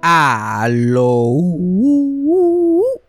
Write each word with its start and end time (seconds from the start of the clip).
Aló. 0.00 1.32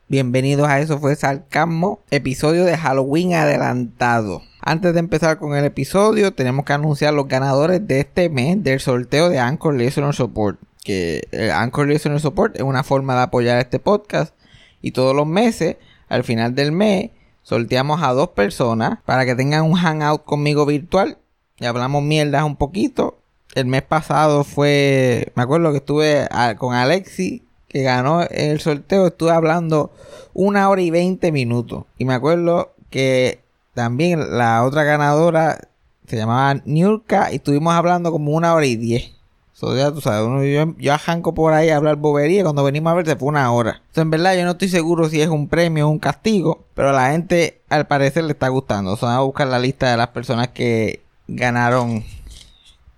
Bienvenidos 0.07 0.67
a 0.67 0.79
Eso 0.79 0.97
fue 0.97 1.15
Sarcasmo, 1.15 2.01
episodio 2.09 2.65
de 2.65 2.75
Halloween 2.75 3.35
adelantado. 3.35 4.41
Antes 4.59 4.93
de 4.93 4.99
empezar 4.99 5.37
con 5.37 5.55
el 5.55 5.65
episodio, 5.65 6.33
tenemos 6.33 6.65
que 6.65 6.73
anunciar 6.73 7.13
los 7.13 7.27
ganadores 7.27 7.87
de 7.87 7.99
este 7.99 8.29
mes 8.29 8.63
del 8.63 8.79
sorteo 8.79 9.29
de 9.29 9.37
Anchor 9.37 9.75
Listener 9.75 10.15
Support. 10.15 10.59
Que 10.83 11.27
el 11.31 11.51
Anchor 11.51 11.87
Listener 11.87 12.19
Support 12.19 12.55
es 12.55 12.63
una 12.63 12.83
forma 12.83 13.15
de 13.15 13.21
apoyar 13.21 13.59
este 13.59 13.77
podcast. 13.77 14.33
Y 14.81 14.91
todos 14.91 15.15
los 15.15 15.27
meses, 15.27 15.77
al 16.07 16.23
final 16.23 16.55
del 16.55 16.71
mes, 16.71 17.11
sorteamos 17.43 18.01
a 18.01 18.13
dos 18.13 18.29
personas 18.29 18.97
para 19.05 19.25
que 19.25 19.35
tengan 19.35 19.63
un 19.63 19.75
hangout 19.75 20.25
conmigo 20.25 20.65
virtual. 20.65 21.19
Y 21.59 21.65
hablamos 21.65 22.01
mierdas 22.01 22.43
un 22.43 22.55
poquito 22.55 23.18
el 23.55 23.65
mes 23.65 23.81
pasado 23.81 24.43
fue, 24.43 25.31
me 25.35 25.43
acuerdo 25.43 25.71
que 25.71 25.77
estuve 25.77 26.27
con 26.57 26.75
Alexi, 26.75 27.43
que 27.67 27.83
ganó 27.83 28.23
el 28.23 28.59
sorteo, 28.59 29.07
estuve 29.07 29.31
hablando 29.31 29.91
una 30.33 30.69
hora 30.69 30.81
y 30.81 30.91
veinte 30.91 31.31
minutos. 31.31 31.85
Y 31.97 32.05
me 32.05 32.13
acuerdo 32.13 32.73
que 32.89 33.39
también 33.73 34.37
la 34.37 34.63
otra 34.63 34.83
ganadora 34.83 35.59
se 36.07 36.17
llamaba 36.17 36.61
Niurka 36.65 37.31
y 37.31 37.35
estuvimos 37.35 37.73
hablando 37.73 38.11
como 38.11 38.31
una 38.31 38.53
hora 38.53 38.65
y 38.65 38.75
diez. 38.75 39.11
So, 39.53 39.75
ya 39.75 39.91
tú 39.91 39.99
sabes, 39.99 40.21
yo, 40.53 40.73
yo 40.77 40.93
ajanco 40.93 41.33
por 41.33 41.51
ahí 41.51 41.69
a 41.69 41.75
hablar 41.75 41.97
bobería. 41.97 42.43
Cuando 42.43 42.63
venimos 42.63 42.91
a 42.91 42.95
ver, 42.95 43.05
se 43.05 43.17
fue 43.17 43.27
una 43.27 43.51
hora. 43.51 43.81
Entonces, 43.87 44.03
en 44.03 44.09
verdad, 44.09 44.35
yo 44.37 44.45
no 44.45 44.51
estoy 44.51 44.69
seguro 44.69 45.09
si 45.09 45.21
es 45.21 45.27
un 45.27 45.49
premio 45.49 45.85
o 45.85 45.91
un 45.91 45.99
castigo. 45.99 46.63
Pero 46.75 46.89
a 46.89 46.93
la 46.93 47.11
gente, 47.11 47.59
al 47.67 47.85
parecer, 47.85 48.23
le 48.23 48.31
está 48.31 48.47
gustando. 48.47 48.93
O 48.93 48.95
sea, 48.95 49.09
vamos 49.09 49.21
a 49.21 49.25
buscar 49.25 49.47
la 49.47 49.59
lista 49.59 49.91
de 49.91 49.97
las 49.97 50.07
personas 50.07 50.47
que 50.47 51.01
ganaron 51.27 52.05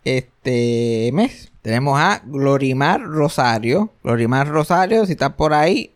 este 0.03 1.11
mes. 1.13 1.51
Tenemos 1.61 1.99
a 1.99 2.21
Glorimar 2.25 3.01
Rosario. 3.01 3.91
Glorimar 4.03 4.47
Rosario, 4.47 5.05
si 5.05 5.13
está 5.13 5.35
por 5.35 5.53
ahí, 5.53 5.93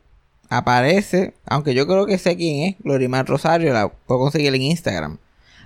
aparece. 0.49 1.33
Aunque 1.45 1.73
yo 1.73 1.87
creo 1.87 2.05
que 2.05 2.17
sé 2.17 2.35
quién 2.37 2.69
es. 2.69 2.75
Glorimar 2.83 3.27
Rosario, 3.27 3.73
la 3.73 3.87
puedo 3.89 4.21
conseguir 4.21 4.53
en 4.53 4.61
Instagram. 4.61 5.17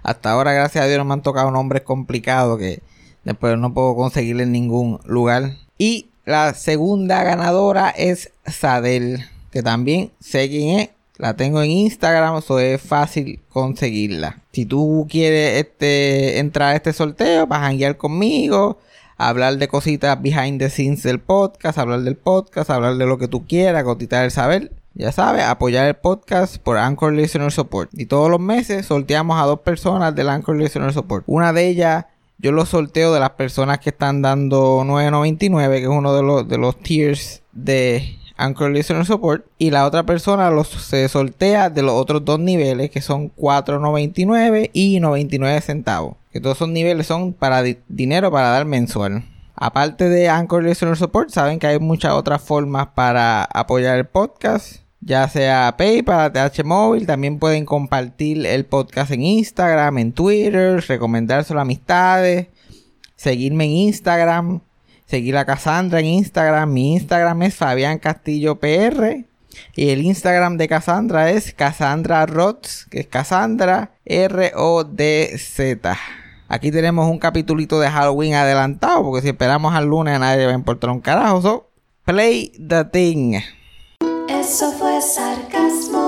Hasta 0.04 0.32
ahora, 0.32 0.54
gracias 0.54 0.84
a 0.84 0.88
Dios, 0.88 0.98
no 0.98 1.06
me 1.06 1.14
han 1.14 1.22
tocado 1.22 1.52
nombres 1.52 1.84
complicados 1.84 2.58
que 2.58 2.82
después 3.24 3.58
no 3.58 3.74
puedo 3.74 3.96
conseguirle 3.96 4.44
en 4.44 4.52
ningún 4.52 5.00
lugar. 5.06 5.58
Y 5.78 6.10
la 6.26 6.54
segunda 6.54 7.24
ganadora 7.24 7.90
es 7.90 8.32
Sadel, 8.46 9.26
que 9.52 9.64
también 9.64 10.12
sé 10.20 10.50
quién 10.50 10.80
es. 10.80 10.90
La 11.20 11.36
tengo 11.36 11.62
en 11.62 11.70
Instagram, 11.70 12.38
eso 12.38 12.60
es 12.60 12.82
fácil 12.82 13.42
conseguirla. 13.50 14.42
Si 14.54 14.66
tú 14.66 15.06
quieres 15.10 15.58
este, 15.58 16.40
entrar 16.40 16.72
a 16.72 16.76
este 16.78 16.94
sorteo, 16.94 17.46
vas 17.46 17.60
a 17.60 17.66
janguear 17.66 17.98
conmigo, 17.98 18.80
hablar 19.18 19.58
de 19.58 19.68
cositas 19.68 20.22
behind 20.22 20.60
the 20.60 20.70
scenes 20.70 21.04
del 21.04 21.20
podcast, 21.20 21.78
hablar 21.78 22.04
del 22.04 22.16
podcast, 22.16 22.70
hablar 22.70 22.96
de 22.96 23.06
lo 23.06 23.18
que 23.18 23.28
tú 23.28 23.46
quieras, 23.46 23.84
gotitar 23.84 24.24
el 24.24 24.32
saber. 24.32 24.72
Ya 24.94 25.12
sabes, 25.12 25.44
apoyar 25.44 25.90
el 25.90 25.96
podcast 25.96 26.56
por 26.56 26.78
Anchor 26.78 27.12
Listener 27.12 27.52
Support. 27.52 27.90
Y 27.92 28.06
todos 28.06 28.32
los 28.32 28.40
meses 28.40 28.86
sorteamos 28.86 29.42
a 29.42 29.46
dos 29.46 29.60
personas 29.60 30.16
del 30.16 30.30
Anchor 30.30 30.58
Listener 30.58 30.94
Support. 30.94 31.26
Una 31.28 31.52
de 31.52 31.68
ellas 31.68 32.06
yo 32.38 32.54
lo 32.54 32.66
sorteo 32.66 33.14
de 33.14 33.20
las 33.20 33.32
personas 33.32 33.80
que 33.80 33.90
están 33.90 34.22
dando 34.22 34.82
9.99, 34.86 35.70
que 35.72 35.84
es 35.84 35.90
uno 35.90 36.14
de 36.14 36.24
los, 36.24 36.48
de 36.48 36.58
los 36.58 36.80
tiers 36.80 37.44
de 37.52 38.18
Anchor 38.40 38.72
Listener 38.72 39.06
Support. 39.06 39.46
Y 39.58 39.72
la 39.72 39.86
otra 39.86 40.04
persona 40.04 40.50
los, 40.50 40.70
se 40.70 41.08
sortea 41.10 41.70
de 41.70 41.84
los 41.84 41.94
otros 41.94 42.26
dos 42.26 42.40
niveles 42.40 42.90
que 42.90 43.02
son 43.02 43.32
4.99 43.36 44.72
y 44.74 45.00
99 45.00 45.62
centavos. 45.62 46.16
Que 46.32 46.40
todos 46.40 46.58
esos 46.58 46.70
niveles 46.70 47.08
son 47.08 47.34
para 47.34 47.64
dinero 47.88 48.32
para 48.32 48.50
dar 48.50 48.66
mensual. 48.66 49.26
Aparte 49.56 50.08
de 50.08 50.30
Anchor 50.30 50.64
Listener 50.64 50.96
Support, 50.96 51.32
saben 51.32 51.60
que 51.60 51.68
hay 51.68 51.80
muchas 51.80 52.14
otras 52.14 52.42
formas 52.42 52.88
para 52.96 53.44
apoyar 53.44 53.98
el 53.98 54.06
podcast. 54.06 54.78
Ya 55.02 55.28
sea 55.28 55.76
PayPal, 55.78 56.32
TH 56.32 56.64
Móvil, 56.64 57.06
también 57.06 57.40
pueden 57.40 57.66
compartir 57.66 58.46
el 58.46 58.66
podcast 58.66 59.12
en 59.12 59.22
Instagram, 59.22 59.98
en 59.98 60.12
Twitter, 60.14 60.84
recomendárselo 60.88 61.60
a 61.60 61.64
amistades, 61.64 62.48
seguirme 63.16 63.66
en 63.66 63.72
Instagram, 63.72 64.62
seguir 65.10 65.38
a 65.38 65.46
Cassandra 65.46 66.00
en 66.00 66.06
Instagram. 66.06 66.72
Mi 66.72 66.94
Instagram 66.94 67.42
es 67.44 67.56
Fabián 67.56 67.98
Castillo 67.98 68.60
PR. 68.60 69.26
Y 69.76 69.90
el 69.90 70.02
Instagram 70.04 70.58
de 70.58 70.68
Cassandra 70.68 71.32
es 71.32 71.54
Cassandra 71.54 72.28
Rods, 72.28 72.86
que 72.90 73.00
es 73.02 73.08
Cassandra 73.08 73.92
R-O-D-Z. 74.06 75.98
Aquí 76.48 76.72
tenemos 76.72 77.10
un 77.10 77.18
capitulito 77.18 77.80
de 77.80 77.90
Halloween 77.90 78.36
adelantado, 78.36 79.04
porque 79.04 79.22
si 79.22 79.30
esperamos 79.30 79.74
al 79.74 79.86
lunes 79.86 80.16
a 80.16 80.20
nadie 80.20 80.46
va 80.46 80.52
a 80.52 80.56
importar 80.56 80.92
un 80.92 81.02
carajo. 81.02 81.42
So, 81.42 81.70
play 82.06 82.52
the 82.68 82.86
thing. 82.86 83.40
Eso 84.30 84.72
fue 84.74 85.02
sarcasmo. 85.02 86.04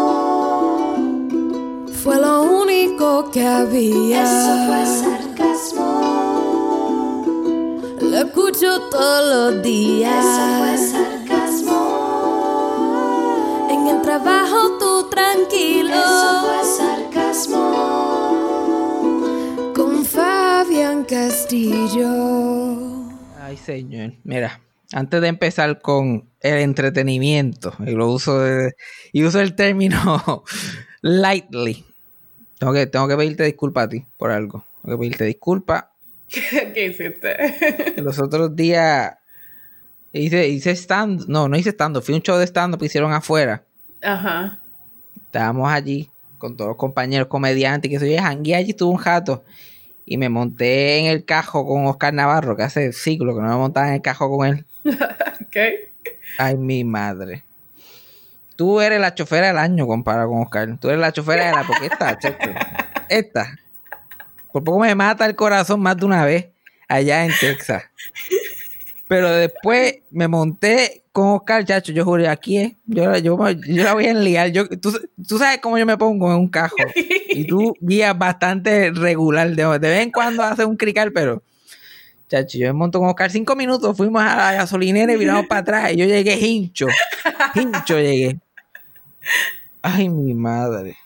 Fue 2.03 2.19
lo 2.19 2.43
único 2.43 3.31
que 3.31 3.45
había. 3.45 4.23
Eso 4.23 4.67
fue 4.67 4.85
sarcasmo. 4.85 6.30
Lo 8.01 8.17
escucho 8.17 8.89
todos 8.89 9.53
los 9.53 9.61
días. 9.63 10.25
Eso 10.25 10.57
fue 10.57 10.75
sarcasmo. 10.89 11.77
En 13.69 13.87
el 13.87 14.01
trabajo 14.01 14.79
tú 14.79 15.07
tranquilo. 15.09 15.93
Eso 15.93 16.41
fue 16.41 16.63
sarcasmo. 16.77 17.61
Con 19.75 20.03
Fabián 20.03 21.03
Castillo. 21.03 22.09
Ay, 23.39 23.55
señor. 23.57 24.13
Mira, 24.23 24.59
antes 24.93 25.21
de 25.21 25.27
empezar 25.27 25.79
con 25.79 26.27
el 26.39 26.57
entretenimiento, 26.57 27.75
y 27.85 27.91
lo 27.91 28.11
uso 28.11 28.41
y 29.13 29.23
uso 29.23 29.39
el 29.39 29.53
término 29.55 30.43
lightly. 31.01 31.85
Tengo 32.57 32.73
que, 32.73 32.87
tengo 32.87 33.07
que 33.07 33.15
pedirte 33.15 33.43
disculpas 33.43 33.85
a 33.85 33.89
ti 33.89 34.07
por 34.17 34.31
algo. 34.31 34.65
Tengo 34.81 34.97
que 34.97 35.01
pedirte 35.01 35.25
disculpas 35.25 35.90
¿Qué, 36.73 36.85
hiciste? 36.85 38.01
Los 38.01 38.19
otros 38.19 38.55
días 38.55 39.17
hice, 40.13 40.47
hice 40.47 40.71
stand, 40.71 41.27
no, 41.27 41.49
no 41.49 41.57
hice 41.57 41.71
stand, 41.71 42.01
fui 42.01 42.15
un 42.15 42.21
show 42.21 42.37
de 42.37 42.45
stand 42.45 42.77
que 42.77 42.85
hicieron 42.85 43.11
afuera. 43.11 43.63
Ajá. 44.01 44.63
Estábamos 45.15 45.71
allí 45.71 46.09
con 46.37 46.55
todos 46.55 46.69
los 46.69 46.77
compañeros 46.77 47.27
comediantes 47.27 47.91
que 47.91 47.99
soy 47.99 48.15
jangué 48.15 48.55
allí, 48.55 48.71
estuve 48.71 48.91
un 48.91 48.97
jato 48.97 49.43
y 50.05 50.17
me 50.17 50.29
monté 50.29 50.99
en 50.99 51.05
el 51.05 51.25
cajo 51.25 51.65
con 51.65 51.85
Oscar 51.85 52.13
Navarro, 52.13 52.55
que 52.55 52.63
hace 52.63 52.91
siglos 52.93 53.35
que 53.35 53.41
no 53.41 53.49
me 53.49 53.55
montaba 53.55 53.89
en 53.89 53.95
el 53.95 54.01
cajo 54.01 54.35
con 54.35 54.47
él. 54.47 54.65
¿Qué? 55.51 55.93
Ay, 56.37 56.57
mi 56.57 56.83
madre. 56.83 57.43
Tú 58.55 58.81
eres 58.81 58.99
la 58.99 59.15
chofera 59.15 59.47
del 59.47 59.57
año 59.57 59.87
comparado 59.87 60.29
con 60.29 60.41
Oscar. 60.41 60.77
Tú 60.79 60.89
eres 60.89 60.99
la 60.99 61.11
chofera 61.11 61.47
de 61.47 61.51
la... 61.51 61.63
Porque 61.63 61.85
esta, 61.87 62.17
esta, 63.09 63.59
por 64.51 64.63
poco 64.63 64.79
me 64.79 64.93
mata 64.95 65.25
el 65.25 65.35
corazón 65.35 65.81
más 65.81 65.97
de 65.97 66.05
una 66.05 66.25
vez 66.25 66.49
allá 66.87 67.25
en 67.25 67.31
Texas. 67.39 67.83
Pero 69.07 69.29
después 69.29 69.95
me 70.09 70.29
monté 70.29 71.03
con 71.11 71.27
Oscar, 71.29 71.65
chacho. 71.65 71.91
Yo 71.91 72.05
juré, 72.05 72.29
aquí 72.29 72.57
es. 72.57 72.73
Yo, 72.85 73.17
yo, 73.17 73.37
la 73.83 73.93
voy 73.93 74.05
a 74.05 74.11
enliar. 74.11 74.51
Yo, 74.51 74.69
tú, 74.69 74.91
sabes 75.37 75.59
cómo 75.61 75.77
yo 75.77 75.85
me 75.85 75.97
pongo 75.97 76.31
en 76.31 76.37
un 76.37 76.47
cajo. 76.47 76.77
Y 77.29 77.45
tú 77.45 77.73
guías 77.81 78.17
bastante 78.17 78.91
regular. 78.91 79.53
De, 79.53 79.63
de 79.63 79.89
vez 79.89 80.03
en 80.03 80.11
cuando 80.11 80.43
haces 80.43 80.65
un 80.65 80.77
crical, 80.77 81.11
pero. 81.11 81.43
Chacho, 82.29 82.57
yo 82.57 82.67
me 82.67 82.73
monto 82.73 82.99
con 82.99 83.09
Oscar 83.09 83.29
cinco 83.29 83.55
minutos. 83.55 83.97
Fuimos 83.97 84.21
a 84.21 84.35
la 84.35 84.53
gasolinera 84.53 85.13
y 85.13 85.17
miramos 85.17 85.47
para 85.47 85.59
atrás. 85.61 85.91
Y 85.91 85.97
yo 85.97 86.05
llegué 86.05 86.35
hincho. 86.39 86.87
Hincho 87.55 87.99
llegué. 87.99 88.39
Ay, 89.81 90.07
mi 90.07 90.33
madre. 90.33 90.97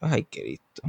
Ay, 0.00 0.26
qué 0.30 0.42
visto. 0.42 0.82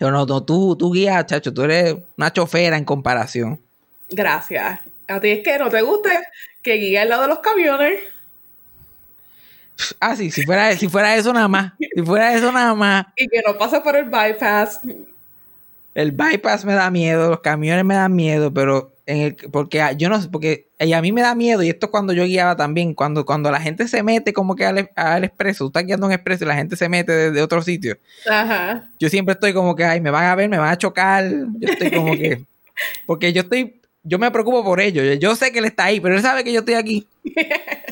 Yo 0.00 0.10
no, 0.10 0.26
no 0.26 0.42
tú, 0.44 0.76
tú 0.76 0.92
guías, 0.92 1.26
chacho, 1.26 1.52
tú 1.52 1.62
eres 1.62 1.96
una 2.16 2.32
chofera 2.32 2.76
en 2.76 2.84
comparación. 2.84 3.60
Gracias. 4.08 4.80
A 5.08 5.20
ti 5.20 5.30
es 5.30 5.42
que 5.42 5.58
no 5.58 5.68
te 5.70 5.82
guste 5.82 6.10
que 6.62 6.74
guíe 6.74 6.98
al 6.98 7.08
lado 7.08 7.22
de 7.22 7.28
los 7.28 7.38
camiones. 7.40 8.00
Ah, 10.00 10.16
sí, 10.16 10.30
si 10.30 10.44
fuera, 10.44 10.76
si 10.76 10.88
fuera 10.88 11.16
eso 11.16 11.32
nada 11.32 11.48
más. 11.48 11.72
Si 11.78 12.02
fuera 12.02 12.34
eso 12.34 12.50
nada 12.52 12.74
más. 12.74 13.06
Y 13.16 13.28
que 13.28 13.40
no 13.46 13.56
pase 13.56 13.80
por 13.80 13.96
el 13.96 14.04
bypass. 14.04 14.80
El 15.98 16.12
bypass 16.12 16.64
me 16.64 16.74
da 16.74 16.92
miedo, 16.92 17.28
los 17.28 17.40
camiones 17.40 17.84
me 17.84 17.96
dan 17.96 18.14
miedo, 18.14 18.54
pero 18.54 18.92
en 19.04 19.18
el, 19.18 19.36
porque 19.50 19.82
ah, 19.82 19.90
yo 19.90 20.08
no 20.08 20.22
sé, 20.22 20.28
porque 20.28 20.68
a 20.78 21.02
mí 21.02 21.10
me 21.10 21.22
da 21.22 21.34
miedo, 21.34 21.64
y 21.64 21.70
esto 21.70 21.90
cuando 21.90 22.12
yo 22.12 22.22
guiaba 22.22 22.54
también, 22.54 22.94
cuando, 22.94 23.26
cuando 23.26 23.50
la 23.50 23.60
gente 23.60 23.88
se 23.88 24.04
mete 24.04 24.32
como 24.32 24.54
que 24.54 24.64
al, 24.64 24.92
al 24.94 25.24
expreso, 25.24 25.64
tú 25.64 25.68
estás 25.70 25.86
guiando 25.86 26.06
un 26.06 26.12
expreso 26.12 26.44
y 26.44 26.46
la 26.46 26.54
gente 26.54 26.76
se 26.76 26.88
mete 26.88 27.10
desde 27.10 27.42
otro 27.42 27.62
sitio. 27.62 27.98
Ajá. 28.30 28.88
Yo 29.00 29.08
siempre 29.08 29.32
estoy 29.32 29.52
como 29.52 29.74
que, 29.74 29.82
ay, 29.82 30.00
me 30.00 30.12
van 30.12 30.26
a 30.26 30.36
ver, 30.36 30.48
me 30.48 30.58
van 30.58 30.70
a 30.70 30.78
chocar. 30.78 31.24
Yo 31.58 31.68
estoy 31.68 31.90
como 31.90 32.12
que. 32.12 32.44
Porque 33.06 33.32
yo 33.32 33.42
estoy. 33.42 33.80
Yo 34.04 34.20
me 34.20 34.30
preocupo 34.30 34.62
por 34.62 34.80
ellos. 34.80 35.18
Yo 35.18 35.34
sé 35.34 35.50
que 35.50 35.58
él 35.58 35.64
está 35.64 35.86
ahí, 35.86 35.98
pero 35.98 36.14
él 36.14 36.22
sabe 36.22 36.44
que 36.44 36.52
yo 36.52 36.60
estoy 36.60 36.74
aquí. 36.74 37.08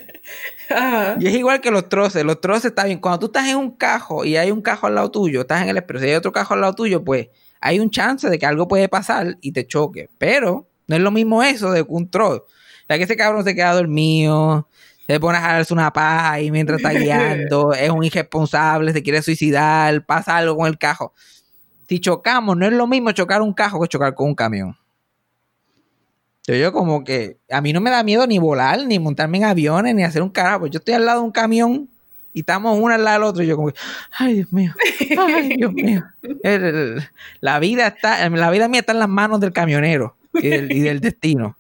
Y 1.20 1.28
es 1.28 1.34
igual 1.34 1.60
que 1.60 1.70
los 1.70 1.88
troces. 1.88 2.24
Los 2.24 2.40
troces 2.40 2.66
está 2.66 2.84
bien. 2.84 2.98
Cuando 2.98 3.20
tú 3.20 3.26
estás 3.26 3.48
en 3.48 3.56
un 3.56 3.70
cajo 3.70 4.24
y 4.24 4.36
hay 4.36 4.50
un 4.50 4.60
cajo 4.60 4.86
al 4.86 4.96
lado 4.96 5.10
tuyo, 5.10 5.42
estás 5.42 5.62
en 5.62 5.68
el 5.68 5.76
expreso 5.76 6.04
y 6.04 6.10
hay 6.10 6.14
otro 6.16 6.32
cajo 6.32 6.54
al 6.54 6.60
lado 6.60 6.74
tuyo, 6.74 7.04
pues 7.04 7.28
hay 7.66 7.80
un 7.80 7.90
chance 7.90 8.30
de 8.30 8.38
que 8.38 8.46
algo 8.46 8.68
puede 8.68 8.88
pasar 8.88 9.38
y 9.40 9.50
te 9.50 9.66
choque. 9.66 10.08
Pero 10.18 10.68
no 10.86 10.96
es 10.96 11.02
lo 11.02 11.10
mismo 11.10 11.42
eso 11.42 11.72
de 11.72 11.84
un 11.88 12.08
troll. 12.08 12.38
Ya 12.88 12.96
que 12.96 13.04
ese 13.04 13.16
cabrón 13.16 13.42
se 13.42 13.56
queda 13.56 13.74
dormido, 13.74 14.68
se 15.06 15.18
pone 15.18 15.38
a 15.38 15.40
jalarse 15.40 15.74
una 15.74 15.92
paja 15.92 16.32
ahí 16.32 16.52
mientras 16.52 16.78
está 16.78 16.92
guiando, 16.98 17.72
es 17.72 17.90
un 17.90 18.04
irresponsable, 18.04 18.92
se 18.92 19.02
quiere 19.02 19.20
suicidar, 19.20 20.06
pasa 20.06 20.36
algo 20.36 20.56
con 20.56 20.68
el 20.68 20.78
cajo. 20.78 21.12
Si 21.88 21.98
chocamos, 21.98 22.56
no 22.56 22.66
es 22.66 22.72
lo 22.72 22.86
mismo 22.86 23.10
chocar 23.10 23.42
un 23.42 23.52
cajo 23.52 23.80
que 23.80 23.88
chocar 23.88 24.14
con 24.14 24.28
un 24.28 24.34
camión. 24.36 24.76
Yo, 26.46 26.54
yo 26.54 26.72
como 26.72 27.02
que 27.02 27.38
a 27.50 27.60
mí 27.60 27.72
no 27.72 27.80
me 27.80 27.90
da 27.90 28.04
miedo 28.04 28.24
ni 28.28 28.38
volar, 28.38 28.86
ni 28.86 29.00
montarme 29.00 29.38
en 29.38 29.44
aviones, 29.44 29.92
ni 29.92 30.04
hacer 30.04 30.22
un 30.22 30.30
carajo. 30.30 30.68
Yo 30.68 30.78
estoy 30.78 30.94
al 30.94 31.04
lado 31.04 31.20
de 31.20 31.26
un 31.26 31.32
camión 31.32 31.90
y 32.36 32.40
estamos 32.40 32.78
uno 32.78 32.94
al 32.94 33.02
lado 33.02 33.18
del 33.20 33.28
otro 33.30 33.42
y 33.42 33.46
yo 33.46 33.56
como 33.56 33.68
que, 33.68 33.78
ay 34.18 34.34
Dios 34.34 34.52
mío, 34.52 34.74
ay 35.18 35.56
Dios 35.56 35.72
mío. 35.72 36.04
El- 36.42 36.64
el- 36.64 37.08
la 37.40 37.58
vida 37.58 37.86
está, 37.86 38.28
la 38.28 38.50
vida 38.50 38.68
mía 38.68 38.80
está 38.80 38.92
en 38.92 38.98
las 38.98 39.08
manos 39.08 39.40
del 39.40 39.52
camionero 39.54 40.16
y 40.34 40.48
del, 40.48 40.70
y 40.70 40.80
del 40.80 41.00
destino. 41.00 41.56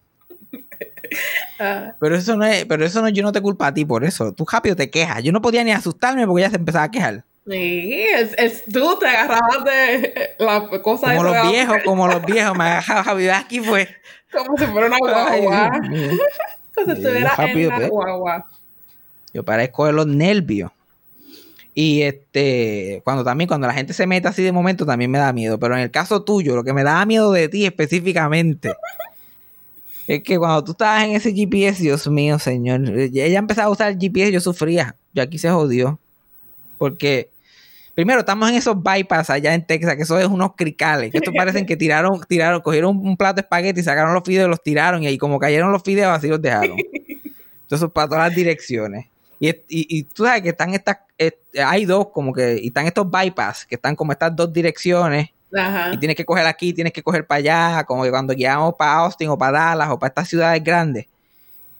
Ah, 1.58 1.94
Pero 1.98 2.16
eso 2.16 2.36
no 2.36 2.44
es, 2.44 2.66
pero 2.66 2.84
eso 2.84 3.00
no, 3.00 3.08
yo 3.08 3.22
no 3.22 3.32
te 3.32 3.40
culpo 3.40 3.64
a 3.64 3.72
ti 3.72 3.84
por 3.86 4.04
eso. 4.04 4.32
Tú 4.32 4.44
rápido 4.50 4.76
te 4.76 4.90
quejas. 4.90 5.22
Yo 5.22 5.32
no 5.32 5.40
podía 5.40 5.64
ni 5.64 5.72
asustarme 5.72 6.26
porque 6.26 6.42
ella 6.42 6.50
se 6.50 6.56
empezaba 6.56 6.84
a 6.84 6.90
quejar. 6.90 7.24
sí, 7.48 7.92
es, 8.14 8.34
es- 8.36 8.64
tú 8.66 8.98
te 8.98 9.06
agarrabas 9.06 9.64
de 9.64 10.34
la 10.38 10.68
cosa 10.82 11.08
Como 11.16 11.22
los 11.22 11.50
viejos, 11.50 11.76
como 11.86 12.06
los 12.08 12.22
viejos, 12.26 12.56
me 12.58 12.64
agarraba 12.64 13.02
Javi 13.04 13.28
aquí 13.30 13.60
fue. 13.60 13.88
Como 14.30 14.58
si 14.58 14.66
fuera 14.66 14.88
una 14.88 14.98
guagua. 14.98 15.70
Como 16.74 16.86
si 16.88 16.92
estuviera 16.92 17.34
en 17.38 17.68
la 17.68 17.76
pues. 17.78 17.88
guagua. 17.88 18.50
Yo 19.36 19.44
parezco 19.44 19.84
de 19.84 19.92
los 19.92 20.06
nervios. 20.06 20.72
Y 21.74 22.00
este, 22.00 23.02
cuando 23.04 23.22
también, 23.22 23.46
cuando 23.46 23.66
la 23.66 23.74
gente 23.74 23.92
se 23.92 24.06
mete 24.06 24.28
así 24.28 24.42
de 24.42 24.50
momento, 24.50 24.86
también 24.86 25.10
me 25.10 25.18
da 25.18 25.30
miedo. 25.34 25.58
Pero 25.58 25.74
en 25.74 25.82
el 25.82 25.90
caso 25.90 26.22
tuyo, 26.24 26.56
lo 26.56 26.64
que 26.64 26.72
me 26.72 26.82
da 26.82 27.04
miedo 27.04 27.30
de 27.32 27.50
ti 27.50 27.66
específicamente, 27.66 28.72
es 30.06 30.22
que 30.22 30.38
cuando 30.38 30.64
tú 30.64 30.72
estabas 30.72 31.04
en 31.04 31.10
ese 31.10 31.34
GPS, 31.34 31.82
Dios 31.82 32.08
mío, 32.08 32.38
señor, 32.38 32.88
ella 32.98 33.38
empezaba 33.38 33.68
a 33.68 33.70
usar 33.70 33.92
el 33.92 33.98
GPS, 33.98 34.32
yo 34.32 34.40
sufría. 34.40 34.96
Yo 35.12 35.22
aquí 35.22 35.36
se 35.36 35.50
jodió. 35.50 36.00
Porque, 36.78 37.28
primero, 37.94 38.20
estamos 38.20 38.48
en 38.48 38.54
esos 38.54 38.82
bypass 38.82 39.28
allá 39.28 39.52
en 39.52 39.66
Texas, 39.66 39.96
que 39.96 40.04
eso 40.04 40.18
es 40.18 40.28
unos 40.28 40.52
cricales, 40.56 41.12
que 41.12 41.18
estos 41.18 41.34
parecen 41.36 41.66
que 41.66 41.76
tiraron, 41.76 42.22
tiraron, 42.26 42.62
cogieron 42.62 42.96
un 42.96 43.18
plato 43.18 43.34
de 43.34 43.40
espagueti, 43.42 43.82
sacaron 43.82 44.14
los 44.14 44.22
fideos, 44.24 44.48
los 44.48 44.62
tiraron, 44.62 45.02
y 45.02 45.08
ahí 45.08 45.18
como 45.18 45.38
cayeron 45.38 45.72
los 45.72 45.82
fideos, 45.82 46.10
así 46.10 46.26
los 46.26 46.40
dejaron. 46.40 46.78
Entonces, 47.64 47.90
para 47.92 48.08
todas 48.08 48.28
las 48.28 48.34
direcciones. 48.34 49.08
Y, 49.38 49.48
y, 49.48 49.54
y 49.68 50.02
tú 50.04 50.24
sabes 50.24 50.42
que 50.42 50.48
están 50.50 50.74
estas, 50.74 50.98
eh, 51.18 51.32
hay 51.64 51.84
dos 51.84 52.08
como 52.08 52.32
que, 52.32 52.58
y 52.62 52.68
están 52.68 52.86
estos 52.86 53.10
bypass, 53.10 53.66
que 53.66 53.74
están 53.74 53.94
como 53.94 54.12
estas 54.12 54.34
dos 54.34 54.52
direcciones, 54.52 55.30
Ajá. 55.54 55.92
y 55.92 55.98
tienes 55.98 56.16
que 56.16 56.24
coger 56.24 56.46
aquí, 56.46 56.72
tienes 56.72 56.92
que 56.92 57.02
coger 57.02 57.26
para 57.26 57.38
allá, 57.38 57.84
como 57.84 58.02
que 58.02 58.10
cuando 58.10 58.34
guiamos 58.34 58.74
para 58.74 58.94
Austin 58.94 59.28
o 59.28 59.38
para 59.38 59.58
Dallas 59.58 59.90
o 59.90 59.98
para 59.98 60.08
estas 60.08 60.28
ciudades 60.28 60.62
grandes. 60.62 61.06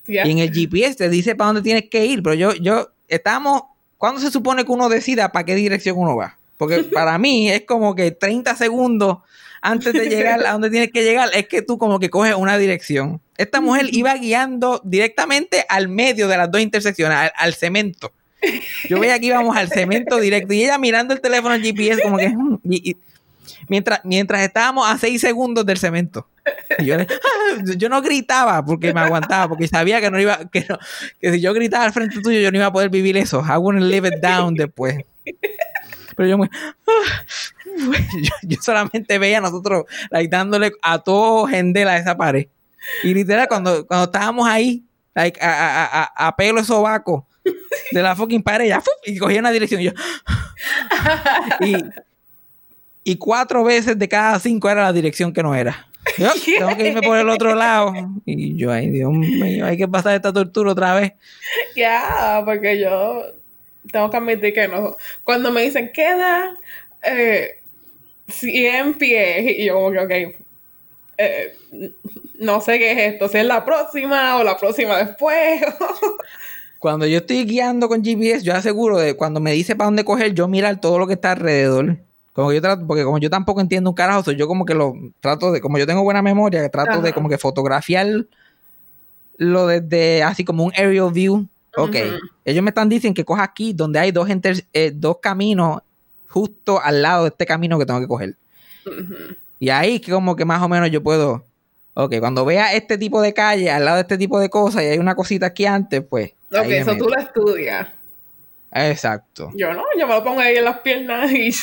Y 0.07 0.19
en 0.19 0.39
el 0.39 0.53
GPS 0.53 0.97
te 0.97 1.09
dice 1.09 1.35
para 1.35 1.49
dónde 1.49 1.63
tienes 1.63 1.89
que 1.91 2.05
ir, 2.07 2.23
pero 2.23 2.35
yo, 2.35 2.55
yo, 2.55 2.91
estamos, 3.09 3.63
¿cuándo 3.99 4.21
se 4.21 4.31
supone 4.31 4.65
que 4.65 4.73
uno 4.73 4.89
decida 4.89 5.33
para 5.33 5.45
qué 5.45 5.55
dirección 5.55 5.99
uno 5.99 6.17
va? 6.17 6.39
Porque 6.57 6.85
para 6.93 7.19
mí 7.19 7.51
es 7.51 7.63
como 7.63 7.95
que 7.95 8.13
30 8.13 8.55
segundos 8.55 9.19
antes 9.61 9.93
de 9.93 10.09
llegar 10.09 10.45
a 10.47 10.53
donde 10.53 10.71
tienes 10.71 10.93
que 10.93 11.03
llegar, 11.03 11.31
es 11.35 11.49
que 11.49 11.63
tú 11.63 11.79
como 11.79 11.99
que 11.99 12.11
coges 12.11 12.35
una 12.35 12.57
dirección. 12.59 13.21
Esta 13.39 13.61
mujer 13.61 13.87
iba 13.93 14.15
guiando 14.15 14.81
directamente 14.85 15.65
al 15.69 15.89
medio 15.89 16.29
de 16.29 16.37
las 16.37 16.51
dos 16.51 16.61
intersecciones, 16.61 17.17
al, 17.19 17.33
al 17.37 17.55
cemento. 17.55 18.13
Yo 18.89 19.01
veía 19.01 19.19
que 19.19 19.27
íbamos 19.27 19.57
al 19.57 19.69
cemento 19.69 20.19
directo 20.19 20.53
y 20.53 20.63
ella 20.65 20.79
mirando 20.79 21.13
el 21.15 21.21
teléfono 21.21 21.55
GPS 21.59 22.03
como 22.03 22.19
que... 22.19 22.33
Y- 22.65 22.91
y- 22.91 22.97
mientras, 23.69 24.01
mientras 24.05 24.43
estábamos 24.43 24.89
a 24.89 24.97
6 24.99 25.21
segundos 25.21 25.65
del 25.67 25.79
cemento. 25.79 26.29
Y 26.79 26.85
yo, 27.77 27.89
no 27.89 28.03
gritaba 28.03 28.65
porque 28.65 28.93
me 28.95 29.01
aguantaba, 29.01 29.49
porque 29.49 29.67
sabía 29.67 30.01
que 30.01 30.11
no 30.11 30.21
iba, 30.21 30.39
que, 30.51 30.65
no- 30.69 30.79
que 31.21 31.33
si 31.33 31.41
yo 31.41 31.53
gritaba 31.55 31.85
al 31.85 31.93
frente 31.93 32.21
tuyo, 32.21 32.39
yo 32.41 32.51
no 32.53 32.59
iba 32.59 32.67
a 32.67 32.73
poder 32.73 32.91
vivir 32.91 33.17
eso. 33.17 33.43
I 33.45 33.57
wouldn't 33.57 33.87
live 33.87 34.07
it 34.09 34.21
down 34.23 34.55
después. 34.55 34.97
Pero 36.17 36.29
yo, 36.29 36.39
me- 36.39 36.51
yo, 38.23 38.33
yo 38.43 38.57
solamente 38.63 39.19
veía 39.19 39.39
a 39.39 39.43
nosotros 39.43 39.85
like, 40.11 40.29
dándole 40.31 40.73
a 40.83 40.99
todo 41.01 41.47
gendel 41.47 41.89
a 41.89 41.97
esa 41.97 42.17
pared. 42.17 42.47
Y 43.03 43.15
literal, 43.15 43.49
cuando, 43.49 43.87
cuando 43.87 44.05
estábamos 44.05 44.49
ahí, 44.49 44.85
like, 45.15 45.41
a, 45.41 45.85
a, 45.85 46.03
a, 46.03 46.29
a 46.29 46.37
pelo 46.37 46.63
sobaco 46.65 47.27
de 47.93 48.03
la 48.03 48.17
fucking 48.17 48.43
pared, 48.43 48.69
ya, 48.69 48.83
y 49.05 49.19
cogía 49.19 49.41
una 49.41 49.51
dirección. 49.51 49.81
Y 49.81 49.85
yo, 49.85 49.93
y, 51.61 51.77
y 53.05 53.17
cuatro 53.17 53.65
veces 53.65 53.99
de 53.99 54.09
cada 54.09 54.39
cinco 54.39 54.69
era 54.69 54.83
la 54.83 54.93
dirección 54.93 55.33
que 55.33 55.43
no 55.43 55.55
era. 55.55 55.89
Yo, 56.19 56.31
tengo 56.45 56.77
que 56.77 56.89
irme 56.89 57.03
por 57.03 57.19
el 57.19 57.29
otro 57.29 57.55
lado. 57.55 57.93
Y 58.25 58.57
yo, 58.57 58.71
ay, 58.71 58.91
Dios 58.91 59.13
mío, 59.13 59.67
hay 59.67 59.77
que 59.77 59.89
pasar 59.89 60.15
esta 60.15 60.33
tortura 60.33 60.73
otra 60.73 60.95
vez. 60.95 61.13
Ya, 61.75 62.43
porque 62.45 62.79
yo 62.79 63.35
tengo 63.93 64.11
que 64.11 64.17
admitir 64.17 64.55
que 64.55 64.69
no. 64.69 64.97
Cuando 65.25 65.53
me 65.53 65.63
dicen 65.63 65.93
queda 65.93 66.55
eh, 67.03 67.61
100 68.29 68.95
pies, 68.95 69.59
y 69.59 69.67
yo 69.67 69.75
como 69.75 69.93
que, 69.93 69.99
ok, 70.01 70.37
eh, 71.19 71.57
no 72.39 72.61
sé 72.61 72.79
qué 72.79 72.93
es 72.93 73.15
esto, 73.15 73.29
si 73.29 73.39
es 73.39 73.45
la 73.47 73.65
próxima 73.65 74.37
o 74.37 74.45
la 74.45 74.57
próxima 74.57 74.97
después. 74.99 75.61
Cuando 76.79 77.07
yo 77.07 77.19
estoy 77.19 77.45
guiando 77.47 77.89
con 77.89 78.05
GPS, 78.05 78.43
yo 78.45 78.55
aseguro 78.55 78.99
de 78.99 79.15
cuando 79.17 79.41
me 79.41 79.53
dice 79.53 79.75
para 79.75 79.87
dónde 79.87 80.05
coger, 80.05 80.35
yo 80.35 80.47
mirar 80.47 80.79
todo 80.81 80.99
lo 80.99 81.07
que 81.07 81.15
está 81.15 81.33
alrededor. 81.33 81.97
Como 82.33 82.51
que 82.51 82.57
yo 82.57 82.61
trato, 82.63 82.87
porque 82.87 83.03
como 83.03 83.19
yo 83.19 83.31
tampoco 83.31 83.63
entiendo 83.63 83.89
un 83.91 83.97
carajo, 83.97 84.31
yo 84.31 84.47
como 84.47 84.67
que 84.67 84.75
lo 84.75 84.95
trato 85.21 85.51
de, 85.53 85.61
como 85.63 85.79
yo 85.79 85.87
tengo 85.87 86.03
buena 86.03 86.21
memoria, 86.21 86.61
que 86.63 86.69
trato 86.69 87.01
de 87.01 87.13
como 87.15 87.29
que 87.31 87.39
fotografiar 87.39 88.27
lo 89.39 89.67
desde 89.67 90.23
así 90.23 90.45
como 90.45 90.65
un 90.65 90.73
aerial 90.77 91.11
view. 91.13 91.47
Ok. 91.77 91.97
Ellos 92.45 92.63
me 92.63 92.71
están 92.71 92.89
diciendo 92.91 93.15
que 93.17 93.25
coja 93.25 93.43
aquí 93.43 93.73
donde 93.73 93.99
hay 93.99 94.13
dos, 94.13 94.29
inter- 94.29 94.65
eh, 94.73 94.93
dos 94.95 95.17
caminos 95.21 95.81
justo 96.29 96.81
al 96.81 97.01
lado 97.03 97.25
de 97.25 97.31
este 97.31 97.47
camino 97.47 97.79
que 97.79 97.87
tengo 97.87 98.01
que 98.01 98.07
coger. 98.07 98.35
Y 99.59 99.71
ahí 99.71 100.01
que 100.01 100.13
como 100.13 100.37
que 100.37 100.45
más 100.45 100.63
o 100.63 100.69
menos 100.69 100.91
yo 100.91 101.03
puedo, 101.03 101.45
ok, 101.95 102.17
cuando 102.21 102.45
vea 102.45 102.75
este 102.75 102.99
tipo 102.99 103.21
de 103.23 103.33
calle 103.35 103.71
al 103.71 103.85
lado 103.85 103.97
de 103.97 104.03
este 104.03 104.19
tipo 104.19 104.39
de 104.39 104.51
cosas 104.51 104.83
y 104.83 104.87
hay 104.87 104.99
una 104.99 105.15
cosita 105.15 105.47
aquí 105.47 105.65
antes, 105.67 106.03
pues... 106.09 106.33
Ok, 106.53 106.59
ahí 106.65 106.73
eso 106.75 106.97
tú 106.97 107.09
lo 107.09 107.19
estudias. 107.19 107.89
Exacto. 108.73 109.51
Yo 109.55 109.73
no, 109.73 109.83
yo 109.99 110.07
me 110.07 110.15
lo 110.15 110.23
pongo 110.23 110.41
ahí 110.41 110.57
en 110.57 110.65
las 110.65 110.81
piernas 110.81 111.31
y... 111.33 111.51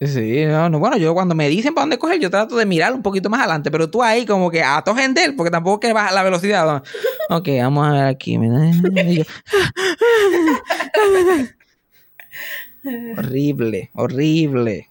Sí, 0.00 0.44
no, 0.44 0.68
no, 0.68 0.80
bueno, 0.80 0.98
yo 0.98 1.14
cuando 1.14 1.34
me 1.36 1.48
dicen 1.48 1.72
para 1.72 1.84
dónde 1.84 1.98
coger, 1.98 2.18
yo 2.20 2.28
trato 2.28 2.56
de 2.56 2.66
mirar 2.66 2.92
un 2.92 3.00
poquito 3.00 3.30
más 3.30 3.40
adelante, 3.40 3.70
pero 3.70 3.88
tú 3.88 4.02
ahí 4.02 4.26
como 4.26 4.50
que 4.50 4.62
a 4.62 4.82
to 4.82 4.94
gender, 4.94 5.34
porque 5.34 5.52
tampoco 5.52 5.80
que 5.80 5.92
baja 5.94 6.12
la 6.12 6.22
velocidad. 6.22 6.66
¿no? 6.66 6.82
Ok, 7.38 7.48
vamos 7.62 7.86
a 7.88 7.92
ver 7.92 8.04
aquí. 8.06 8.34
yo- 8.34 9.24
horrible, 13.16 13.90
horrible. 13.94 14.90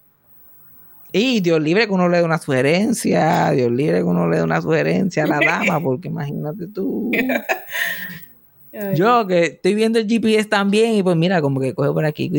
Y 1.16 1.42
Dios 1.42 1.62
libre 1.62 1.86
que 1.86 1.94
uno 1.94 2.10
le 2.10 2.18
dé 2.18 2.24
una 2.24 2.40
sugerencia, 2.40 3.52
Dios 3.52 3.72
libre 3.72 4.00
que 4.00 4.04
uno 4.04 4.28
le 4.28 4.38
dé 4.38 4.44
una 4.44 4.60
sugerencia 4.62 5.26
a 5.26 5.28
la 5.28 5.40
dama, 5.46 5.80
porque 5.80 6.08
imagínate 6.08 6.68
tú. 6.68 7.12
Yo 8.96 9.28
que 9.28 9.44
estoy 9.44 9.76
viendo 9.76 10.00
el 10.00 10.08
GPS 10.08 10.50
también 10.50 10.96
y 10.96 11.04
pues 11.04 11.16
mira, 11.16 11.44
como 11.44 11.60
que 11.60 11.76
coge 11.76 11.92
por 11.92 12.06
aquí. 12.06 12.32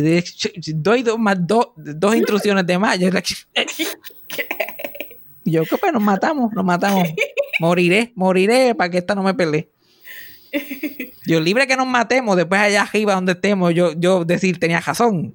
Doy 0.74 1.04
dos 1.04 1.16
más 1.16 1.36
dos, 1.46 1.68
dos 1.76 2.16
instrucciones 2.16 2.66
de 2.66 2.76
más. 2.76 2.98
Yo, 2.98 3.08
que 3.12 3.22
pues 5.80 5.92
nos 5.92 6.02
matamos, 6.02 6.52
nos 6.52 6.64
matamos. 6.64 7.08
Moriré, 7.60 8.10
moriré 8.16 8.74
para 8.74 8.90
que 8.90 8.98
esta 8.98 9.14
no 9.14 9.22
me 9.22 9.34
pelee. 9.34 9.68
Yo 11.24 11.38
libre 11.38 11.68
que 11.68 11.76
nos 11.76 11.86
matemos, 11.86 12.36
después 12.36 12.60
allá 12.60 12.82
arriba 12.82 13.14
donde 13.14 13.32
estemos, 13.32 13.72
yo, 13.72 13.92
yo 13.92 14.24
decir 14.24 14.58
tenía 14.58 14.80
razón. 14.80 15.32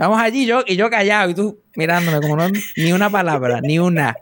Vamos 0.00 0.18
allí 0.20 0.46
yo 0.46 0.64
y 0.66 0.76
yo 0.76 0.88
callado 0.88 1.30
y 1.30 1.34
tú 1.34 1.60
mirándome 1.76 2.20
como 2.20 2.34
no, 2.36 2.48
ni 2.76 2.92
una 2.92 3.10
palabra, 3.10 3.60
ni 3.60 3.78
una. 3.78 4.16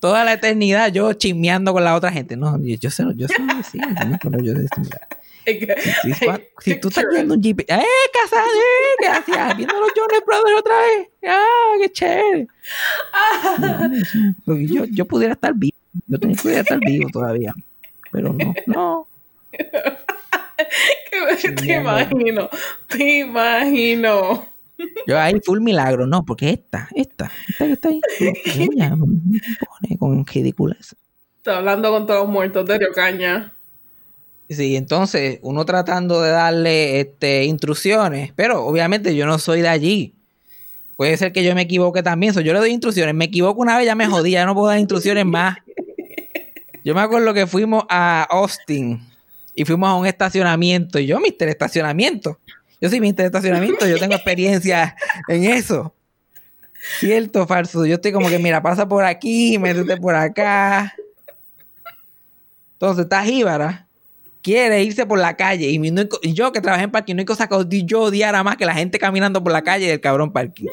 Toda 0.00 0.24
la 0.24 0.32
eternidad 0.32 0.90
yo 0.92 1.12
chismeando 1.12 1.72
con 1.72 1.84
la 1.84 1.94
otra 1.94 2.10
gente. 2.10 2.36
No, 2.36 2.58
yo, 2.60 2.76
yo 2.76 2.90
sé, 2.90 3.04
yo 3.14 3.28
sé, 3.28 3.34
sí, 3.70 3.78
pero 4.22 4.42
yo 4.42 4.52
mira, 4.54 5.76
si, 6.02 6.12
si- 6.12 6.26
si 6.60 6.74
tú 6.80 6.88
estás 6.88 7.04
viendo 7.10 7.34
un 7.34 7.42
jeep, 7.42 7.60
¡eh, 7.60 7.66
casado! 7.66 8.46
¡eh! 8.46 8.96
¿Qué 8.98 9.06
hacías? 9.08 9.56
Viendo 9.56 9.78
los 9.80 9.90
Jonas 9.94 10.20
Brothers 10.26 10.58
otra 10.58 10.74
vez. 10.76 11.08
¡Ah, 11.28 11.74
qué 11.80 11.92
chévere! 11.92 12.46
Yo, 14.46 14.84
yo 14.86 15.04
pudiera 15.06 15.34
estar 15.34 15.52
vivo. 15.54 15.76
Yo 16.06 16.18
tenía- 16.18 16.36
pudiera 16.36 16.60
estar 16.62 16.78
vivo 16.80 17.08
todavía. 17.12 17.54
Pero 18.10 18.32
no, 18.32 18.54
no. 18.66 19.08
Que- 21.10 21.52
te 21.52 21.72
imagino, 21.74 22.48
te 22.86 23.18
imagino. 23.20 24.46
Yo 25.06 25.18
ahí 25.18 25.34
full 25.44 25.60
milagro, 25.60 26.06
no, 26.06 26.24
porque 26.24 26.50
esta, 26.50 26.88
esta, 26.94 27.30
esta 27.48 27.66
que 27.66 27.72
está 27.72 27.88
ahí, 27.88 28.00
ella 28.58 28.94
me 28.96 29.06
pone 29.06 29.98
con 29.98 30.26
ridiculez. 30.26 30.96
Estoy 31.38 31.54
hablando 31.54 31.90
con 31.90 32.06
todos 32.06 32.20
los 32.20 32.28
muertos 32.28 32.66
de 32.66 32.78
Río 32.78 32.92
Caña. 32.94 33.52
Sí, 34.48 34.76
entonces 34.76 35.38
uno 35.42 35.64
tratando 35.64 36.20
de 36.20 36.30
darle 36.30 37.00
este, 37.00 37.44
instrucciones, 37.44 38.32
pero 38.34 38.64
obviamente 38.66 39.14
yo 39.14 39.24
no 39.26 39.38
soy 39.38 39.62
de 39.62 39.68
allí. 39.68 40.14
Puede 40.96 41.16
ser 41.16 41.32
que 41.32 41.42
yo 41.42 41.54
me 41.54 41.62
equivoque 41.62 42.02
también. 42.02 42.34
so, 42.34 42.42
yo 42.42 42.52
le 42.52 42.58
doy 42.58 42.72
instrucciones. 42.72 43.14
Me 43.14 43.24
equivoco 43.24 43.62
una 43.62 43.78
vez, 43.78 43.86
ya 43.86 43.94
me 43.94 44.06
jodí, 44.06 44.32
ya 44.32 44.44
no 44.44 44.54
puedo 44.54 44.66
dar 44.68 44.78
instrucciones 44.78 45.24
más. 45.24 45.56
Yo 46.84 46.94
me 46.94 47.00
acuerdo 47.02 47.34
que 47.34 47.46
fuimos 47.46 47.84
a 47.90 48.22
Austin 48.30 49.00
y 49.54 49.64
fuimos 49.64 49.88
a 49.88 49.94
un 49.94 50.06
estacionamiento. 50.06 50.98
Y 50.98 51.06
yo, 51.06 51.20
mister, 51.20 51.48
estacionamiento. 51.48 52.38
Yo 52.80 52.88
soy 52.88 53.00
mister 53.00 53.26
estacionamiento, 53.26 53.86
yo 53.86 53.98
tengo 53.98 54.14
experiencia 54.14 54.96
en 55.28 55.44
eso. 55.44 55.94
Cierto, 56.98 57.46
falso. 57.46 57.84
Yo 57.84 57.96
estoy 57.96 58.10
como 58.12 58.28
que, 58.30 58.38
mira, 58.38 58.62
pasa 58.62 58.88
por 58.88 59.04
aquí, 59.04 59.58
métete 59.58 59.96
por 59.98 60.14
acá. 60.14 60.94
Entonces, 62.72 63.04
está 63.04 63.22
Jíbara, 63.22 63.86
quiere 64.42 64.82
irse 64.82 65.04
por 65.04 65.18
la 65.18 65.36
calle. 65.36 65.68
Y, 65.68 65.78
mi- 65.78 65.90
no 65.90 66.02
y 66.22 66.32
yo 66.32 66.52
que 66.52 66.62
trabajé 66.62 66.84
en 66.84 66.90
parking, 66.90 67.14
no 67.14 67.20
hay 67.20 67.26
cosa 67.26 67.46
que 67.48 67.84
yo 67.84 68.00
odiara 68.04 68.42
más 68.42 68.56
que 68.56 68.64
la 68.64 68.72
gente 68.74 68.98
caminando 68.98 69.42
por 69.44 69.52
la 69.52 69.60
calle 69.62 69.86
del 69.88 70.00
cabrón 70.00 70.32
parking. 70.32 70.68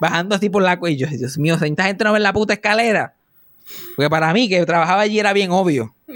Bajando 0.00 0.34
así 0.36 0.50
por 0.50 0.62
la 0.62 0.78
cuello. 0.78 1.06
Dios 1.08 1.38
mío, 1.38 1.54
esta 1.60 1.84
gente 1.84 2.04
no 2.04 2.12
ve 2.12 2.20
la 2.20 2.32
puta 2.34 2.52
escalera. 2.52 3.14
Porque 3.96 4.10
para 4.10 4.32
mí, 4.34 4.48
que 4.48 4.64
trabajaba 4.66 5.00
allí, 5.02 5.18
era 5.18 5.32
bien 5.32 5.50
obvio. 5.50 5.94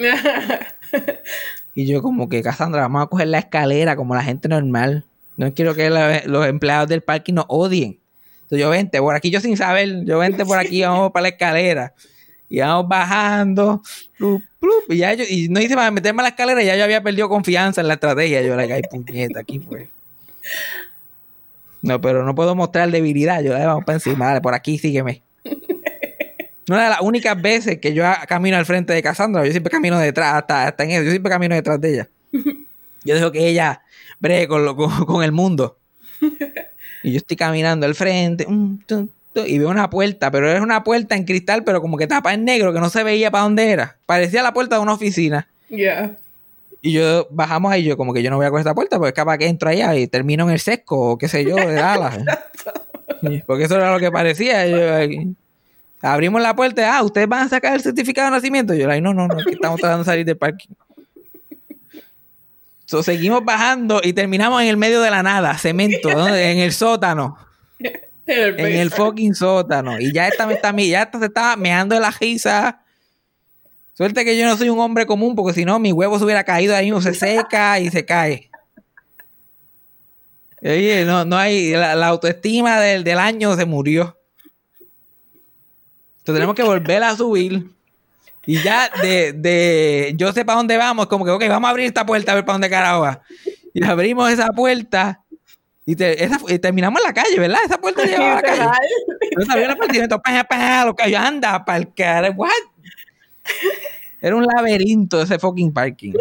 Y 1.75 1.87
yo 1.87 2.03
como 2.03 2.29
que, 2.29 2.43
Cassandra, 2.43 2.83
vamos 2.83 3.05
a 3.05 3.07
coger 3.07 3.29
la 3.29 3.39
escalera 3.39 3.97
como 3.97 4.15
la 4.15 4.23
gente 4.23 4.47
normal. 4.47 5.07
No 5.43 5.53
quiero 5.55 5.75
que 5.75 5.91
la- 5.91 6.23
los 6.27 6.47
empleados 6.47 6.89
del 6.89 7.03
parking 7.03 7.35
nos 7.35 7.47
odien. 7.49 7.99
Entonces 8.43 8.61
yo 8.61 8.71
vente 8.71 8.99
por 9.01 9.15
aquí, 9.15 9.31
yo 9.31 9.41
sin 9.41 9.57
saber, 9.57 10.05
yo 10.05 10.19
vente 10.19 10.45
por 10.45 10.59
aquí, 10.59 10.83
vamos 10.83 11.11
para 11.11 11.23
la 11.23 11.29
escalera. 11.31 11.95
Y 12.49 12.61
vamos 12.61 12.87
bajando. 12.89 13.83
y, 14.89 14.97
ya 14.99 15.15
yo, 15.15 15.25
y 15.29 15.49
no 15.49 15.59
hice 15.61 15.75
para 15.75 15.91
meterme 15.91 16.21
a 16.21 16.25
la 16.25 16.29
escalera, 16.29 16.63
ya 16.63 16.77
yo 16.77 16.85
había 16.85 17.03
perdido 17.03 17.29
confianza 17.29 17.81
en 17.81 17.89
la 17.89 17.95
estrategia. 17.95 18.43
Yo 18.43 18.55
le 18.55 18.71
ay, 18.73 18.83
puñeta, 18.91 19.41
aquí 19.41 19.59
fue. 19.59 19.89
No, 21.81 22.01
pero 22.01 22.25
no 22.25 22.35
puedo 22.35 22.55
mostrar 22.55 22.91
debilidad. 22.91 23.43
Yo 23.43 23.57
le 23.57 23.65
vamos 23.67 23.85
para 23.85 23.97
encima, 23.97 24.27
dale, 24.27 24.41
por 24.41 24.55
aquí, 24.55 24.79
sígueme. 24.79 25.23
Una 26.69 26.85
de 26.85 26.91
las 26.91 27.01
únicas 27.01 27.41
veces 27.41 27.79
que 27.79 27.93
yo 27.93 28.05
camino 28.29 28.57
al 28.57 28.67
frente 28.67 28.93
de 28.93 29.03
Cassandra, 29.03 29.45
yo 29.45 29.51
siempre 29.51 29.71
camino 29.71 29.99
detrás, 29.99 30.35
hasta, 30.35 30.69
hasta 30.69 30.85
en 30.85 30.91
eso, 30.93 31.03
yo 31.05 31.11
siempre 31.11 31.31
camino 31.31 31.55
detrás 31.55 31.81
de 31.81 31.95
ella. 31.95 32.09
Yo 33.05 33.15
dejo 33.15 33.33
que 33.33 33.49
ella 33.49 33.83
bregue 34.21 34.49
con, 34.49 34.65
lo- 34.65 34.77
con, 34.77 34.91
con 35.07 35.23
el 35.25 35.33
mundo. 35.33 35.79
Y 37.03 37.13
yo 37.13 37.17
estoy 37.19 37.37
caminando 37.37 37.85
al 37.87 37.95
frente, 37.97 38.47
mm, 38.49 38.79
y 39.47 39.59
veo 39.59 39.71
una 39.71 39.89
puerta, 39.91 40.31
pero 40.31 40.49
era 40.49 40.63
una 40.63 40.85
puerta 40.85 41.17
en 41.17 41.25
cristal, 41.25 41.65
pero 41.65 41.81
como 41.81 41.97
que 41.97 42.07
tapa 42.07 42.33
en 42.35 42.45
negro, 42.45 42.73
que 42.73 42.79
no 42.81 42.91
se 42.91 43.03
veía 43.03 43.31
para 43.31 43.45
dónde 43.45 43.71
era. 43.71 43.97
Parecía 44.07 44.43
la 44.43 44.53
puerta 44.53 44.77
de 44.77 44.83
una 44.83 44.93
oficina. 44.93 45.49
Yeah. 45.69 46.17
Y 46.81 46.93
yo 46.93 47.27
bajamos 47.31 47.73
ahí, 47.73 47.83
yo 47.85 47.97
como 47.97 48.13
que 48.13 48.23
yo 48.23 48.31
no 48.31 48.37
voy 48.37 48.47
a 48.47 48.51
coger 48.51 48.61
esta 48.61 48.75
puerta, 48.75 48.99
porque 48.99 49.09
es 49.09 49.15
capaz 49.15 49.39
que 49.39 49.47
entro 49.47 49.69
allá 49.71 49.95
y 49.97 50.07
termino 50.07 50.45
en 50.45 50.51
el 50.51 50.61
sesco, 50.61 51.13
o 51.13 51.19
qué 51.19 51.29
sé 51.29 51.45
yo, 51.45 51.57
de 51.57 51.75
Dallas. 51.75 52.19
porque 53.47 53.65
eso 53.65 53.77
era 53.77 53.93
lo 53.93 53.99
que 53.99 54.11
parecía. 54.13 54.67
Yo, 54.67 55.33
abrimos 56.03 56.43
la 56.43 56.55
puerta, 56.55 56.97
ah, 56.99 57.03
¿ustedes 57.03 57.29
van 57.29 57.47
a 57.47 57.49
sacar 57.49 57.75
el 57.75 57.81
certificado 57.81 58.27
de 58.31 58.37
nacimiento? 58.37 58.75
Yo, 58.75 58.91
ay, 58.91 59.01
no, 59.01 59.15
no, 59.15 59.29
no, 59.29 59.37
que 59.45 59.53
estamos 59.53 59.81
tratando 59.81 60.05
de 60.05 60.11
salir 60.11 60.27
del 60.27 60.37
parking. 60.37 60.69
So, 62.93 63.03
seguimos 63.03 63.43
bajando 63.43 64.03
y 64.05 64.13
terminamos 64.13 64.61
en 64.61 64.69
el 64.69 64.77
medio 64.77 65.01
de 65.01 65.11
la 65.11 65.23
nada, 65.23 65.57
cemento, 65.57 66.11
en 66.29 66.59
el 66.59 66.75
sótano, 66.75 67.39
En 68.27 68.67
el 68.67 68.91
fucking 68.91 69.35
sótano. 69.35 69.99
Y 69.99 70.13
ya 70.13 70.29
esta 70.29 70.47
me 70.47 70.53
está, 70.53 70.77
ya 70.77 71.05
esta 71.05 71.19
se 71.19 71.25
está 71.25 71.57
meando 71.57 71.95
de 71.95 72.03
la 72.03 72.11
risa. 72.11 72.83
Suerte 73.95 74.27
que 74.27 74.37
yo 74.37 74.45
no 74.45 74.59
soy 74.59 74.69
un 74.69 74.79
hombre 74.79 75.07
común, 75.07 75.35
porque 75.35 75.55
si 75.55 75.65
no, 75.65 75.79
mi 75.79 75.91
huevo 75.91 76.19
se 76.19 76.27
hubiera 76.27 76.45
caído 76.45 76.77
ahí, 76.77 76.85
mismo, 76.85 77.01
se 77.01 77.15
seca 77.15 77.81
y 77.81 77.89
se 77.89 78.05
cae. 78.05 78.51
Oye, 80.61 81.07
no, 81.07 81.25
no 81.25 81.39
hay, 81.39 81.71
la, 81.71 81.95
la 81.95 82.09
autoestima 82.09 82.79
del, 82.79 83.05
del 83.05 83.19
año 83.19 83.57
se 83.57 83.65
murió. 83.65 84.19
Entonces 86.19 86.35
tenemos 86.35 86.55
que 86.55 86.63
volver 86.63 87.03
a 87.05 87.17
subir. 87.17 87.71
Y 88.45 88.61
ya 88.63 88.91
de, 89.03 89.33
de 89.33 90.15
yo 90.17 90.33
sé 90.33 90.45
para 90.45 90.57
dónde 90.59 90.77
vamos, 90.77 91.07
como 91.07 91.25
que, 91.25 91.31
ok, 91.31 91.45
vamos 91.49 91.69
a 91.69 91.71
abrir 91.71 91.87
esta 91.87 92.05
puerta 92.05 92.33
a 92.33 92.35
ver 92.35 92.45
para 92.45 92.55
dónde 92.55 92.71
carajo 92.71 93.03
va. 93.03 93.23
Y 93.73 93.85
abrimos 93.85 94.31
esa 94.31 94.49
puerta 94.49 95.21
y, 95.87 95.95
te- 95.97 96.25
esa- 96.25 96.41
y 96.49 96.59
terminamos 96.59 97.01
en 97.01 97.07
la 97.07 97.15
calle, 97.15 97.39
¿verdad? 97.39 97.61
Esa 97.65 97.79
puerta 97.79 98.05
llevaba 98.05 98.33
a 98.33 98.35
la 98.37 98.43
calle. 98.43 98.65
Yo 99.39 99.47
sabía 99.47 99.65
el 99.67 99.71
apartamento, 99.71 100.21
pa, 100.21 100.45
pa, 100.45 100.85
los 100.85 100.95
callos, 100.95 101.21
anda, 101.21 101.65
para 101.65 101.79
el 101.79 101.95
cara, 101.95 102.31
what? 102.31 102.51
Era 104.21 104.37
un 104.37 104.45
laberinto 104.47 105.23
ese 105.23 105.39
fucking 105.39 105.73
parking. 105.73 106.13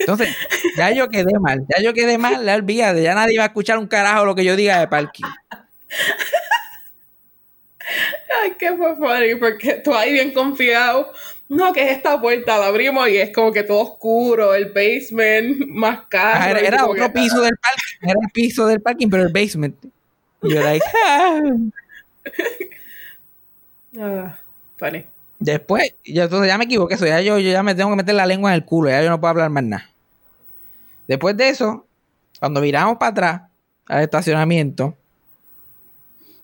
Entonces, 0.00 0.28
ya 0.76 0.90
yo 0.90 1.08
quedé 1.08 1.38
mal, 1.40 1.64
ya 1.74 1.82
yo 1.82 1.94
quedé 1.94 2.18
mal, 2.18 2.44
ya 2.44 2.54
olvídate, 2.54 3.02
ya 3.02 3.14
nadie 3.14 3.38
va 3.38 3.44
a 3.44 3.46
escuchar 3.48 3.78
un 3.78 3.86
carajo 3.86 4.24
lo 4.26 4.34
que 4.34 4.44
yo 4.44 4.56
diga 4.56 4.78
de 4.80 4.88
parking. 4.88 5.24
Ay, 8.42 8.52
que 8.58 8.72
fue 8.76 8.96
funny, 8.96 9.34
porque 9.36 9.74
tú 9.84 9.94
ahí 9.94 10.12
bien 10.12 10.32
confiado. 10.32 11.12
No, 11.48 11.72
que 11.72 11.82
es 11.84 11.96
esta 11.96 12.20
puerta, 12.20 12.58
la 12.58 12.66
abrimos 12.68 13.08
y 13.08 13.18
es 13.18 13.30
como 13.30 13.52
que 13.52 13.62
todo 13.62 13.80
oscuro, 13.80 14.54
el 14.54 14.72
basement, 14.72 15.66
más 15.68 16.06
caro. 16.08 16.56
Ah, 16.56 16.60
era 16.60 16.86
otro 16.86 17.12
piso 17.12 17.40
del 17.42 17.56
parking, 17.58 18.08
era 18.08 18.18
el 18.22 18.30
piso 18.32 18.66
del 18.66 18.80
parking, 18.80 19.08
pero 19.10 19.22
el 19.24 19.32
basement. 19.32 19.76
Y 20.42 20.54
yo, 20.54 20.60
like, 20.62 20.84
ah. 21.06 21.40
Ah, 23.98 24.38
funny. 24.76 25.04
Después, 25.38 25.94
ya, 26.04 26.24
entonces 26.24 26.48
ya 26.48 26.58
me 26.58 26.64
equivoqué, 26.64 26.94
eso, 26.94 27.06
ya 27.06 27.20
yo, 27.20 27.38
yo 27.38 27.50
ya 27.50 27.62
me 27.62 27.74
tengo 27.74 27.90
que 27.90 27.96
meter 27.96 28.14
la 28.14 28.26
lengua 28.26 28.50
en 28.50 28.54
el 28.56 28.64
culo, 28.64 28.88
ya 28.90 29.02
yo 29.02 29.10
no 29.10 29.20
puedo 29.20 29.30
hablar 29.30 29.50
más 29.50 29.62
nada. 29.64 29.90
Después 31.06 31.36
de 31.36 31.50
eso, 31.50 31.86
cuando 32.40 32.60
viramos 32.60 32.96
para 32.96 33.10
atrás 33.10 33.42
al 33.86 34.02
estacionamiento, 34.02 34.96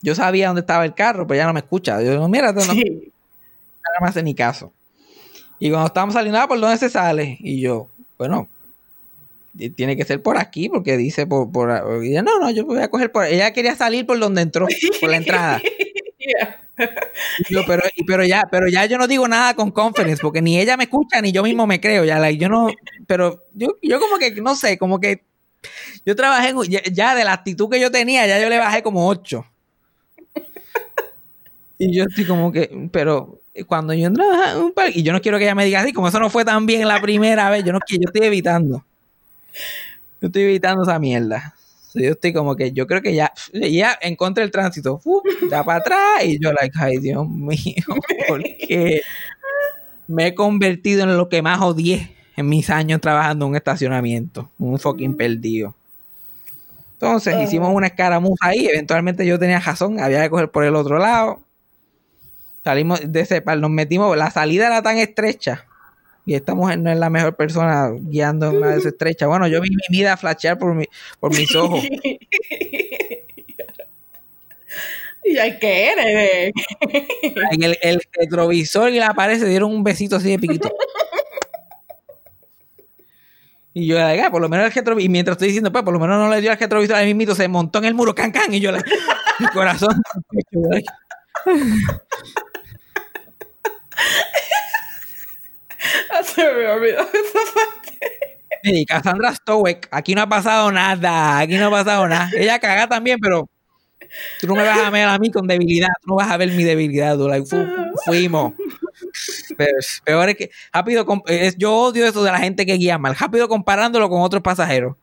yo 0.03 0.15
sabía 0.15 0.49
dónde 0.49 0.61
estaba 0.61 0.85
el 0.85 0.95
carro, 0.95 1.27
pero 1.27 1.39
ya 1.39 1.47
no 1.47 1.53
me 1.55 1.61
escucha. 1.61 2.01
Yo 2.03 2.11
digo, 2.13 2.29
mira, 2.29 2.53
no, 2.53 2.61
Sí. 2.61 3.13
no 3.15 3.91
me 4.05 4.09
hace 4.09 4.23
ni 4.23 4.35
caso. 4.35 4.73
Y 5.61 5.71
cuando 5.71 5.87
estábamos 5.89 6.15
saliendo, 6.15 6.41
ah, 6.41 6.49
¿por 6.49 6.59
dónde 6.61 6.79
se 6.79 6.91
sale? 6.91 7.37
Y 7.41 7.61
yo, 7.61 7.89
bueno, 8.19 8.49
tiene 9.75 9.97
que 9.97 10.05
ser 10.05 10.23
por 10.23 10.39
aquí, 10.39 10.69
porque 10.69 10.97
dice 10.97 11.27
por, 11.27 11.51
por 11.51 11.71
y 12.05 12.11
ella, 12.11 12.23
no, 12.23 12.39
no, 12.39 12.51
yo 12.51 12.65
voy 12.65 12.79
a 12.81 12.89
coger 12.89 13.11
por 13.11 13.25
ella 13.25 13.53
quería 13.53 13.75
salir 13.75 14.07
por 14.07 14.19
donde 14.19 14.43
entró, 14.43 14.67
por 15.01 15.11
la 15.11 15.17
entrada. 15.17 15.61
Yeah. 16.23 16.61
Yo, 17.51 17.63
pero, 17.67 17.83
pero 18.07 18.25
ya, 18.25 18.45
pero 18.51 18.69
ya 18.69 18.87
yo 18.87 18.99
no 18.99 19.07
digo 19.09 19.27
nada 19.29 19.55
con 19.55 19.71
confidence, 19.71 20.21
porque 20.23 20.43
ni 20.43 20.59
ella 20.61 20.77
me 20.77 20.85
escucha, 20.85 21.21
ni 21.23 21.33
yo 21.33 21.43
mismo 21.43 21.67
me 21.67 21.81
creo. 21.81 22.05
Ya, 22.05 22.19
like, 22.19 22.39
yo 22.43 22.49
no, 22.49 22.69
pero 23.07 23.45
yo, 23.55 23.77
yo 23.83 24.01
como 24.01 24.19
que, 24.19 24.33
no 24.41 24.55
sé, 24.57 24.79
como 24.79 25.01
que 25.01 25.25
yo 26.07 26.17
trabajé 26.17 26.51
en- 26.51 26.63
ya, 26.65 26.83
ya 26.93 27.15
de 27.15 27.25
la 27.25 27.35
actitud 27.35 27.71
que 27.71 27.81
yo 27.81 27.91
tenía, 27.91 28.27
ya 28.27 28.41
yo 28.41 28.49
le 28.51 28.59
bajé 28.59 28.83
como 28.83 29.09
ocho. 29.09 29.47
Y 31.79 31.97
yo 31.97 32.05
estoy 32.05 32.27
como 32.27 32.53
que, 32.53 32.89
pero 32.93 33.40
cuando 33.67 33.93
yo 33.95 34.07
entraba 34.07 34.53
en 34.53 34.59
un 34.59 34.73
parque, 34.73 34.99
y 35.01 35.03
yo 35.03 35.13
no 35.13 35.21
quiero 35.21 35.39
que 35.39 35.45
ella 35.45 35.55
me 35.55 35.65
diga 35.65 35.81
así, 35.81 35.93
como 35.93 36.09
eso 36.09 36.21
no 36.21 36.31
fue 36.31 36.45
tan 36.45 36.67
bien 36.67 36.87
la 36.89 37.01
primera 37.01 37.51
vez, 37.51 37.65
yo 37.65 37.73
no 37.73 37.81
quiero, 37.81 38.03
yo 38.05 38.09
estoy 38.13 38.27
evitando. 38.27 38.85
Yo 40.21 40.27
estoy 40.29 40.43
evitando 40.43 40.83
esa 40.83 40.99
mierda. 40.99 41.55
Yo 41.95 42.11
estoy 42.11 42.33
como 42.33 42.55
que, 42.55 42.71
yo 42.73 42.87
creo 42.87 43.03
que 43.03 43.15
ya, 43.15 43.33
ya 43.53 43.99
encontré 44.01 44.45
el 44.45 44.51
tránsito, 44.53 44.99
¡fu! 44.99 45.23
ya 45.51 45.65
para 45.65 45.81
atrás, 45.81 46.25
y 46.25 46.39
yo, 46.41 46.53
like, 46.53 46.77
ay, 46.81 46.99
Dios 46.99 47.29
mío, 47.29 47.57
porque 48.29 49.01
me 50.07 50.29
he 50.29 50.35
convertido 50.35 51.03
en 51.03 51.17
lo 51.17 51.29
que 51.29 51.43
más 51.43 51.61
odié 51.61 52.15
en 52.37 52.49
mis 52.49 52.71
años 52.71 53.01
trabajando 53.01 53.45
en 53.47 53.51
un 53.51 53.57
estacionamiento, 53.57 54.49
un 54.59 54.79
fucking 54.79 55.17
perdido. 55.17 55.75
Entonces 56.95 57.35
Ah. 57.35 57.43
hicimos 57.43 57.75
una 57.75 57.87
escaramuza 57.89 58.47
ahí, 58.47 58.67
eventualmente 58.67 59.27
yo 59.27 59.39
tenía 59.39 59.59
razón, 59.61 59.99
había 60.01 60.23
que 60.23 60.31
coger 60.31 60.51
por 60.51 60.65
el 60.65 60.77
otro 60.77 60.99
lado. 60.99 61.41
Salimos 62.71 63.01
de 63.05 63.21
ese 63.23 63.43
par, 63.43 63.59
nos 63.59 63.69
metimos, 63.69 64.17
la 64.17 64.31
salida 64.31 64.69
era 64.69 64.81
tan 64.81 64.97
estrecha 64.97 65.67
y 66.25 66.37
esta 66.37 66.55
mujer 66.55 66.79
no 66.79 66.89
es 66.93 66.97
la 66.97 67.11
mejor 67.11 67.35
persona 67.35 67.91
guiando 67.91 68.49
en 68.49 68.59
una 68.59 68.69
de 68.69 68.75
esas 68.75 68.93
estrechas. 68.93 69.29
Bueno, 69.29 69.49
yo 69.49 69.61
vi 69.61 69.71
mi 69.71 69.83
vida 69.91 70.17
flashear 70.17 70.57
por, 70.57 70.73
mi, 70.73 70.85
por 71.19 71.37
mis 71.37 71.53
ojos. 71.57 71.83
y 75.25 75.37
hay 75.37 75.59
que 75.59 75.89
eres. 75.89 76.53
En 77.51 77.65
el, 77.65 77.77
el 77.83 78.01
retrovisor 78.13 78.91
y 78.91 79.01
la 79.01 79.15
pared 79.15 79.41
se 79.41 79.49
dieron 79.49 79.75
un 79.75 79.83
besito 79.83 80.15
así 80.15 80.31
de 80.31 80.39
piquito. 80.39 80.71
Y 83.75 83.89
yo, 83.89 83.99
ah, 84.01 84.31
por 84.31 84.41
lo 84.41 84.49
menos 84.49 84.67
el 84.67 84.73
retrovisor, 84.73 85.03
y 85.03 85.09
mientras 85.09 85.35
estoy 85.35 85.49
diciendo, 85.49 85.73
pues, 85.73 85.83
por 85.83 85.93
lo 85.93 85.99
menos 85.99 86.19
no 86.19 86.33
le 86.33 86.41
dio 86.41 86.53
al 86.53 86.59
retrovisor, 86.59 86.95
al 86.95 87.07
mismito 87.07 87.35
se 87.35 87.49
montó 87.49 87.81
en 87.81 87.87
el 87.87 87.95
muro, 87.95 88.15
can, 88.15 88.31
can, 88.31 88.55
y 88.55 88.61
yo, 88.61 88.71
like, 88.71 88.89
mi 89.41 89.47
corazón. 89.49 90.01
Se 96.25 96.43
me 96.43 96.67
olvidó 96.69 97.01
esa 97.13 97.55
parte. 97.55 97.99
Y 98.63 98.85
Cassandra 98.85 99.35
Stowek, 99.35 99.89
aquí 99.91 100.15
no 100.15 100.23
ha 100.23 100.29
pasado 100.29 100.71
nada, 100.71 101.39
aquí 101.39 101.57
no 101.57 101.69
ha 101.69 101.71
pasado 101.71 102.07
nada. 102.09 102.29
Ella 102.37 102.59
caga 102.59 102.87
también, 102.89 103.19
pero 103.21 103.49
tú 104.41 104.49
no 104.49 104.57
me 104.57 104.65
vas 104.65 104.79
a 104.81 104.91
ver 104.91 105.09
a 105.09 105.19
mí 105.19 105.31
con 105.31 105.47
debilidad, 105.47 105.89
tú 106.03 106.09
no 106.11 106.17
vas 106.17 106.31
a 106.31 106.37
ver 106.39 106.51
mi 106.51 106.65
debilidad, 106.65 107.17
tú, 107.17 107.29
like, 107.29 107.47
fu- 107.47 107.67
fuimos. 108.07 108.55
Pero 109.57 109.77
peor 110.05 110.29
es 110.31 110.37
que, 110.37 110.51
rápido, 110.73 111.07
es- 111.27 111.57
yo 111.59 111.75
odio 111.75 112.07
eso 112.07 112.23
de 112.25 112.33
la 112.33 112.39
gente 112.39 112.67
que 112.67 112.75
guía 112.75 112.99
mal, 112.99 113.17
rápido 113.17 113.49
comparándolo 113.49 114.09
con 114.09 114.23
otros 114.23 114.43
pasajeros. 114.43 114.97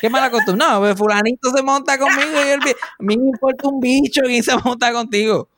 Qué 0.00 0.10
mala 0.10 0.30
costumbre. 0.30 0.66
No, 0.66 0.80
pues, 0.80 0.96
fulanito 0.96 1.50
se 1.54 1.62
monta 1.62 1.98
conmigo 1.98 2.44
y 2.44 2.48
el, 2.50 2.60
a 2.60 3.02
mí 3.02 3.16
me 3.16 3.30
importa 3.30 3.68
un 3.68 3.80
bicho 3.80 4.22
quién 4.24 4.42
se 4.42 4.56
monta 4.58 4.92
contigo. 4.92 5.48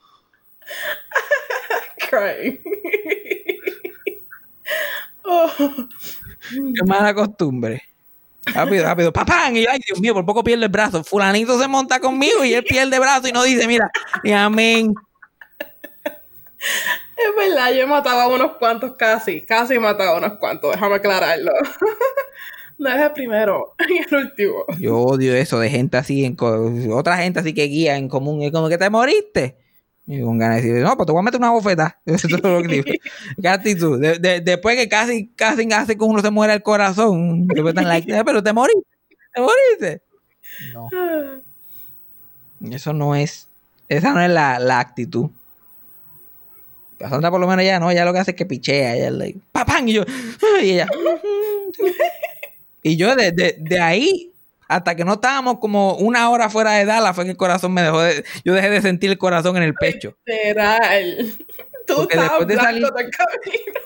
Crying. 2.14 2.58
Oh. 5.26 5.50
Qué 6.50 6.84
mala 6.86 7.14
costumbre. 7.14 7.82
Rápido, 8.44 8.84
rápido. 8.84 9.10
¡Papán! 9.10 9.56
Y 9.56 9.64
ay, 9.66 9.80
Dios 9.86 9.98
mío, 10.00 10.12
por 10.12 10.26
poco 10.26 10.44
pierde 10.44 10.66
el 10.66 10.70
brazo. 10.70 11.02
Fulanito 11.02 11.58
se 11.58 11.66
monta 11.66 11.98
conmigo 11.98 12.44
y 12.44 12.52
él 12.52 12.62
pierde 12.68 12.96
el 12.96 13.00
brazo 13.00 13.28
y 13.28 13.32
no 13.32 13.42
dice, 13.42 13.66
mira, 13.66 13.90
ni 14.22 14.32
amén. 14.32 14.94
Es 17.16 17.36
verdad, 17.36 17.72
yo 17.72 17.80
he 17.80 17.86
matado 17.86 18.20
a 18.20 18.26
unos 18.28 18.56
cuantos 18.58 18.96
casi. 18.96 19.40
Casi 19.40 19.74
he 19.74 19.80
matado 19.80 20.10
a 20.10 20.18
unos 20.18 20.38
cuantos, 20.38 20.72
déjame 20.72 20.96
aclararlo. 20.96 21.52
No 22.76 22.90
es 22.90 23.00
el 23.00 23.12
primero, 23.12 23.72
y 23.88 23.98
el 23.98 24.14
último. 24.14 24.64
Yo 24.80 24.98
odio 24.98 25.32
eso 25.36 25.60
de 25.60 25.70
gente 25.70 25.96
así, 25.96 26.24
en 26.24 26.36
otra 26.90 27.18
gente 27.18 27.38
así 27.38 27.54
que 27.54 27.66
guía 27.66 27.96
en 27.96 28.08
común. 28.08 28.42
Es 28.42 28.50
como 28.50 28.68
que 28.68 28.76
te 28.76 28.90
moriste. 28.90 29.56
Y 30.06 30.20
con 30.20 30.36
ganas 30.38 30.62
de 30.62 30.68
decir, 30.68 30.84
no, 30.84 30.96
pues 30.96 31.06
te 31.06 31.12
voy 31.12 31.20
a 31.20 31.22
meter 31.22 31.40
una 31.40 31.50
bofeta. 31.50 31.98
Eso 32.06 32.26
es 32.26 32.42
lo 32.42 32.62
que 32.62 32.68
digo. 32.68 32.84
¿Qué 33.40 33.48
actitud? 33.48 33.98
De- 34.00 34.18
de- 34.18 34.40
después 34.40 34.76
que 34.76 34.88
casi, 34.88 35.28
casi 35.28 35.66
hace 35.72 35.96
que 35.96 36.04
uno 36.04 36.20
se 36.20 36.30
muera 36.30 36.52
el 36.54 36.62
corazón. 36.62 37.48
"Eh, 37.54 38.22
pero 38.24 38.42
te 38.42 38.52
moriste. 38.52 38.86
Te 39.34 39.40
moriste. 39.40 40.02
No. 40.74 40.88
Eso 42.70 42.92
no 42.92 43.14
es, 43.14 43.48
esa 43.88 44.12
no 44.12 44.20
es 44.20 44.30
la, 44.30 44.58
la 44.58 44.78
actitud. 44.80 45.30
Cassandra 46.98 47.30
por 47.30 47.40
lo 47.40 47.46
menos 47.48 47.64
ya 47.64 47.80
no, 47.80 47.92
ya 47.92 48.04
lo 48.04 48.12
que 48.12 48.20
hace 48.20 48.30
es 48.30 48.36
que 48.36 48.46
pichea, 48.46 48.94
ella 48.94 49.10
like, 49.10 49.38
¡papán! 49.52 49.88
Y 49.88 49.94
yo, 49.94 50.04
y 50.62 50.70
ella, 50.70 50.86
y 52.82 52.96
yo 52.96 53.16
de, 53.16 53.32
de- 53.32 53.56
de 53.58 53.80
ahí 53.80 54.32
hasta 54.68 54.94
que 54.94 55.04
no 55.04 55.14
estábamos 55.14 55.58
como 55.58 55.94
una 55.96 56.28
hora 56.30 56.48
fuera 56.48 56.72
de 56.72 56.84
Dallas 56.84 57.14
fue 57.14 57.24
que 57.24 57.32
el 57.32 57.36
corazón 57.36 57.72
me 57.74 57.82
dejó 57.82 58.00
de, 58.00 58.24
yo 58.44 58.54
dejé 58.54 58.70
de 58.70 58.82
sentir 58.82 59.10
el 59.10 59.18
corazón 59.18 59.56
en 59.56 59.62
el 59.64 59.74
pecho. 59.74 60.16
Literal. 60.24 61.32
Tú 61.86 61.94
Porque 61.96 62.16
después 62.18 62.46
de 62.46 62.56
salir- 62.56 62.82
del 62.92 63.10
camino. 63.10 63.80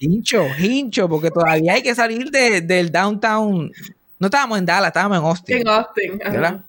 Hincho, 0.00 0.46
hincho, 0.58 1.08
porque 1.08 1.30
todavía 1.32 1.72
hay 1.72 1.82
que 1.82 1.94
salir 1.94 2.30
de- 2.30 2.60
del 2.60 2.92
downtown. 2.92 3.72
No 4.20 4.26
estábamos 4.26 4.58
en 4.58 4.66
Dallas, 4.66 4.88
estábamos 4.88 5.18
en 5.18 5.24
Austin. 5.24 5.58
En 5.58 5.68
Austin. 5.68 6.20
ajá. 6.22 6.30
¿verdad? 6.32 6.64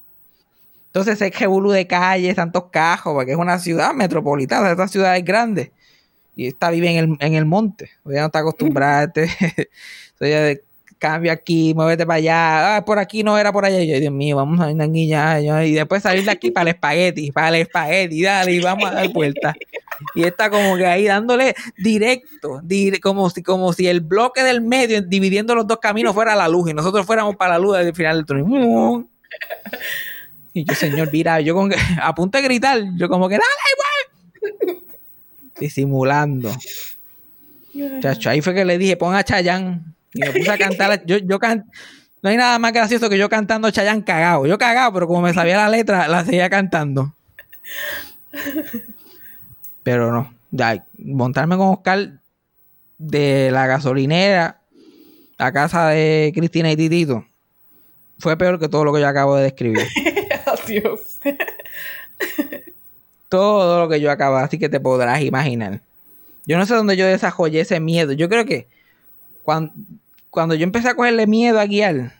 Entonces 0.87 1.21
ese 1.21 1.29
revolú 1.39 1.69
de 1.69 1.85
calles, 1.85 2.35
tantos 2.35 2.63
cajos, 2.71 3.13
porque 3.13 3.31
es 3.33 3.37
una 3.37 3.59
ciudad 3.59 3.93
metropolitana, 3.93 4.71
esta 4.71 4.87
ciudad 4.87 5.15
es 5.17 5.23
grande. 5.23 5.71
Y 6.35 6.47
esta 6.47 6.71
vive 6.71 6.89
en 6.89 6.97
el, 6.97 7.17
en 7.19 7.33
el 7.35 7.45
monte. 7.45 7.91
Ella 8.07 8.21
no 8.21 8.25
está 8.27 8.39
acostumbrada 8.39 9.03
este. 9.03 9.69
Cambia 10.99 11.31
aquí, 11.31 11.73
muévete 11.73 12.05
para 12.05 12.17
allá. 12.17 12.75
Ah, 12.75 12.85
por 12.85 12.99
aquí 12.99 13.23
no 13.23 13.37
era 13.37 13.53
por 13.53 13.63
allá. 13.63 13.81
Y 13.81 13.87
yo, 13.87 13.99
Dios 13.99 14.11
mío, 14.11 14.35
vamos 14.35 14.59
a 14.59 14.69
ir 14.69 15.07
ya. 15.07 15.39
Y 15.65 15.71
después 15.71 16.03
salir 16.03 16.25
de 16.25 16.31
aquí 16.31 16.51
para 16.51 16.69
el 16.69 16.75
espagueti, 16.75 17.31
para 17.31 17.47
el 17.49 17.55
espagueti, 17.55 18.21
dale, 18.21 18.51
y 18.51 18.59
vamos 18.59 18.89
a 18.89 18.95
dar 18.95 19.09
vuelta. 19.13 19.55
Y 20.13 20.23
está 20.23 20.49
como 20.49 20.75
que 20.75 20.85
ahí 20.85 21.05
dándole 21.05 21.55
directo, 21.77 22.59
dire- 22.63 22.99
como 22.99 23.29
si, 23.29 23.41
como 23.41 23.71
si 23.71 23.87
el 23.87 24.01
bloque 24.01 24.43
del 24.43 24.59
medio, 24.61 25.01
dividiendo 25.01 25.55
los 25.55 25.67
dos 25.67 25.79
caminos, 25.79 26.13
fuera 26.13 26.35
la 26.35 26.47
luz 26.49 26.69
y 26.69 26.73
nosotros 26.73 27.05
fuéramos 27.05 27.35
para 27.37 27.53
la 27.53 27.59
luz 27.59 27.77
al 27.77 27.95
final 27.95 28.17
del 28.17 28.25
túnel. 28.25 29.05
Y 30.53 30.65
yo, 30.65 30.75
señor, 30.75 31.09
mira, 31.13 31.39
yo 31.39 31.55
con, 31.55 31.71
a 32.01 32.13
punto 32.13 32.37
de 32.37 32.43
gritar, 32.43 32.81
yo 32.97 33.07
como 33.07 33.29
que, 33.29 33.35
dale, 33.35 33.45
igual. 34.67 34.83
Disimulando. 35.59 36.51
Chacho, 38.01 38.29
ahí 38.29 38.41
fue 38.41 38.53
que 38.53 38.65
le 38.65 38.77
dije, 38.77 38.97
pon 38.97 39.15
a 39.15 39.23
Chayán. 39.23 39.88
Y 40.13 40.19
me 40.21 40.31
puse 40.31 40.51
a 40.51 40.57
cantar. 40.57 41.05
Yo, 41.05 41.17
yo 41.17 41.39
can- 41.39 41.69
No 42.21 42.29
hay 42.29 42.37
nada 42.37 42.57
más 42.59 42.73
gracioso 42.73 43.09
que 43.09 43.17
yo 43.17 43.29
cantando 43.29 43.69
Chayán 43.71 44.01
cagado. 44.01 44.45
Yo 44.45 44.57
cagado, 44.57 44.91
pero 44.93 45.07
como 45.07 45.21
me 45.21 45.33
sabía 45.33 45.57
la 45.57 45.69
letra, 45.69 46.07
la 46.07 46.25
seguía 46.25 46.49
cantando. 46.49 47.13
Pero 49.83 50.11
no. 50.11 50.33
Ya, 50.51 50.85
montarme 50.97 51.57
con 51.57 51.67
Oscar 51.69 52.19
de 52.97 53.49
la 53.51 53.67
gasolinera 53.67 54.59
a 55.37 55.51
casa 55.51 55.89
de 55.89 56.31
Cristina 56.35 56.71
y 56.71 56.75
Titito 56.75 57.23
fue 58.17 58.35
peor 58.35 58.59
que 58.59 58.67
todo 58.67 58.83
lo 58.83 58.91
que 58.93 58.99
yo 58.99 59.07
acabo 59.07 59.35
de 59.37 59.43
describir. 59.43 59.85
Adiós. 60.65 61.19
todo 63.29 63.79
lo 63.81 63.89
que 63.89 64.01
yo 64.01 64.11
acabo, 64.11 64.37
así 64.37 64.57
que 64.59 64.67
te 64.69 64.79
podrás 64.79 65.21
imaginar. 65.21 65.79
Yo 66.45 66.57
no 66.57 66.65
sé 66.65 66.73
dónde 66.73 66.97
yo 66.97 67.05
desarrollé 67.05 67.61
ese 67.61 67.79
miedo. 67.79 68.11
Yo 68.13 68.27
creo 68.27 68.45
que 68.45 68.67
cuando, 69.49 69.73
cuando 70.29 70.53
yo 70.53 70.63
empecé 70.63 70.89
a 70.89 70.93
cogerle 70.93 71.25
miedo 71.25 71.59
a 71.59 71.65
guiar, 71.65 72.13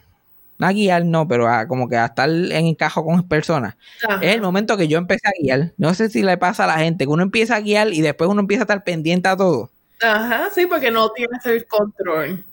no 0.57 0.65
a 0.65 0.71
guiar, 0.71 1.05
no, 1.05 1.27
pero 1.27 1.47
a 1.47 1.67
como 1.67 1.87
que 1.87 1.95
a 1.95 2.05
estar 2.05 2.27
en 2.27 2.65
encajo 2.65 3.05
con 3.05 3.27
personas, 3.27 3.75
Ajá. 4.03 4.19
es 4.25 4.33
el 4.33 4.41
momento 4.41 4.77
que 4.77 4.87
yo 4.87 4.97
empecé 4.97 5.27
a 5.27 5.31
guiar. 5.39 5.73
No 5.77 5.93
sé 5.93 6.09
si 6.09 6.23
le 6.23 6.39
pasa 6.39 6.63
a 6.63 6.67
la 6.67 6.79
gente, 6.79 7.05
que 7.05 7.11
uno 7.11 7.21
empieza 7.21 7.55
a 7.55 7.61
guiar 7.61 7.93
y 7.93 8.01
después 8.01 8.31
uno 8.31 8.41
empieza 8.41 8.63
a 8.63 8.65
estar 8.65 8.83
pendiente 8.83 9.29
a 9.29 9.37
todo. 9.37 9.69
Ajá, 10.01 10.49
sí, 10.49 10.65
porque 10.65 10.89
no 10.89 11.11
tienes 11.11 11.45
el 11.45 11.67
control. 11.67 12.43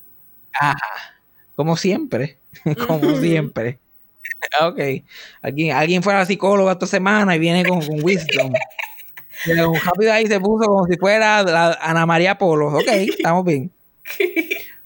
Como 1.55 1.75
siempre. 1.79 2.37
como 2.87 3.17
siempre. 3.17 3.79
ok. 4.61 4.79
Alguien, 5.41 5.75
alguien 5.75 6.03
fue 6.03 6.13
a 6.13 6.19
la 6.19 6.27
psicóloga 6.27 6.73
esta 6.73 6.87
semana 6.87 7.35
y 7.35 7.39
viene 7.39 7.65
con, 7.65 7.81
con 7.81 8.05
wisdom. 8.05 8.53
Luego 9.47 9.73
rápido 9.83 10.13
ahí 10.13 10.27
se 10.27 10.39
puso 10.39 10.67
como 10.67 10.87
si 10.87 10.99
fuera 10.99 11.43
la 11.43 11.79
Ana 11.81 12.05
María 12.05 12.37
Polo. 12.37 12.69
Ok, 12.69 12.89
estamos 12.89 13.43
bien. 13.43 13.73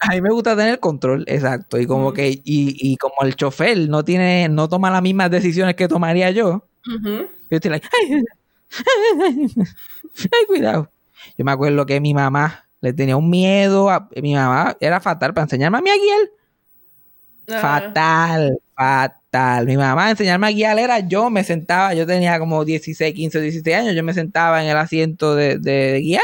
A 0.00 0.10
mí 0.14 0.20
me 0.20 0.30
gusta 0.30 0.56
tener 0.56 0.78
control, 0.78 1.24
exacto. 1.26 1.78
Y 1.78 1.86
como 1.86 2.06
Ujú. 2.08 2.14
que, 2.14 2.28
y, 2.30 2.40
y 2.44 2.96
como 2.98 3.14
el 3.22 3.34
chofer 3.34 3.88
no 3.88 4.04
tiene, 4.04 4.48
no 4.48 4.68
toma 4.68 4.90
las 4.90 5.02
mismas 5.02 5.30
decisiones 5.30 5.74
que 5.74 5.88
tomaría 5.88 6.30
yo, 6.30 6.68
Ujú. 6.86 7.26
yo 7.50 7.56
estoy 7.56 7.70
like, 7.72 7.88
ay, 7.92 8.22
ay, 9.56 10.46
cuidado. 10.46 10.90
Yo 11.36 11.44
me 11.44 11.50
acuerdo 11.50 11.84
que 11.84 12.00
mi 12.00 12.14
mamá 12.14 12.68
le 12.80 12.92
tenía 12.92 13.16
un 13.16 13.28
miedo 13.28 13.90
a, 13.90 14.08
mi 14.22 14.34
mamá 14.34 14.76
era 14.80 15.00
fatal 15.00 15.34
para 15.34 15.46
enseñarme 15.46 15.78
a 15.78 15.80
mí 15.80 15.90
a 15.90 15.94
guiar. 15.96 17.58
Ajá. 17.58 17.60
Fatal, 17.60 18.58
fatal. 18.76 19.66
Mi 19.66 19.76
mamá 19.76 20.10
enseñarme 20.10 20.46
a 20.46 20.50
guiar 20.50 20.78
era 20.78 21.00
yo 21.00 21.28
me 21.28 21.42
sentaba, 21.42 21.94
yo 21.94 22.06
tenía 22.06 22.38
como 22.38 22.64
16, 22.64 23.14
15, 23.14 23.40
16 23.40 23.76
años, 23.76 23.94
yo 23.96 24.04
me 24.04 24.14
sentaba 24.14 24.62
en 24.62 24.68
el 24.68 24.76
asiento 24.76 25.34
de, 25.34 25.58
de 25.58 26.00
guiar, 26.02 26.22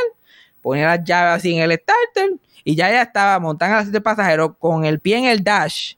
ponía 0.65 0.87
las 0.87 1.05
llaves 1.05 1.37
así 1.37 1.55
en 1.55 1.71
el 1.71 1.79
starter 1.79 2.31
y 2.65 2.75
ya 2.75 2.91
ya 2.91 3.03
estaba 3.03 3.39
montada 3.39 3.71
en 3.71 3.75
el 3.75 3.81
asiento 3.81 3.99
de 3.99 4.03
pasajero 4.03 4.55
con 4.55 4.87
el 4.87 4.99
pie 4.99 5.19
en 5.19 5.27
el 5.27 5.45
dash. 5.45 5.95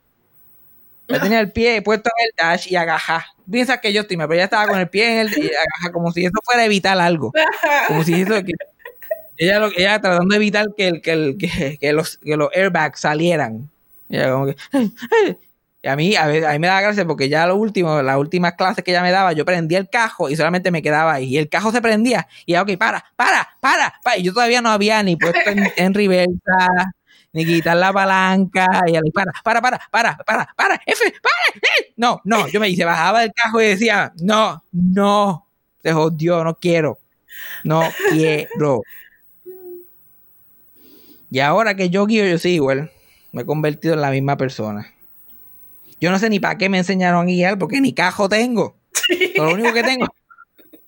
Yo 1.07 1.21
tenía 1.23 1.39
el 1.39 1.53
pie 1.53 1.81
puesto 1.83 2.11
en 2.19 2.27
el 2.27 2.33
dash 2.37 2.67
y 2.69 2.75
agaja. 2.75 3.25
Piensa 3.49 3.81
que 3.81 3.93
yo 3.93 4.01
estoy, 4.01 4.17
pero 4.17 4.35
ya 4.35 4.45
estaba 4.45 4.67
con 4.67 4.81
el 4.81 4.89
pie 4.89 5.13
en 5.13 5.19
el 5.29 5.39
y 5.39 5.51
como 5.93 6.11
si 6.11 6.25
eso 6.25 6.35
fuera 6.45 6.63
a 6.63 6.67
evitar 6.67 6.99
algo. 6.99 7.33
Como 7.87 8.03
si 8.03 8.21
eso 8.21 8.35
que 8.43 8.53
ella, 9.37 9.61
lo, 9.61 9.69
ella 9.69 10.01
tratando 10.01 10.33
de 10.33 10.37
evitar 10.37 10.67
que, 10.77 10.89
el, 10.89 11.01
que, 11.01 11.13
el, 11.13 11.39
que, 11.39 11.79
que 11.79 11.93
los, 11.93 12.19
que 12.19 12.37
los 12.37 12.51
airbags 12.53 12.99
salieran. 12.99 13.71
Y 14.09 14.17
ella 14.17 14.33
como 14.33 14.47
que, 14.47 14.57
y 15.87 15.89
a 15.89 15.95
mí, 15.95 16.17
a, 16.17 16.25
a 16.25 16.53
mí 16.53 16.59
me 16.59 16.67
daba 16.67 16.81
gracia 16.81 17.07
porque 17.07 17.29
ya 17.29 17.47
lo 17.47 17.55
último, 17.55 18.03
las 18.03 18.17
últimas 18.17 18.55
clases 18.55 18.83
que 18.83 18.91
ella 18.91 19.03
me 19.03 19.13
daba, 19.13 19.33
yo 19.35 19.45
prendía 19.45 19.79
el 19.79 19.89
cajo 19.89 20.29
y 20.29 20.35
solamente 20.35 20.73
me 20.73 20.83
quedaba 20.83 21.13
ahí. 21.13 21.27
Y 21.27 21.39
el 21.39 21.49
cajo 21.49 21.71
se 21.71 21.81
prendía. 21.81 22.27
Y 22.45 22.55
ya, 22.55 22.63
ok, 22.63 22.77
para, 22.77 23.05
para, 23.15 23.49
para, 23.61 23.95
para. 24.03 24.19
Y 24.19 24.25
yo 24.25 24.35
todavía 24.35 24.61
no 24.61 24.69
había 24.71 25.01
ni 25.05 25.15
puesto 25.15 25.49
en, 25.49 25.73
en 25.77 25.93
ni 27.33 27.47
quitar 27.47 27.77
la 27.77 27.93
palanca. 27.93 28.67
Y 28.89 28.91
ella, 28.91 29.01
para, 29.15 29.31
para, 29.45 29.63
para, 29.63 29.79
para, 29.93 30.17
para, 30.17 30.55
para, 30.57 30.75
F, 30.87 31.05
para, 31.23 31.57
eh. 31.79 31.93
No, 31.97 32.21
no, 32.25 32.49
yo 32.49 32.59
me 32.59 32.75
se 32.75 32.85
bajaba 32.85 33.21
del 33.21 33.31
cajo 33.33 33.63
y 33.63 33.67
decía, 33.67 34.13
no, 34.21 34.65
no, 34.73 35.47
se 35.85 35.93
jodió, 35.93 36.43
no 36.43 36.59
quiero. 36.59 36.99
No 37.63 37.83
quiero. 38.11 38.83
Y 41.31 41.39
ahora 41.39 41.77
que 41.77 41.91
yo 41.91 42.07
guío, 42.07 42.27
yo 42.27 42.39
sí 42.39 42.55
igual. 42.55 42.91
Me 43.31 43.43
he 43.43 43.47
convertido 43.47 43.95
en 43.95 44.01
la 44.01 44.11
misma 44.11 44.37
persona. 44.37 44.96
Yo 46.01 46.11
no 46.11 46.19
sé 46.19 46.29
ni 46.29 46.41
para 46.41 46.59
qué 46.59 46.69
me 46.69 46.79
enseñaron 46.79 47.23
a 47.23 47.25
guiar, 47.25 47.59
porque 47.59 47.81
ni 47.81 47.95
cajo 47.95 48.29
tengo. 48.29 48.77
Lo 49.37 49.53
único 49.53 49.73
que 49.73 49.83
tengo, 49.83 50.07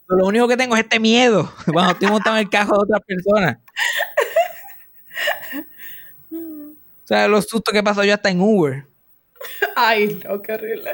lo 0.08 0.26
único 0.26 0.48
que 0.48 0.56
tengo 0.56 0.74
es 0.74 0.82
este 0.82 1.00
miedo 1.00 1.52
cuando 1.72 1.92
estoy 1.92 2.08
montado 2.08 2.36
en 2.36 2.42
el 2.42 2.50
cajo 2.50 2.74
de 2.74 2.82
otras 2.82 3.00
personas. 3.06 3.58
O 6.30 7.08
sea, 7.08 7.26
los 7.26 7.46
sustos 7.46 7.72
que 7.72 7.82
pasó 7.82 8.04
yo 8.04 8.12
hasta 8.12 8.28
en 8.28 8.42
Uber. 8.42 8.84
Ay, 9.74 10.20
no, 10.28 10.42
qué 10.42 10.52
horrible. 10.52 10.90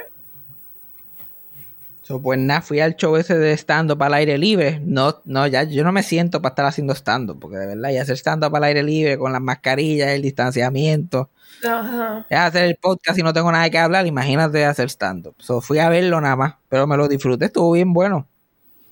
So, 2.05 2.21
pues 2.21 2.38
nada, 2.38 2.61
fui 2.61 2.81
al 2.81 2.97
show 2.97 3.17
ese 3.17 3.38
de 3.38 3.55
stand-up 3.57 4.03
al 4.03 4.12
aire 4.12 4.37
libre. 4.37 4.79
No, 4.85 5.23
no, 5.25 5.47
ya 5.47 5.62
yo 5.62 5.85
no 5.85 5.90
me 5.90 6.03
siento 6.03 6.43
para 6.43 6.51
estar 6.51 6.67
haciendo 6.67 6.95
stand-up, 6.95 7.40
porque 7.40 7.57
de 7.57 7.67
verdad, 7.67 7.93
ya 7.93 8.03
hacer 8.03 8.19
stand-up 8.19 8.55
al 8.55 8.64
aire 8.64 8.83
libre 8.83 9.17
con 9.17 9.33
las 9.33 9.40
mascarillas, 9.40 10.11
el 10.11 10.21
distanciamiento, 10.21 11.31
Ajá. 11.67 12.27
ya 12.31 12.45
hacer 12.45 12.64
el 12.64 12.77
podcast 12.77 13.19
y 13.19 13.23
no 13.23 13.33
tengo 13.33 13.51
nada 13.51 13.71
que 13.71 13.79
hablar, 13.79 14.07
imagínate 14.07 14.67
hacer 14.67 14.90
stand-up. 14.90 15.35
So, 15.38 15.62
fui 15.62 15.79
a 15.79 15.88
verlo 15.88 16.21
nada 16.21 16.37
más, 16.37 16.55
pero 16.69 16.87
me 16.87 16.99
lo 16.99 17.09
disfruté, 17.09 17.47
estuvo 17.47 17.73
bien 17.73 17.95
bueno. 17.95 18.29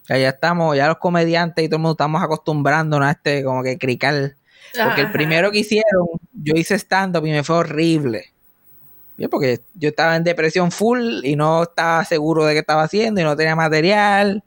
Ya, 0.08 0.16
ya 0.16 0.30
estamos, 0.30 0.74
ya 0.74 0.88
los 0.88 0.96
comediantes 0.96 1.62
y 1.62 1.68
todo 1.68 1.76
el 1.76 1.82
mundo 1.82 1.92
estamos 1.92 2.22
acostumbrándonos 2.22 3.08
a 3.08 3.10
este 3.12 3.44
como 3.44 3.62
que 3.62 3.76
crical. 3.76 4.36
Porque 4.82 5.02
el 5.02 5.12
primero 5.12 5.50
que 5.50 5.58
hicieron, 5.58 6.06
yo 6.32 6.54
hice 6.56 6.76
stand-up 6.76 7.26
y 7.26 7.30
me 7.30 7.44
fue 7.44 7.56
horrible. 7.56 8.31
Bien, 9.22 9.30
porque 9.30 9.60
yo 9.74 9.90
estaba 9.90 10.16
en 10.16 10.24
depresión 10.24 10.72
full 10.72 11.24
y 11.24 11.36
no 11.36 11.62
estaba 11.62 12.04
seguro 12.04 12.44
de 12.44 12.54
qué 12.54 12.58
estaba 12.58 12.82
haciendo 12.82 13.20
y 13.20 13.24
no 13.24 13.36
tenía 13.36 13.54
material. 13.54 14.42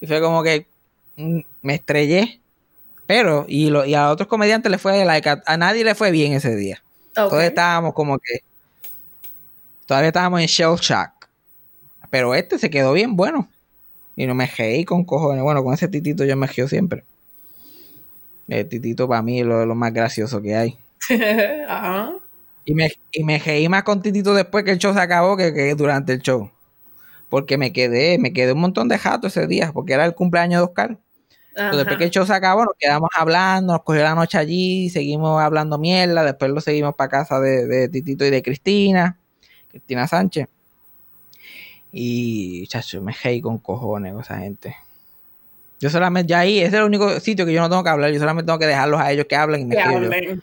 Y 0.00 0.06
fue 0.06 0.22
como 0.22 0.42
que 0.42 0.66
mm, 1.16 1.40
me 1.60 1.74
estrellé. 1.74 2.40
Pero, 3.04 3.44
y, 3.46 3.68
lo, 3.68 3.84
y 3.84 3.94
a 3.94 4.08
otros 4.08 4.26
comediantes 4.26 4.72
le 4.72 4.78
fue, 4.78 5.04
like, 5.04 5.28
a, 5.28 5.42
a 5.44 5.58
nadie 5.58 5.84
le 5.84 5.94
fue 5.94 6.12
bien 6.12 6.32
ese 6.32 6.56
día. 6.56 6.82
Ok. 7.10 7.28
Todos 7.28 7.42
estábamos 7.42 7.92
como 7.92 8.18
que. 8.18 8.38
Todavía 9.84 10.08
estábamos 10.08 10.40
en 10.40 10.46
shell 10.46 10.76
shock. 10.76 11.28
Pero 12.08 12.34
este 12.34 12.58
se 12.58 12.70
quedó 12.70 12.94
bien 12.94 13.16
bueno. 13.16 13.50
Y 14.16 14.24
no 14.26 14.34
me 14.34 14.46
reí 14.46 14.86
con 14.86 15.04
cojones. 15.04 15.42
Bueno, 15.42 15.62
con 15.62 15.74
ese 15.74 15.88
titito 15.88 16.24
yo 16.24 16.38
me 16.38 16.46
río 16.46 16.66
siempre. 16.68 17.04
El 18.48 18.66
titito 18.66 19.06
para 19.06 19.20
mí 19.20 19.40
es 19.40 19.46
lo, 19.46 19.66
lo 19.66 19.74
más 19.74 19.92
gracioso 19.92 20.40
que 20.40 20.56
hay. 20.56 20.78
Ajá. 21.68 22.14
Y 22.70 22.74
me, 22.74 22.88
y 23.10 23.24
me 23.24 23.36
reí 23.40 23.68
más 23.68 23.82
con 23.82 24.00
titito 24.00 24.32
después 24.32 24.62
que 24.62 24.70
el 24.70 24.78
show 24.78 24.94
se 24.94 25.00
acabó 25.00 25.36
que, 25.36 25.52
que 25.52 25.74
durante 25.74 26.12
el 26.12 26.20
show. 26.20 26.52
Porque 27.28 27.58
me 27.58 27.72
quedé, 27.72 28.16
me 28.16 28.32
quedé 28.32 28.52
un 28.52 28.60
montón 28.60 28.86
de 28.86 28.96
jato 28.96 29.26
ese 29.26 29.48
día, 29.48 29.72
porque 29.72 29.94
era 29.94 30.04
el 30.06 30.14
cumpleaños 30.14 30.60
de 30.60 30.64
Oscar. 30.66 30.98
Entonces, 31.48 31.78
después 31.78 31.98
que 31.98 32.04
el 32.04 32.10
show 32.12 32.24
se 32.24 32.32
acabó, 32.32 32.64
nos 32.64 32.74
quedamos 32.78 33.10
hablando, 33.16 33.72
nos 33.72 33.82
cogió 33.82 34.04
la 34.04 34.14
noche 34.14 34.38
allí, 34.38 34.88
seguimos 34.88 35.42
hablando 35.42 35.78
mierda, 35.78 36.22
después 36.22 36.52
lo 36.52 36.60
seguimos 36.60 36.94
para 36.94 37.10
casa 37.10 37.40
de, 37.40 37.66
de 37.66 37.88
Titito 37.88 38.24
y 38.24 38.30
de 38.30 38.40
Cristina, 38.40 39.18
Cristina 39.68 40.06
Sánchez. 40.06 40.46
Y, 41.90 42.68
chacho, 42.68 43.02
me 43.02 43.12
reí 43.20 43.40
con 43.40 43.58
cojones 43.58 44.12
con 44.12 44.22
esa 44.22 44.38
gente. 44.38 44.76
Yo 45.80 45.90
solamente, 45.90 46.30
ya 46.30 46.38
ahí, 46.38 46.58
ese 46.58 46.68
es 46.68 46.74
el 46.74 46.84
único 46.84 47.18
sitio 47.18 47.44
que 47.44 47.52
yo 47.52 47.62
no 47.62 47.68
tengo 47.68 47.82
que 47.82 47.90
hablar, 47.90 48.12
yo 48.12 48.20
solamente 48.20 48.46
tengo 48.46 48.60
que 48.60 48.66
dejarlos 48.66 49.00
a 49.00 49.10
ellos 49.10 49.26
que 49.28 49.34
hablen 49.34 49.62
y 49.62 49.64
me 49.64 49.74
Que 49.74 49.82
yo. 49.82 50.40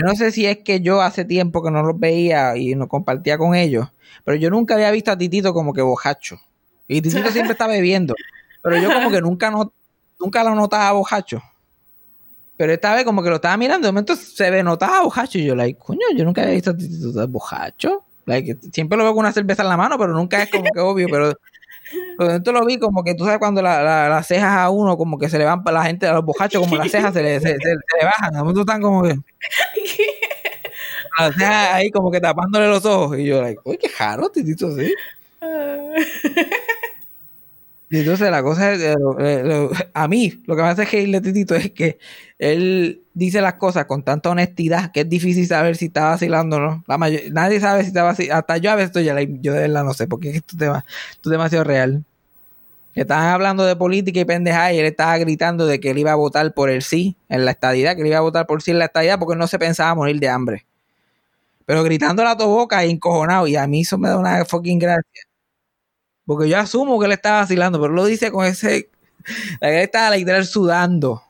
Yo 0.00 0.06
no 0.06 0.14
sé 0.14 0.30
si 0.30 0.46
es 0.46 0.58
que 0.58 0.80
yo 0.80 1.02
hace 1.02 1.26
tiempo 1.26 1.62
que 1.62 1.70
no 1.70 1.82
los 1.82 2.00
veía 2.00 2.56
y 2.56 2.74
no 2.74 2.88
compartía 2.88 3.36
con 3.36 3.54
ellos, 3.54 3.86
pero 4.24 4.34
yo 4.38 4.48
nunca 4.48 4.74
había 4.74 4.90
visto 4.90 5.10
a 5.12 5.18
Titito 5.18 5.52
como 5.52 5.74
que 5.74 5.82
bojacho. 5.82 6.40
Y 6.88 7.02
Titito 7.02 7.30
siempre 7.30 7.52
está 7.52 7.66
bebiendo, 7.66 8.14
pero 8.62 8.78
yo 8.78 8.90
como 8.90 9.10
que 9.10 9.20
nunca, 9.20 9.50
no, 9.50 9.70
nunca 10.18 10.42
lo 10.42 10.54
notaba 10.54 10.92
bojacho. 10.92 11.42
Pero 12.56 12.72
esta 12.72 12.94
vez 12.94 13.04
como 13.04 13.22
que 13.22 13.28
lo 13.28 13.36
estaba 13.36 13.58
mirando, 13.58 13.88
de 13.88 13.92
momento 13.92 14.16
se 14.16 14.50
ve 14.50 14.62
notaba 14.62 15.02
bojacho 15.02 15.38
y 15.38 15.44
yo, 15.44 15.54
like, 15.54 15.78
coño, 15.78 16.06
yo 16.16 16.24
nunca 16.24 16.40
había 16.40 16.54
visto 16.54 16.70
a 16.70 16.76
Titito 16.76 17.28
bojacho. 17.28 18.04
Like, 18.24 18.56
siempre 18.72 18.96
lo 18.96 19.04
veo 19.04 19.12
con 19.12 19.20
una 19.20 19.32
cerveza 19.32 19.64
en 19.64 19.68
la 19.68 19.76
mano, 19.76 19.98
pero 19.98 20.14
nunca 20.14 20.42
es 20.42 20.50
como 20.50 20.64
que 20.64 20.80
obvio, 20.80 21.08
pero... 21.10 21.34
Pero 21.90 22.28
momento 22.30 22.52
lo 22.52 22.64
vi 22.66 22.78
como 22.78 23.02
que 23.02 23.14
tú 23.14 23.24
sabes 23.24 23.38
cuando 23.38 23.62
la- 23.62 23.82
la- 23.82 24.08
las 24.08 24.26
cejas 24.26 24.56
a 24.58 24.70
uno 24.70 24.96
como 24.96 25.18
que 25.18 25.28
se 25.28 25.38
le 25.38 25.44
van 25.44 25.62
para 25.64 25.78
la 25.80 25.84
gente, 25.86 26.06
a 26.06 26.12
los 26.14 26.24
bojachos 26.24 26.60
como 26.62 26.76
las 26.76 26.90
cejas 26.90 27.12
se 27.14 27.22
le, 27.22 27.40
se, 27.40 27.48
se- 27.48 27.58
se 27.58 27.68
le 27.98 28.04
bajan, 28.04 28.32
de 28.32 28.38
momento 28.40 28.60
están 28.60 28.82
como 28.82 29.02
que 29.02 29.16
las 31.18 31.34
cejas 31.34 31.74
ahí 31.74 31.90
como 31.90 32.10
que 32.10 32.20
tapándole 32.20 32.68
los 32.68 32.84
ojos. 32.84 33.18
Y 33.18 33.24
yo, 33.26 33.40
like, 33.42 33.60
uy, 33.64 33.78
qué 33.78 33.88
jaro, 33.88 34.28
titito, 34.30 34.68
así. 34.68 34.92
Y 37.92 37.98
entonces 37.98 38.30
la 38.30 38.42
cosa 38.42 38.72
es, 38.72 38.80
eh, 38.82 38.94
lo- 38.98 39.18
eh, 39.18 39.42
lo- 39.42 39.70
a 39.94 40.06
mí, 40.08 40.40
lo 40.46 40.54
que 40.54 40.62
me 40.62 40.68
hace 40.68 40.84
reírle 40.84 41.16
a 41.18 41.22
Titito 41.22 41.56
es 41.56 41.72
que 41.72 41.98
él 42.40 43.02
dice 43.12 43.42
las 43.42 43.54
cosas 43.54 43.84
con 43.84 44.02
tanta 44.02 44.30
honestidad 44.30 44.92
que 44.92 45.00
es 45.00 45.08
difícil 45.08 45.46
saber 45.46 45.76
si 45.76 45.86
está 45.86 46.08
vacilando 46.08 46.56
o 46.56 46.60
no. 46.60 46.84
Nadie 46.88 47.60
sabe 47.60 47.82
si 47.82 47.88
está 47.88 48.02
vacilando. 48.02 48.38
Hasta 48.38 48.56
yo 48.56 48.70
a 48.70 48.76
veces 48.76 48.96
estoy 48.96 49.04
yo 49.42 49.52
de 49.52 49.68
no 49.68 49.92
sé, 49.92 50.06
porque 50.06 50.30
esto, 50.30 50.56
tema, 50.56 50.86
esto 51.10 51.28
es 51.28 51.32
demasiado 51.32 51.64
real. 51.64 52.02
Estaban 52.94 53.26
hablando 53.26 53.66
de 53.66 53.76
política 53.76 54.20
y 54.20 54.24
pendeja 54.24 54.72
y 54.72 54.78
él 54.78 54.86
estaba 54.86 55.18
gritando 55.18 55.66
de 55.66 55.80
que 55.80 55.90
él 55.90 55.98
iba 55.98 56.12
a 56.12 56.14
votar 56.14 56.54
por 56.54 56.70
el 56.70 56.80
sí 56.80 57.14
en 57.28 57.44
la 57.44 57.50
estadidad, 57.50 57.94
que 57.94 58.00
él 58.00 58.06
iba 58.06 58.16
a 58.16 58.22
votar 58.22 58.46
por 58.46 58.62
sí 58.62 58.70
en 58.70 58.78
la 58.78 58.86
estadidad 58.86 59.18
porque 59.18 59.36
no 59.36 59.46
se 59.46 59.58
pensaba 59.58 59.94
morir 59.94 60.18
de 60.18 60.30
hambre. 60.30 60.66
Pero 61.66 61.84
gritando 61.84 62.22
a 62.22 62.24
la 62.24 62.34
boca 62.36 62.86
y 62.86 62.90
encojonado. 62.90 63.46
Y 63.48 63.56
a 63.56 63.66
mí 63.66 63.82
eso 63.82 63.98
me 63.98 64.08
da 64.08 64.16
una 64.16 64.46
fucking 64.46 64.78
gracia. 64.78 65.22
Porque 66.24 66.48
yo 66.48 66.58
asumo 66.58 66.98
que 66.98 67.04
él 67.04 67.12
estaba 67.12 67.40
vacilando, 67.40 67.78
pero 67.78 67.92
lo 67.92 68.06
dice 68.06 68.32
con 68.32 68.46
ese. 68.46 68.88
La 69.60 69.68
que 69.68 69.76
él 69.76 69.82
estaba 69.82 70.16
literal 70.16 70.46
sudando. 70.46 71.22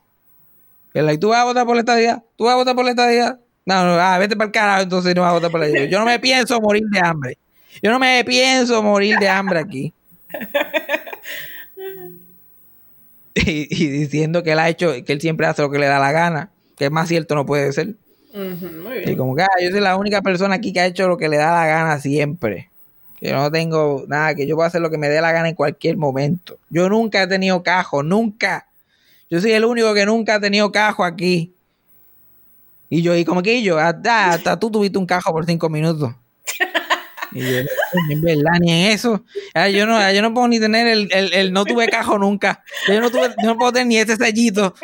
Like, 0.93 1.19
tú 1.19 1.29
vas 1.29 1.39
a 1.39 1.45
votar 1.45 1.65
por 1.65 1.75
la 1.75 1.81
estadía, 1.81 2.23
tú 2.35 2.45
vas 2.45 2.53
a 2.53 2.57
votar 2.57 2.75
por 2.75 2.83
la 2.85 2.91
estadía. 2.91 3.39
No, 3.65 3.85
no, 3.85 3.93
ah, 3.99 4.17
vete 4.17 4.35
para 4.35 4.47
el 4.47 4.51
carajo, 4.51 4.81
entonces 4.83 5.15
no 5.15 5.21
vas 5.21 5.31
a 5.31 5.33
votar 5.33 5.51
por 5.51 5.59
la 5.59 5.67
estadía. 5.67 5.89
Yo 5.89 5.99
no 5.99 6.05
me 6.05 6.19
pienso 6.19 6.59
morir 6.59 6.83
de 6.91 6.99
hambre. 6.99 7.37
Yo 7.81 7.91
no 7.91 7.99
me 7.99 8.23
pienso 8.25 8.81
morir 8.83 9.17
de 9.17 9.29
hambre 9.29 9.59
aquí. 9.59 9.93
Y, 13.33 13.67
y 13.69 13.87
diciendo 13.87 14.43
que 14.43 14.51
él 14.51 14.59
ha 14.59 14.67
hecho, 14.69 14.91
que 15.05 15.13
él 15.13 15.21
siempre 15.21 15.47
hace 15.47 15.61
lo 15.61 15.71
que 15.71 15.79
le 15.79 15.85
da 15.85 15.99
la 15.99 16.11
gana, 16.11 16.49
que 16.77 16.85
es 16.85 16.91
más 16.91 17.07
cierto 17.07 17.33
no 17.35 17.45
puede 17.45 17.71
ser. 17.71 17.95
Ujú, 18.33 18.67
Muy 18.83 18.97
Y 18.97 19.05
bien. 19.05 19.17
como 19.17 19.35
que 19.35 19.43
ah, 19.43 19.47
yo 19.61 19.69
soy 19.71 19.79
la 19.79 19.95
única 19.95 20.21
persona 20.21 20.55
aquí 20.55 20.73
que 20.73 20.81
ha 20.81 20.85
hecho 20.85 21.07
lo 21.07 21.17
que 21.17 21.29
le 21.29 21.37
da 21.37 21.51
la 21.53 21.65
gana 21.65 21.99
siempre. 21.99 22.69
Que 23.19 23.29
yo 23.29 23.35
no 23.37 23.49
tengo 23.49 24.03
nada, 24.07 24.35
que 24.35 24.45
yo 24.47 24.55
puedo 24.55 24.67
hacer 24.67 24.81
lo 24.81 24.89
que 24.89 24.97
me 24.97 25.07
dé 25.07 25.21
la 25.21 25.31
gana 25.31 25.47
en 25.47 25.55
cualquier 25.55 25.95
momento. 25.95 26.57
Yo 26.69 26.89
nunca 26.89 27.23
he 27.23 27.27
tenido 27.27 27.63
cajo, 27.63 28.03
nunca. 28.03 28.67
Yo 29.31 29.41
soy 29.41 29.53
el 29.53 29.65
único 29.65 29.93
que 29.93 30.05
nunca 30.05 30.35
ha 30.35 30.39
tenido 30.41 30.71
cajo 30.71 31.03
aquí. 31.05 31.53
Y 32.89 33.01
yo, 33.01 33.15
y 33.15 33.23
como 33.23 33.41
que 33.41 33.63
yo, 33.63 33.79
hasta, 33.79 34.31
hasta 34.31 34.59
tú 34.59 34.69
tuviste 34.69 34.97
un 34.99 35.05
cajo 35.05 35.31
por 35.31 35.45
cinco 35.45 35.69
minutos. 35.69 36.13
Y 37.33 37.39
yo, 37.39 37.47
"Coño, 37.93 38.11
en 38.11 38.21
verdad, 38.21 38.59
ni 38.59 38.71
en 38.73 38.91
eso. 38.91 39.23
Ah, 39.53 39.69
yo 39.69 39.85
no, 39.85 40.11
yo 40.11 40.21
no 40.21 40.33
puedo 40.33 40.49
ni 40.49 40.59
tener 40.59 40.85
el, 40.85 41.07
el, 41.13 41.33
el 41.33 41.53
no 41.53 41.63
tuve 41.63 41.87
cajo 41.87 42.17
nunca. 42.17 42.61
Yo 42.89 42.99
no 42.99 43.09
tuve, 43.09 43.29
yo 43.41 43.47
no 43.47 43.55
puedo 43.57 43.71
tener 43.71 43.87
ni 43.87 43.97
ese 43.99 44.17
sellito. 44.17 44.75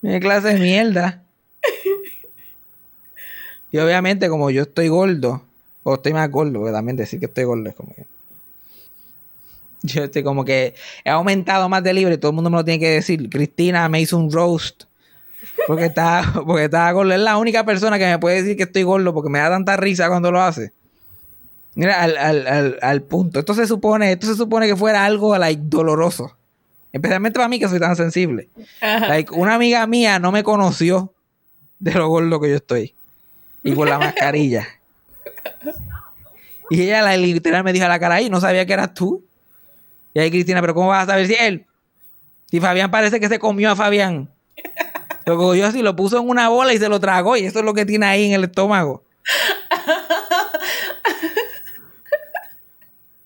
Qué 0.00 0.20
clase 0.20 0.54
de 0.54 0.60
mierda. 0.60 1.24
Y 3.72 3.78
obviamente, 3.78 4.28
como 4.28 4.50
yo 4.50 4.62
estoy 4.62 4.86
gordo, 4.86 5.42
o 5.82 5.94
estoy 5.94 6.12
más 6.12 6.30
gordo, 6.30 6.60
porque 6.60 6.72
también 6.72 6.96
decir 6.96 7.18
que 7.18 7.26
estoy 7.26 7.42
gordo 7.42 7.68
es 7.68 7.74
como 7.74 7.92
que. 7.94 8.06
Yo 9.82 10.04
estoy 10.04 10.22
como 10.22 10.44
que 10.44 10.74
he 11.04 11.10
aumentado 11.10 11.68
más 11.68 11.82
de 11.82 11.94
libre, 11.94 12.18
todo 12.18 12.30
el 12.30 12.34
mundo 12.34 12.50
me 12.50 12.56
lo 12.56 12.64
tiene 12.64 12.80
que 12.80 12.90
decir. 12.90 13.28
Cristina 13.30 13.88
me 13.88 14.00
hizo 14.00 14.16
un 14.16 14.30
roast. 14.30 14.84
Porque 15.66 15.86
estaba, 15.86 16.32
porque 16.46 16.64
estaba 16.64 16.90
gordo. 16.92 17.12
Es 17.12 17.20
la 17.20 17.36
única 17.36 17.64
persona 17.64 17.98
que 17.98 18.06
me 18.06 18.18
puede 18.18 18.42
decir 18.42 18.56
que 18.56 18.64
estoy 18.64 18.82
gordo 18.82 19.14
porque 19.14 19.30
me 19.30 19.38
da 19.38 19.50
tanta 19.50 19.76
risa 19.76 20.08
cuando 20.08 20.30
lo 20.32 20.40
hace. 20.40 20.72
Mira, 21.74 22.02
al, 22.02 22.16
al, 22.16 22.46
al, 22.46 22.78
al 22.82 23.02
punto. 23.02 23.38
Esto 23.38 23.54
se 23.54 23.66
supone, 23.66 24.12
esto 24.12 24.26
se 24.26 24.34
supone 24.34 24.66
que 24.66 24.74
fuera 24.74 25.04
algo 25.04 25.36
like, 25.38 25.62
doloroso. 25.64 26.36
Especialmente 26.92 27.36
para 27.36 27.48
mí 27.48 27.58
que 27.60 27.68
soy 27.68 27.78
tan 27.78 27.94
sensible. 27.96 28.48
Like, 28.80 29.32
una 29.32 29.54
amiga 29.54 29.86
mía 29.86 30.18
no 30.18 30.32
me 30.32 30.42
conoció 30.42 31.12
de 31.78 31.92
lo 31.92 32.08
gordo 32.08 32.40
que 32.40 32.48
yo 32.48 32.56
estoy. 32.56 32.94
Y 33.62 33.74
con 33.74 33.88
la 33.88 33.98
mascarilla. 34.00 34.66
Y 36.70 36.82
ella 36.82 37.02
la, 37.02 37.16
literal 37.16 37.62
me 37.64 37.72
dijo 37.72 37.84
a 37.84 37.88
la 37.88 37.98
cara, 37.98 38.20
y 38.20 38.30
no 38.30 38.40
sabía 38.40 38.66
que 38.66 38.72
eras 38.72 38.94
tú. 38.94 39.24
Y 40.18 40.20
ahí 40.20 40.30
Cristina, 40.32 40.60
pero 40.60 40.74
¿cómo 40.74 40.88
vas 40.88 41.04
a 41.04 41.12
saber 41.12 41.28
si 41.28 41.36
él? 41.38 41.64
Si 42.50 42.58
Fabián 42.58 42.90
parece 42.90 43.20
que 43.20 43.28
se 43.28 43.38
comió 43.38 43.70
a 43.70 43.76
Fabián. 43.76 44.28
Lo 45.26 45.36
cogió 45.36 45.64
así, 45.64 45.80
lo 45.80 45.94
puso 45.94 46.18
en 46.18 46.28
una 46.28 46.48
bola 46.48 46.72
y 46.72 46.78
se 46.78 46.88
lo 46.88 46.98
tragó. 46.98 47.36
Y 47.36 47.44
eso 47.44 47.58
es 47.58 47.64
lo 47.64 47.74
que 47.74 47.84
tiene 47.84 48.06
ahí 48.06 48.24
en 48.24 48.32
el 48.32 48.44
estómago. 48.44 49.04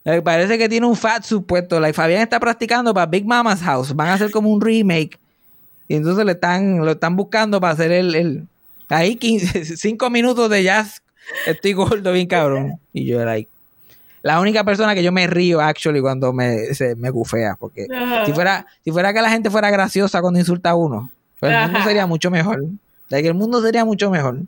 Eh, 0.04 0.20
Parece 0.20 0.58
que 0.58 0.68
tiene 0.68 0.84
un 0.84 0.96
fat 0.96 1.22
supuesto. 1.22 1.78
Like, 1.78 1.94
Fabián 1.94 2.22
está 2.22 2.40
practicando 2.40 2.92
para 2.92 3.06
Big 3.06 3.24
Mama's 3.24 3.60
House. 3.62 3.94
Van 3.94 4.08
a 4.08 4.14
hacer 4.14 4.32
como 4.32 4.50
un 4.50 4.60
remake. 4.60 5.16
Y 5.86 5.94
entonces 5.94 6.26
le 6.26 6.32
están, 6.32 6.78
lo 6.78 6.90
están 6.90 7.14
buscando 7.14 7.60
para 7.60 7.74
hacer 7.74 7.92
el. 7.92 8.12
el 8.16 8.48
ahí 8.88 9.14
15, 9.14 9.76
5 9.76 10.10
minutos 10.10 10.50
de 10.50 10.64
jazz. 10.64 11.04
Estoy 11.46 11.74
gordo, 11.74 12.12
bien 12.12 12.26
cabrón. 12.26 12.80
Y 12.92 13.06
yo 13.06 13.20
era 13.20 13.30
like. 13.30 13.48
La 14.22 14.40
única 14.40 14.62
persona 14.64 14.94
que 14.94 15.02
yo 15.02 15.10
me 15.12 15.26
río, 15.26 15.60
actually, 15.60 16.00
cuando 16.00 16.32
me, 16.32 16.74
se, 16.74 16.94
me 16.96 17.10
gufea. 17.10 17.56
Porque 17.58 17.86
Ajá. 17.94 18.24
si 18.24 18.32
fuera, 18.32 18.66
si 18.84 18.90
fuera 18.92 19.12
que 19.12 19.20
la 19.20 19.30
gente 19.30 19.50
fuera 19.50 19.70
graciosa 19.70 20.20
cuando 20.20 20.38
insulta 20.38 20.70
a 20.70 20.74
uno, 20.76 21.10
pues 21.40 21.52
el 21.52 21.62
mundo 21.64 21.80
sería 21.84 22.06
mucho 22.06 22.30
mejor. 22.30 22.64
Like, 23.08 23.28
el 23.28 23.34
mundo 23.34 23.60
sería 23.60 23.84
mucho 23.84 24.10
mejor. 24.10 24.38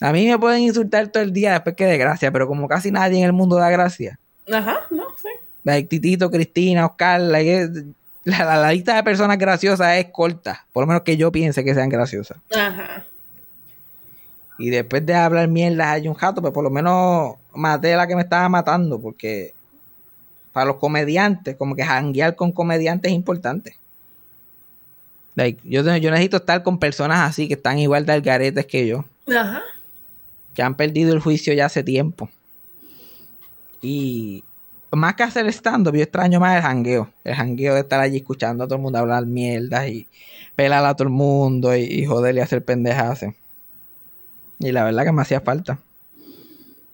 A 0.00 0.12
mí 0.12 0.26
me 0.28 0.38
pueden 0.38 0.60
insultar 0.62 1.08
todo 1.08 1.22
el 1.22 1.32
día 1.32 1.52
después 1.54 1.76
que 1.76 1.86
de 1.86 1.96
gracia, 1.96 2.30
pero 2.30 2.46
como 2.46 2.68
casi 2.68 2.90
nadie 2.90 3.18
en 3.18 3.24
el 3.24 3.32
mundo 3.32 3.56
da 3.56 3.70
gracia. 3.70 4.18
Ajá, 4.52 4.80
no, 4.90 5.04
sí. 5.16 5.28
Like, 5.62 5.88
Titito, 5.88 6.30
Cristina, 6.30 6.84
Oscar, 6.86 7.20
like, 7.20 7.62
es- 7.62 7.70
la, 8.24 8.44
la- 8.44 8.56
la 8.56 8.72
lista 8.72 8.94
de 8.96 9.02
personas 9.02 9.38
graciosas 9.38 9.96
es 9.96 10.06
corta. 10.06 10.66
Por 10.72 10.82
lo 10.82 10.86
menos 10.88 11.02
que 11.02 11.16
yo 11.16 11.30
piense 11.32 11.64
que 11.64 11.74
sean 11.74 11.88
graciosas. 11.88 12.38
Ajá. 12.54 13.04
Y 14.58 14.70
después 14.70 15.04
de 15.04 15.14
hablar 15.14 15.48
mierda 15.48 15.92
hay 15.92 16.06
un 16.08 16.14
jato, 16.14 16.40
pues 16.40 16.52
por 16.52 16.62
lo 16.64 16.70
menos 16.70 17.34
maté 17.54 17.94
a 17.94 17.96
la 17.96 18.06
que 18.06 18.16
me 18.16 18.22
estaba 18.22 18.48
matando, 18.48 19.00
porque 19.00 19.54
para 20.52 20.66
los 20.66 20.76
comediantes, 20.76 21.56
como 21.56 21.74
que 21.74 21.84
janguear 21.84 22.36
con 22.36 22.52
comediantes 22.52 23.10
es 23.10 23.16
importante. 23.16 23.76
Like, 25.34 25.60
yo, 25.64 25.82
yo 25.82 26.10
necesito 26.10 26.36
estar 26.36 26.62
con 26.62 26.78
personas 26.78 27.28
así, 27.28 27.48
que 27.48 27.54
están 27.54 27.78
igual 27.78 28.06
de 28.06 28.12
algaretes 28.12 28.66
que 28.66 28.86
yo, 28.86 29.04
Ajá. 29.28 29.62
que 30.54 30.62
han 30.62 30.76
perdido 30.76 31.12
el 31.12 31.20
juicio 31.20 31.52
ya 31.54 31.66
hace 31.66 31.82
tiempo. 31.82 32.30
Y 33.82 34.44
más 34.92 35.14
que 35.14 35.24
hacer 35.24 35.46
stand-up, 35.48 35.94
yo 35.96 36.02
extraño 36.02 36.38
más 36.38 36.56
el 36.56 36.62
jangueo. 36.62 37.10
El 37.24 37.34
jangueo 37.34 37.74
de 37.74 37.80
estar 37.80 38.00
allí 38.00 38.18
escuchando 38.18 38.64
a 38.64 38.66
todo 38.68 38.76
el 38.76 38.82
mundo 38.82 38.98
hablar 38.98 39.26
mierda 39.26 39.88
y 39.88 40.06
pelar 40.54 40.84
a 40.84 40.94
todo 40.94 41.08
el 41.08 41.12
mundo 41.12 41.76
y, 41.76 41.82
y 41.82 42.06
joder 42.06 42.36
y 42.36 42.40
hacer 42.40 42.64
pendejas. 42.64 43.26
Y 44.60 44.70
la 44.72 44.84
verdad 44.84 45.04
que 45.04 45.12
me 45.12 45.22
hacía 45.22 45.40
falta. 45.40 45.78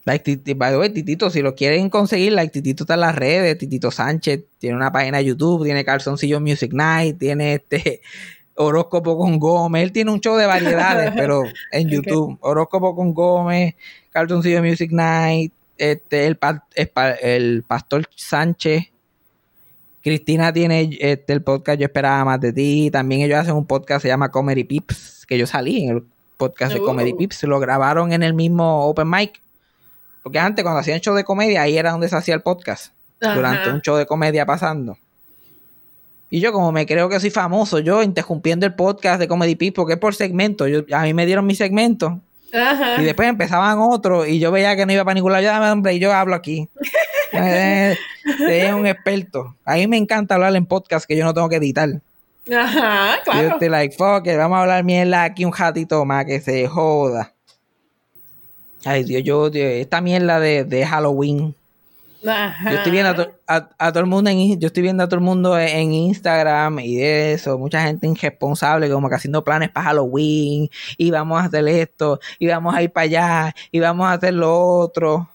Like, 0.03 0.23
Titi- 0.23 0.53
by 0.55 0.71
the 0.71 0.77
way, 0.79 0.89
Titito, 0.89 1.29
si 1.29 1.41
lo 1.41 1.53
quieren 1.53 1.89
conseguir, 1.89 2.33
like, 2.33 2.51
Titito 2.51 2.83
está 2.83 2.95
en 2.95 3.01
las 3.01 3.15
redes, 3.15 3.57
Titito 3.57 3.91
Sánchez 3.91 4.41
tiene 4.57 4.75
una 4.75 4.91
página 4.91 5.19
de 5.19 5.25
YouTube, 5.25 5.63
tiene 5.63 5.85
Calzoncillo 5.85 6.39
Music 6.39 6.73
Night, 6.73 7.19
tiene 7.19 7.53
este 7.55 8.01
horóscopo 8.55 9.17
con 9.17 9.37
Gómez, 9.39 9.83
él 9.83 9.91
tiene 9.91 10.11
un 10.11 10.19
show 10.19 10.35
de 10.37 10.45
variedades, 10.47 11.11
pero 11.15 11.43
en 11.71 11.87
YouTube, 11.89 12.37
horóscopo 12.41 12.95
con 12.95 13.13
Gómez, 13.13 13.75
Calzoncillo 14.11 14.63
Music 14.63 14.91
Night, 14.91 15.53
este, 15.77 16.25
el, 16.27 16.37
el 17.21 17.63
Pastor 17.67 18.07
Sánchez, 18.15 18.85
Cristina 20.01 20.51
tiene 20.51 20.97
este, 20.99 21.31
el 21.33 21.43
podcast 21.43 21.79
Yo 21.79 21.85
esperaba 21.85 22.25
más 22.25 22.41
de 22.41 22.51
ti, 22.51 22.89
también 22.91 23.21
ellos 23.21 23.37
hacen 23.37 23.55
un 23.55 23.65
podcast 23.67 24.01
que 24.01 24.07
se 24.07 24.11
llama 24.11 24.31
Comedy 24.31 24.63
Pips, 24.63 25.25
que 25.27 25.37
yo 25.37 25.45
salí 25.45 25.83
en 25.83 25.97
el 25.97 26.03
podcast 26.37 26.73
de 26.73 26.79
Uh. 26.79 26.85
Comedy 26.85 27.13
Pips, 27.13 27.43
lo 27.43 27.59
grabaron 27.59 28.11
en 28.11 28.23
el 28.23 28.33
mismo 28.33 28.85
Open 28.87 29.07
Mic. 29.09 29.41
Porque 30.23 30.39
antes, 30.39 30.63
cuando 30.63 30.79
hacían 30.79 30.99
show 30.99 31.15
de 31.15 31.23
comedia, 31.23 31.63
ahí 31.63 31.77
era 31.77 31.91
donde 31.91 32.09
se 32.09 32.15
hacía 32.15 32.35
el 32.35 32.41
podcast. 32.41 32.93
Durante 33.19 33.69
un 33.69 33.81
show 33.81 33.97
de 33.97 34.05
comedia 34.05 34.45
pasando. 34.45 34.97
Y 36.29 36.39
yo, 36.39 36.51
como 36.51 36.71
me 36.71 36.85
creo 36.85 37.09
que 37.09 37.19
soy 37.19 37.29
famoso, 37.29 37.79
yo 37.79 38.01
interrumpiendo 38.01 38.65
el 38.65 38.73
podcast 38.73 39.19
de 39.19 39.27
Comedy 39.27 39.55
Pips, 39.55 39.75
porque 39.75 39.93
es 39.93 39.99
por 39.99 40.15
segmento. 40.15 40.67
Yo, 40.67 40.81
a 40.91 41.03
mí 41.03 41.13
me 41.13 41.25
dieron 41.25 41.45
mi 41.45 41.53
segmento. 41.53 42.19
Ajá. 42.53 43.01
Y 43.01 43.05
después 43.05 43.27
empezaban 43.29 43.77
otros. 43.79 44.27
Y 44.27 44.39
yo 44.39 44.51
veía 44.51 44.75
que 44.75 44.85
no 44.85 44.93
iba 44.93 45.03
para 45.03 45.15
ningún 45.15 45.33
lado. 45.33 45.43
Yo, 45.43 45.49
dame, 45.49 45.69
hombre, 45.69 45.93
y 45.93 45.99
yo 45.99 46.13
hablo 46.13 46.35
aquí. 46.35 46.67
Eh, 47.33 47.95
eh, 48.49 48.73
un 48.73 48.85
experto. 48.85 49.55
A 49.63 49.75
mí 49.75 49.87
me 49.87 49.95
encanta 49.95 50.35
hablar 50.35 50.53
en 50.57 50.65
podcast 50.65 51.05
que 51.05 51.15
yo 51.15 51.23
no 51.23 51.33
tengo 51.33 51.47
que 51.47 51.55
editar. 51.55 51.89
Ajá, 52.53 53.17
Yo 53.17 53.23
claro. 53.23 53.47
estoy 53.51 53.69
like, 53.69 53.95
fuck 53.95 54.27
it, 54.27 54.35
vamos 54.35 54.57
a 54.57 54.61
hablar 54.63 54.83
mierda 54.83 55.23
aquí 55.23 55.45
un 55.45 55.53
ratito 55.53 56.03
más 56.03 56.25
que 56.25 56.41
se 56.41 56.67
joda. 56.67 57.30
Ay, 58.85 59.03
Dios, 59.03 59.23
yo, 59.23 59.49
Dios, 59.49 59.65
esta 59.73 60.01
mierda 60.01 60.39
de, 60.39 60.63
de 60.63 60.85
Halloween. 60.85 61.53
Ajá. 62.27 62.71
Yo 62.71 62.77
estoy 62.77 62.91
viendo 62.91 63.09
a, 63.11 63.15
to- 63.15 63.31
a- 63.47 63.69
a 63.79 63.91
todo 63.91 64.01
el 64.01 64.05
mundo 64.09 64.29
en, 64.29 64.59
yo 64.59 64.67
estoy 64.67 64.83
viendo 64.83 65.03
a 65.03 65.07
todo 65.07 65.15
el 65.17 65.25
mundo 65.25 65.57
en, 65.57 65.67
en 65.69 65.91
Instagram 65.93 66.79
y 66.79 66.97
de 66.97 67.33
eso, 67.33 67.57
mucha 67.57 67.81
gente 67.83 68.07
irresponsable 68.07 68.89
como 68.91 69.09
que 69.09 69.15
haciendo 69.15 69.43
planes 69.43 69.69
para 69.71 69.87
Halloween 69.87 70.69
y 70.97 71.09
vamos 71.11 71.41
a 71.41 71.45
hacer 71.45 71.67
esto 71.67 72.19
y 72.37 72.45
vamos 72.47 72.75
a 72.75 72.83
ir 72.83 72.91
para 72.91 73.05
allá 73.05 73.55
y 73.71 73.79
vamos 73.79 74.05
a 74.07 74.13
hacer 74.13 74.33
lo 74.35 74.55
otro. 74.55 75.27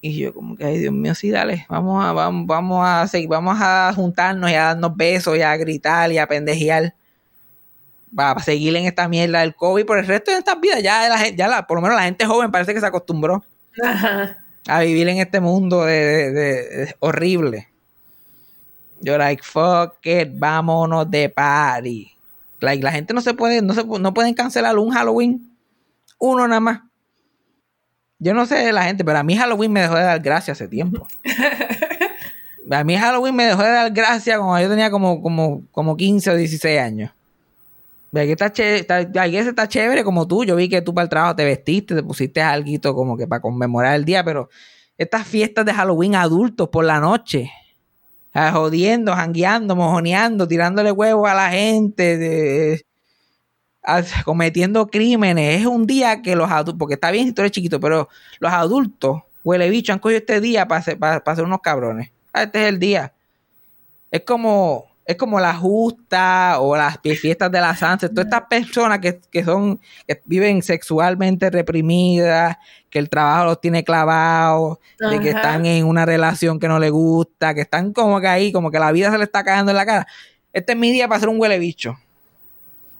Y 0.00 0.16
yo 0.16 0.32
como 0.32 0.56
que, 0.56 0.64
ay 0.64 0.78
Dios 0.78 0.94
mío, 0.94 1.14
sí, 1.14 1.30
dale, 1.30 1.66
vamos 1.68 2.04
a, 2.04 2.12
vamos, 2.12 2.46
vamos 2.46 2.86
a 2.86 3.06
seguir, 3.08 3.28
vamos 3.28 3.58
a 3.60 3.92
juntarnos 3.94 4.50
y 4.50 4.54
a 4.54 4.64
darnos 4.66 4.96
besos 4.96 5.36
y 5.36 5.42
a 5.42 5.56
gritar 5.56 6.10
y 6.12 6.18
a 6.18 6.26
pendejear. 6.26 6.94
Para 8.14 8.40
seguir 8.42 8.74
en 8.76 8.86
esta 8.86 9.08
mierda 9.08 9.40
del 9.40 9.54
COVID 9.54 9.84
por 9.84 9.98
el 9.98 10.06
resto 10.06 10.30
de 10.30 10.38
estas 10.38 10.60
vidas. 10.60 10.82
Ya, 10.82 11.08
la, 11.08 11.28
ya 11.28 11.48
la, 11.48 11.66
por 11.66 11.76
lo 11.78 11.82
menos 11.82 11.96
la 11.96 12.04
gente 12.04 12.24
joven 12.26 12.50
parece 12.50 12.72
que 12.74 12.80
se 12.80 12.86
acostumbró 12.86 13.44
Ajá. 13.84 14.38
a 14.66 14.80
vivir 14.80 15.08
en 15.08 15.18
este 15.18 15.40
mundo 15.40 15.84
de, 15.84 16.32
de- 16.32 16.96
horrible. 17.00 17.68
Yo 19.00 19.16
like 19.18 19.42
fuck 19.42 20.04
it, 20.04 20.28
vámonos 20.32 21.10
de 21.10 21.28
party. 21.28 22.10
Like 22.60 22.82
la 22.82 22.90
gente 22.92 23.14
no 23.14 23.20
se 23.20 23.34
puede, 23.34 23.62
no 23.62 23.74
se 23.74 23.84
no 23.84 24.12
pueden 24.14 24.34
cancelar 24.34 24.76
un 24.78 24.90
Halloween, 24.90 25.56
uno 26.18 26.48
nada 26.48 26.60
más. 26.60 26.80
Yo 28.18 28.34
no 28.34 28.46
sé 28.46 28.56
de 28.56 28.72
la 28.72 28.82
gente, 28.84 29.04
pero 29.04 29.18
a 29.18 29.22
mí 29.22 29.36
Halloween 29.36 29.72
me 29.72 29.82
dejó 29.82 29.94
de 29.94 30.02
dar 30.02 30.18
gracia 30.20 30.52
hace 30.52 30.66
tiempo. 30.66 31.06
A 32.70 32.84
mí 32.84 32.96
Halloween 32.96 33.34
me 33.34 33.44
dejó 33.46 33.62
de 33.62 33.70
dar 33.70 33.90
gracia 33.92 34.36
cuando 34.38 34.60
yo 34.60 34.68
tenía 34.68 34.90
como, 34.90 35.22
como, 35.22 35.62
como 35.72 35.96
15 35.96 36.30
o 36.30 36.36
16 36.36 36.78
años. 36.80 37.10
Ve 38.10 38.26
que 38.26 38.32
está 38.32 38.46
está, 38.46 39.68
chévere 39.68 40.02
como 40.02 40.26
tú. 40.26 40.44
Yo 40.44 40.56
vi 40.56 40.68
que 40.68 40.80
tú 40.80 40.94
para 40.94 41.04
el 41.04 41.08
trabajo 41.08 41.36
te 41.36 41.44
vestiste, 41.44 41.94
te 41.94 42.02
pusiste 42.02 42.40
algo 42.40 42.94
como 42.94 43.16
que 43.16 43.26
para 43.26 43.40
conmemorar 43.40 43.96
el 43.96 44.04
día, 44.04 44.24
pero 44.24 44.48
estas 44.96 45.26
fiestas 45.26 45.64
de 45.66 45.74
Halloween 45.74 46.14
adultos 46.14 46.68
por 46.70 46.84
la 46.84 47.00
noche, 47.00 47.50
ah, 48.32 48.50
jodiendo, 48.52 49.14
jangueando, 49.14 49.76
mojoneando, 49.76 50.48
tirándole 50.48 50.90
huevos 50.90 51.28
a 51.28 51.34
la 51.34 51.50
gente, 51.50 52.84
cometiendo 54.24 54.86
crímenes. 54.88 55.60
Es 55.60 55.66
un 55.66 55.86
día 55.86 56.22
que 56.22 56.34
los 56.34 56.50
adultos, 56.50 56.76
porque 56.78 56.94
está 56.94 57.10
bien 57.10 57.26
si 57.26 57.32
tú 57.32 57.42
eres 57.42 57.52
chiquito, 57.52 57.78
pero 57.78 58.08
los 58.40 58.52
adultos, 58.52 59.22
huele 59.44 59.68
bicho, 59.70 59.92
han 59.92 59.98
cogido 59.98 60.18
este 60.18 60.40
día 60.40 60.66
para 60.66 60.82
ser, 60.82 60.98
para, 60.98 61.22
para 61.22 61.36
ser 61.36 61.44
unos 61.44 61.60
cabrones. 61.60 62.10
Ah, 62.32 62.44
este 62.44 62.62
es 62.62 62.68
el 62.68 62.78
día. 62.78 63.12
Es 64.10 64.22
como, 64.22 64.87
es 65.08 65.16
como 65.16 65.40
la 65.40 65.54
justa 65.54 66.60
o 66.60 66.76
las 66.76 66.98
fie- 67.02 67.16
fiestas 67.18 67.50
de 67.50 67.60
la 67.60 67.74
Sanse. 67.74 68.08
Todas 68.10 68.26
estas 68.26 68.42
personas 68.42 68.98
que, 69.00 69.18
que 69.32 69.42
son, 69.42 69.80
que 70.06 70.22
viven 70.26 70.62
sexualmente 70.62 71.50
reprimidas, 71.50 72.56
que 72.90 72.98
el 72.98 73.08
trabajo 73.08 73.46
los 73.46 73.60
tiene 73.60 73.82
clavados, 73.84 74.78
de 75.10 75.18
que 75.20 75.30
están 75.30 75.64
en 75.66 75.86
una 75.86 76.04
relación 76.06 76.60
que 76.60 76.68
no 76.68 76.78
les 76.78 76.90
gusta, 76.90 77.54
que 77.54 77.62
están 77.62 77.92
como 77.92 78.20
que 78.20 78.28
ahí, 78.28 78.52
como 78.52 78.70
que 78.70 78.78
la 78.78 78.92
vida 78.92 79.10
se 79.10 79.18
le 79.18 79.24
está 79.24 79.42
cagando 79.42 79.70
en 79.72 79.76
la 79.76 79.86
cara. 79.86 80.06
Este 80.52 80.72
es 80.72 80.78
mi 80.78 80.92
día 80.92 81.08
para 81.08 81.20
ser 81.20 81.28
un 81.30 81.40
huele 81.40 81.58
bicho. 81.58 81.96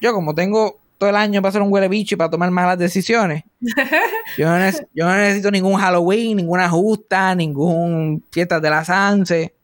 Yo 0.00 0.12
como 0.14 0.34
tengo 0.34 0.78
todo 0.96 1.10
el 1.10 1.16
año 1.16 1.42
para 1.42 1.52
ser 1.52 1.62
un 1.62 1.72
huele 1.72 1.88
bicho 1.88 2.14
y 2.14 2.18
para 2.18 2.30
tomar 2.30 2.50
malas 2.50 2.78
decisiones, 2.78 3.44
yo 4.38 4.48
no, 4.48 4.56
neces- 4.58 4.86
yo 4.94 5.04
no 5.06 5.14
necesito 5.14 5.50
ningún 5.50 5.74
Halloween, 5.76 6.36
ninguna 6.38 6.68
justa, 6.68 7.34
ningún 7.34 8.24
fiesta 8.30 8.60
de 8.60 8.70
la 8.70 8.84
Sanse. 8.84 9.54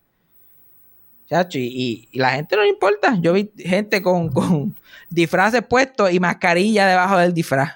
Y, 1.59 1.59
y- 1.59 2.09
y 2.13 2.19
la 2.19 2.31
gente 2.31 2.57
no 2.57 2.63
le 2.63 2.69
importa. 2.69 3.17
Yo 3.21 3.33
vi 3.33 3.51
gente 3.57 4.03
con, 4.03 4.29
con 4.33 4.77
disfraces 5.11 5.63
puestos 5.63 6.13
y 6.13 6.21
mascarilla 6.21 6.87
debajo 6.87 7.17
del 7.19 7.35
disfraz. 7.35 7.73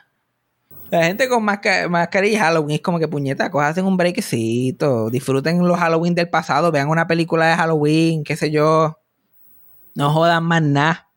La 0.90 1.04
gente 1.04 1.28
con 1.28 1.44
masca- 1.44 1.86
mascarilla 1.88 2.36
y 2.36 2.40
Halloween 2.40 2.76
es 2.76 2.80
como 2.80 2.98
que 2.98 3.06
puñeta, 3.08 3.50
hacen 3.52 3.84
un 3.84 3.96
breakcito, 3.98 5.10
disfruten 5.10 5.66
los 5.66 5.78
Halloween 5.78 6.14
del 6.14 6.30
pasado, 6.30 6.72
vean 6.72 6.88
una 6.88 7.06
película 7.06 7.46
de 7.46 7.56
Halloween, 7.56 8.24
qué 8.24 8.36
sé 8.36 8.50
yo. 8.50 8.98
No 9.94 10.10
jodan 10.12 10.44
más 10.44 10.62
nada. 10.62 11.08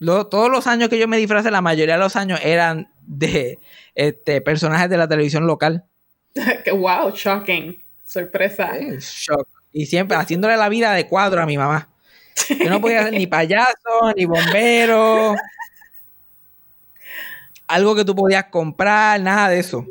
Lo- 0.00 0.26
todos 0.26 0.50
los 0.50 0.66
años 0.66 0.88
que 0.88 0.98
yo 0.98 1.06
me 1.06 1.16
disfracé, 1.18 1.50
la 1.52 1.60
mayoría 1.60 1.94
de 1.94 2.00
los 2.00 2.16
años 2.16 2.40
eran 2.42 2.88
de 3.06 3.60
este, 3.94 4.40
personajes 4.40 4.90
de 4.90 4.96
la 4.96 5.06
televisión 5.08 5.46
local. 5.46 5.84
Wow, 6.72 7.12
shocking. 7.14 7.80
Sorpresa. 8.04 8.72
Shock. 8.98 9.46
Y 9.74 9.86
siempre 9.86 10.16
haciéndole 10.16 10.56
la 10.56 10.68
vida 10.70 10.92
de 10.92 11.08
cuadro 11.08 11.42
a 11.42 11.46
mi 11.46 11.58
mamá. 11.58 11.88
Yo 12.48 12.70
no 12.70 12.80
podía 12.80 13.02
ser 13.02 13.12
ni 13.12 13.26
payaso, 13.26 14.14
ni 14.16 14.24
bombero. 14.24 15.34
Algo 17.66 17.96
que 17.96 18.04
tú 18.04 18.14
podías 18.14 18.44
comprar, 18.44 19.20
nada 19.20 19.48
de 19.48 19.58
eso. 19.58 19.84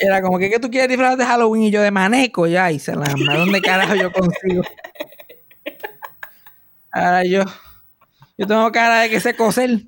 Era 0.00 0.20
como 0.20 0.38
que, 0.38 0.50
¿qué 0.50 0.58
tú 0.58 0.68
quieres 0.68 0.88
disfrazar 0.88 1.16
de 1.16 1.24
Halloween? 1.24 1.62
Y 1.64 1.70
yo 1.70 1.80
de 1.80 1.92
maneco, 1.92 2.46
ya, 2.48 2.72
y 2.72 2.80
se 2.80 2.96
la 2.96 3.14
¿dónde 3.36 3.60
carajo 3.60 3.94
yo 3.94 4.12
consigo? 4.12 4.62
Ahora 6.90 7.24
yo, 7.24 7.44
yo 8.36 8.46
tengo 8.46 8.72
cara 8.72 9.00
de 9.00 9.10
que 9.10 9.20
sé 9.20 9.36
coser. 9.36 9.82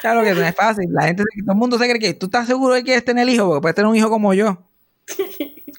Claro 0.00 0.22
que 0.22 0.32
no 0.34 0.42
es 0.42 0.54
fácil. 0.54 0.86
La 0.92 1.06
gente, 1.06 1.24
todo 1.44 1.52
el 1.52 1.58
mundo 1.58 1.76
se 1.78 1.88
cree 1.88 1.98
que 1.98 2.14
tú 2.14 2.26
estás 2.26 2.46
seguro 2.46 2.74
de 2.74 2.80
que 2.80 2.86
quieres 2.86 3.04
tener 3.04 3.28
hijo, 3.28 3.46
porque 3.46 3.62
puedes 3.62 3.74
tener 3.74 3.88
un 3.88 3.96
hijo 3.96 4.10
como 4.10 4.32
yo. 4.32 4.62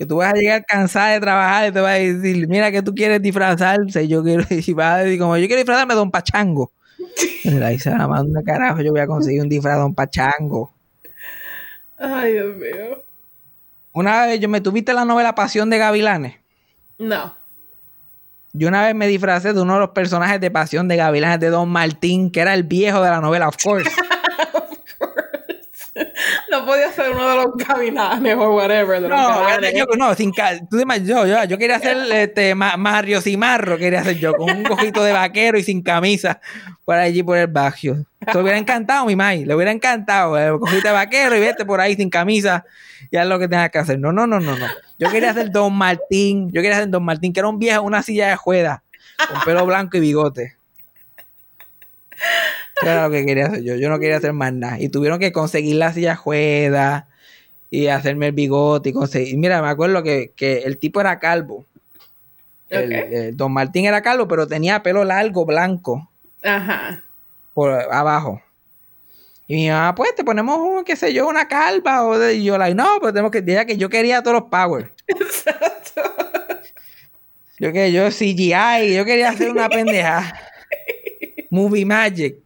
Que 0.04 0.08
tú 0.08 0.18
vas 0.18 0.34
a 0.34 0.36
llegar 0.36 0.66
cansada 0.66 1.12
de 1.12 1.22
trabajar 1.22 1.70
y 1.70 1.72
te 1.72 1.80
vas 1.80 1.92
a 1.92 1.94
decir, 1.94 2.46
mira 2.50 2.70
que 2.74 2.82
tú 2.82 2.94
quieres 2.94 3.22
disfrazarse. 3.22 4.06
Yo 4.06 4.22
quiero, 4.22 4.44
y 4.50 4.74
vas 4.74 4.96
a 4.96 4.98
decir, 4.98 5.18
como 5.18 5.38
yo 5.38 5.48
quiero 5.48 5.62
disfrazarme 5.62 5.94
de 5.94 5.98
Don 5.98 6.12
Pachango. 6.12 6.74
La 7.46 7.70
dice, 7.70 7.90
la 7.90 8.06
madre, 8.06 8.24
¿dónde 8.24 8.44
carajo 8.44 8.82
yo 8.82 8.92
voy 8.92 9.00
a 9.00 9.08
conseguir 9.08 9.42
un 9.42 9.48
disfraz 9.48 9.76
de 9.76 9.82
Don 9.82 9.96
Pachango? 9.96 10.74
Ay, 11.98 12.34
Dios 12.34 12.58
mío. 12.58 13.04
Una 13.94 14.26
vez 14.26 14.42
yo 14.42 14.50
me 14.50 14.60
tuviste 14.60 14.94
la 14.94 15.06
novela 15.06 15.36
Pasión 15.36 15.70
de 15.70 15.78
Gavilanes. 15.78 16.36
No. 17.00 17.34
Yo 18.52 18.68
una 18.68 18.84
vez 18.84 18.94
me 18.94 19.08
disfracé 19.08 19.54
de 19.54 19.62
uno 19.62 19.76
de 19.76 19.80
los 19.80 19.92
personajes 19.92 20.42
de 20.42 20.52
Pasión 20.52 20.90
de 20.90 20.98
Gavilanes 20.98 21.40
de 21.40 21.50
Don 21.50 21.70
Martín, 21.70 22.30
que 22.30 22.42
era 22.42 22.54
el 22.54 22.64
viejo 22.64 23.02
de 23.02 23.10
la 23.10 23.22
novela, 23.22 23.48
of 23.48 23.56
course. 23.64 23.90
No 26.54 26.66
podía 26.68 26.92
ser 26.92 27.10
uno 27.10 27.28
de 27.30 27.36
los 27.36 27.58
gavilanes 27.58 28.36
o 28.36 28.56
whatever. 28.56 29.02
De 29.02 29.10
los 29.10 29.18
No, 29.18 29.60
yo, 29.76 29.86
no, 29.98 30.14
sin 30.14 30.32
tú 30.70 30.78
te 30.78 31.04
yo, 31.04 31.26
yo, 31.26 31.44
yo 31.46 31.58
quería 31.58 31.78
hacer 31.78 31.98
este 32.12 32.54
Ma- 32.54 32.78
Mario 32.78 33.22
Cimarro, 33.22 33.76
quería 33.78 34.02
hacer 34.02 34.20
yo, 34.20 34.34
con 34.36 34.56
un 34.56 34.64
cojito 34.64 35.04
de 35.04 35.14
vaquero 35.14 35.58
y 35.58 35.64
sin 35.64 35.82
camisa 35.82 36.40
por 36.86 36.96
allí 36.96 37.24
por 37.24 37.40
el 37.40 37.48
barrio. 37.48 38.06
Te 38.32 38.38
hubiera 38.38 38.60
encantado, 38.60 39.08
mi 39.08 39.16
mai, 39.16 39.46
le 39.46 39.56
hubiera 39.56 39.72
encantado, 39.72 40.38
el 40.38 40.60
cojito 40.60 40.88
de 40.90 40.94
vaquero 40.94 41.36
y 41.36 41.40
vete 41.40 41.66
por 41.66 41.82
ahí 41.82 41.96
sin 41.96 42.12
camisa 42.12 42.64
y 43.10 43.18
haz 43.18 43.26
lo 43.26 43.40
que 43.40 43.48
tengas 43.48 43.72
que 43.72 43.80
hacer. 43.80 43.98
No, 43.98 44.12
no, 44.12 44.28
no, 44.28 44.40
no, 44.40 44.56
no. 44.56 44.68
Yo 45.00 45.10
quería 45.10 45.32
hacer 45.32 45.50
Don 45.50 45.74
Martín, 45.74 46.52
yo 46.52 46.62
quería 46.62 46.78
hacer 46.78 46.90
Don 46.90 47.04
Martín, 47.04 47.34
que 47.34 47.40
era 47.40 47.50
un 47.50 47.58
viejo 47.58 47.82
una 47.82 48.04
silla 48.04 48.28
de 48.28 48.36
juega, 48.36 48.84
con 49.28 49.42
pelo 49.42 49.66
blanco 49.66 49.98
y 49.98 50.02
bigote. 50.02 50.56
Era 52.84 53.08
lo 53.08 53.12
que 53.12 53.26
quería 53.26 53.48
hacer 53.48 53.64
yo. 53.64 53.76
Yo 53.76 53.90
no 53.90 54.00
quería 54.00 54.18
hacer 54.18 54.34
más 54.34 54.54
nada. 54.54 54.80
Y 54.80 54.90
tuvieron 54.90 55.20
que 55.20 55.32
conseguir 55.32 55.76
la 55.78 55.92
silla 55.94 56.16
juega 56.16 57.08
y 57.70 57.88
hacerme 57.88 58.28
el 58.28 58.32
bigote 58.34 58.90
y 58.90 58.94
conseguir. 58.94 59.38
Mira, 59.38 59.62
me 59.62 59.70
acuerdo 59.70 60.04
que, 60.04 60.32
que 60.36 60.60
el 60.60 60.78
tipo 60.78 61.02
era 61.02 61.20
calvo. 61.20 61.66
El- 62.70 62.86
Ok. 62.94 63.08
el 63.12 63.38
Don 63.38 63.52
Martín 63.52 63.86
era 63.86 64.02
calvo, 64.02 64.28
pero 64.28 64.48
tenía 64.48 64.82
pelo 64.84 65.04
largo, 65.04 65.46
blanco, 65.46 66.10
Ajá. 66.44 67.04
por 67.54 67.72
abajo. 67.72 68.42
Y 69.48 69.56
mi 69.56 69.70
mamá, 69.70 69.94
pues 69.94 70.16
te 70.16 70.24
ponemos, 70.24 70.58
un, 70.58 70.84
qué 70.86 70.96
sé 70.96 71.14
yo, 71.14 71.28
una 71.28 71.48
calva. 71.48 72.06
O 72.06 72.18
de, 72.18 72.36
y 72.36 72.44
yo, 72.46 72.58
like, 72.58 72.74
no, 72.76 72.88
pero 73.00 73.12
tenemos 73.14 73.32
que. 73.32 73.42
Diga 73.42 73.66
que 73.66 73.78
yo 73.78 73.90
quería 73.90 74.24
todos 74.24 74.40
los 74.42 74.50
powers. 74.50 74.90
Exacto. 75.08 76.02
Yo 77.60 77.72
que 77.72 77.92
yo 77.92 78.10
CGI, 78.10 78.96
yo 78.96 79.06
quería 79.06 79.30
hacer 79.30 79.52
una 79.52 79.70
pendeja. 79.70 80.34
Movie 81.50 81.86
Magic. 81.86 82.38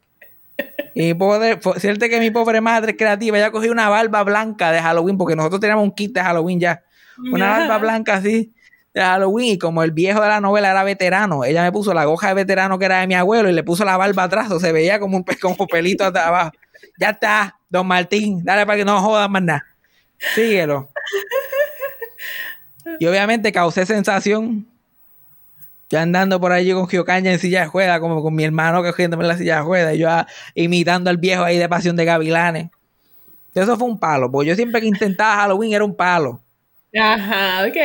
Y 0.99 1.13
pobre, 1.13 1.60
cierto 1.77 2.10
que 2.10 2.19
mi 2.19 2.31
pobre 2.31 2.60
madre 2.60 2.95
creativa 2.95 3.38
ya 3.38 3.51
cogió 3.51 3.71
una 3.71 3.88
barba 3.88 4.23
blanca 4.23 4.71
de 4.71 4.81
Halloween, 4.81 5.15
porque 5.15 5.36
nosotros 5.36 5.62
teníamos 5.62 5.83
un 5.83 5.91
kit 5.91 6.12
de 6.12 6.23
Halloween 6.23 6.60
ya. 6.60 6.83
Una 7.31 7.51
Ajá. 7.51 7.60
barba 7.60 7.77
blanca 7.77 8.15
así 8.15 8.51
de 8.95 9.01
Halloween. 9.01 9.53
Y 9.53 9.57
como 9.60 9.83
el 9.83 9.91
viejo 9.91 10.21
de 10.21 10.27
la 10.27 10.41
novela 10.41 10.71
era 10.71 10.83
veterano, 10.83 11.45
ella 11.45 11.62
me 11.62 11.71
puso 11.71 11.93
la 11.93 12.05
goja 12.05 12.29
de 12.29 12.33
veterano 12.33 12.79
que 12.79 12.86
era 12.86 13.01
de 13.01 13.05
mi 13.05 13.13
abuelo 13.13 13.47
y 13.47 13.53
le 13.53 13.62
puso 13.62 13.86
la 13.86 13.95
barba 13.95 14.23
atrás, 14.23 14.49
o 14.49 14.60
se 14.60 14.71
veía 14.71 14.99
como 14.99 15.17
un 15.17 15.23
como 15.41 15.67
pelito 15.67 16.03
hasta 16.03 16.29
abajo. 16.29 16.51
Ya 16.99 17.12
está, 17.12 17.60
don 17.69 17.86
Martín, 17.86 18.43
dale 18.43 18.65
para 18.65 18.79
que 18.79 18.86
no 18.86 18.99
jodas 18.99 19.29
más 19.29 19.43
nada. 19.43 19.65
Síguelo. 20.33 20.89
Y 22.99 23.05
obviamente 23.05 23.51
causé 23.51 23.86
sensación. 23.86 24.65
Yo 25.89 26.00
andando 26.00 26.39
por 26.39 26.52
allí 26.52 26.73
con 26.73 26.88
Giocaña 26.88 27.32
en 27.32 27.39
silla 27.39 27.62
de 27.62 27.67
ruedas, 27.67 28.00
como 28.00 28.21
con 28.21 28.36
mi 28.36 28.43
hermano 28.43 28.84
cogiéndome 28.84 29.23
en 29.23 29.30
la 29.30 29.38
silla 29.38 29.58
de 29.58 29.62
ruedas, 29.62 29.95
y 29.95 30.00
yo 30.00 30.10
ah, 30.10 30.28
imitando 30.54 31.10
al 31.10 31.17
viejo 31.17 31.43
ahí 31.43 31.58
de 31.58 31.69
Pasión 31.69 31.95
de 31.95 32.06
Gavilanes. 32.06 32.69
Eso 33.54 33.78
fue 33.78 33.88
un 33.88 33.97
palo, 33.97 34.30
porque 34.30 34.50
yo 34.50 34.56
siempre 34.56 34.82
que 34.82 34.88
intentaba 34.88 35.38
Halloween 35.38 35.73
era 35.73 35.84
un 35.84 35.95
palo. 35.95 36.41
Ajá, 37.00 37.65
ok. 37.67 37.78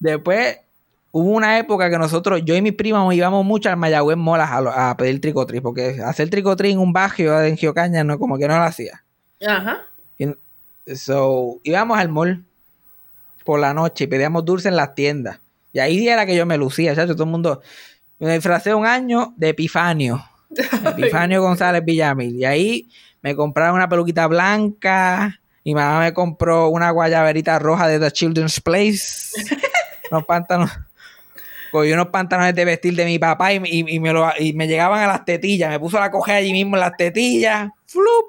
Después 0.00 0.58
hubo 1.12 1.30
una 1.30 1.58
época 1.58 1.90
que 1.90 1.98
nosotros, 1.98 2.42
yo 2.44 2.56
y 2.56 2.62
mis 2.62 2.72
primos 2.72 3.14
íbamos 3.14 3.44
mucho 3.44 3.68
al 3.68 3.76
Mayagüez 3.76 4.16
Mall 4.16 4.40
a, 4.40 4.94
pedir 4.96 5.20
tricotri, 5.20 5.60
porque 5.60 6.00
hacer 6.04 6.30
tricotri 6.30 6.72
en 6.72 6.78
un 6.78 6.92
barrio 6.92 7.40
en 7.42 7.56
Giocaña 7.56 8.02
no, 8.02 8.18
como 8.18 8.38
que 8.38 8.48
no 8.48 8.56
lo 8.56 8.64
hacía. 8.64 9.04
Ajá. 9.46 9.82
Y- 10.16 10.34
So, 10.94 11.60
íbamos 11.64 11.98
al 11.98 12.08
mall 12.08 12.44
por 13.44 13.60
la 13.60 13.74
noche 13.74 14.04
y 14.04 14.06
pedíamos 14.06 14.44
dulce 14.44 14.68
en 14.68 14.76
las 14.76 14.94
tiendas. 14.94 15.40
Y 15.72 15.78
ahí 15.80 16.08
era 16.08 16.24
que 16.26 16.34
yo 16.36 16.46
me 16.46 16.56
lucía, 16.56 16.94
chacho, 16.94 17.14
todo 17.14 17.24
el 17.24 17.30
mundo. 17.30 17.60
Me 18.18 18.34
disfracé 18.34 18.74
un 18.74 18.86
año 18.86 19.34
de 19.36 19.50
Epifanio. 19.50 20.24
Epifanio 20.96 21.42
González 21.42 21.84
Villamil. 21.84 22.36
Y 22.36 22.44
ahí 22.44 22.88
me 23.22 23.34
compraron 23.36 23.76
una 23.76 23.88
peluquita 23.88 24.26
blanca. 24.26 25.40
Mi 25.64 25.74
mamá 25.74 26.00
me 26.00 26.12
compró 26.14 26.68
una 26.68 26.90
guayaberita 26.90 27.58
roja 27.58 27.86
de 27.88 27.98
The 28.00 28.10
Children's 28.10 28.60
Place. 28.60 29.30
unos 30.10 30.24
pantalones. 30.24 30.72
Cogí 31.70 31.92
unos 31.92 32.08
pantalones 32.08 32.54
de 32.54 32.64
vestir 32.64 32.94
de 32.96 33.04
mi 33.04 33.18
papá 33.18 33.52
y, 33.52 33.60
y- 33.64 33.96
y 33.96 34.00
me 34.00 34.10
lo- 34.12 34.32
y 34.38 34.54
me 34.54 34.66
llegaban 34.66 35.02
a 35.02 35.06
las 35.06 35.24
tetillas. 35.26 35.68
Me 35.70 35.78
puso 35.78 36.00
la 36.00 36.10
coger 36.10 36.36
allí 36.36 36.50
mismo 36.52 36.76
en 36.76 36.80
las 36.80 36.96
tetillas. 36.96 37.68
¡Flup! 37.84 38.27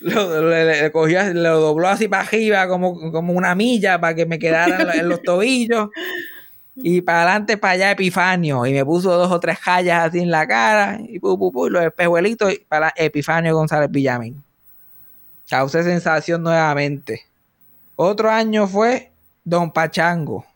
Lo, 0.00 0.48
le, 0.48 0.64
le- 0.82 0.92
cogió, 0.92 1.22
lo 1.34 1.60
dobló 1.60 1.88
así 1.88 2.08
para 2.08 2.22
arriba 2.22 2.66
como, 2.68 3.12
como 3.12 3.32
una 3.34 3.54
milla 3.54 4.00
para 4.00 4.14
que 4.14 4.24
me 4.26 4.38
quedara 4.38 4.80
en, 4.80 4.86
lo- 4.86 4.94
en 4.94 5.08
los 5.08 5.22
tobillos. 5.22 5.90
Y 6.76 7.02
para 7.02 7.22
adelante, 7.24 7.58
para 7.58 7.74
allá, 7.74 7.90
Epifanio. 7.90 8.64
Y 8.64 8.72
me 8.72 8.84
puso 8.84 9.12
dos 9.16 9.30
o 9.30 9.38
tres 9.38 9.58
callas 9.58 10.08
así 10.08 10.20
en 10.20 10.30
la 10.30 10.46
cara. 10.46 10.98
Y 11.06 11.18
pu, 11.18 11.38
pu, 11.38 11.52
pu, 11.52 11.66
y 11.66 11.70
los 11.70 11.82
espejuelitos. 11.84 12.52
Y 12.54 12.58
para 12.66 12.92
Epifanio 12.96 13.54
González 13.54 13.90
Villamín. 13.90 14.42
Causé 15.48 15.82
sensación 15.82 16.42
nuevamente. 16.42 17.26
Otro 17.96 18.30
año 18.30 18.66
fue 18.66 19.10
Don 19.44 19.70
Pachango. 19.72 20.46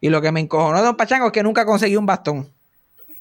Y 0.00 0.08
lo 0.08 0.20
que 0.20 0.32
me 0.32 0.40
encojonó 0.40 0.82
Don 0.82 0.96
Pachango 0.96 1.26
es 1.26 1.32
que 1.32 1.44
nunca 1.44 1.64
conseguí 1.64 1.94
un 1.96 2.06
bastón. 2.06 2.48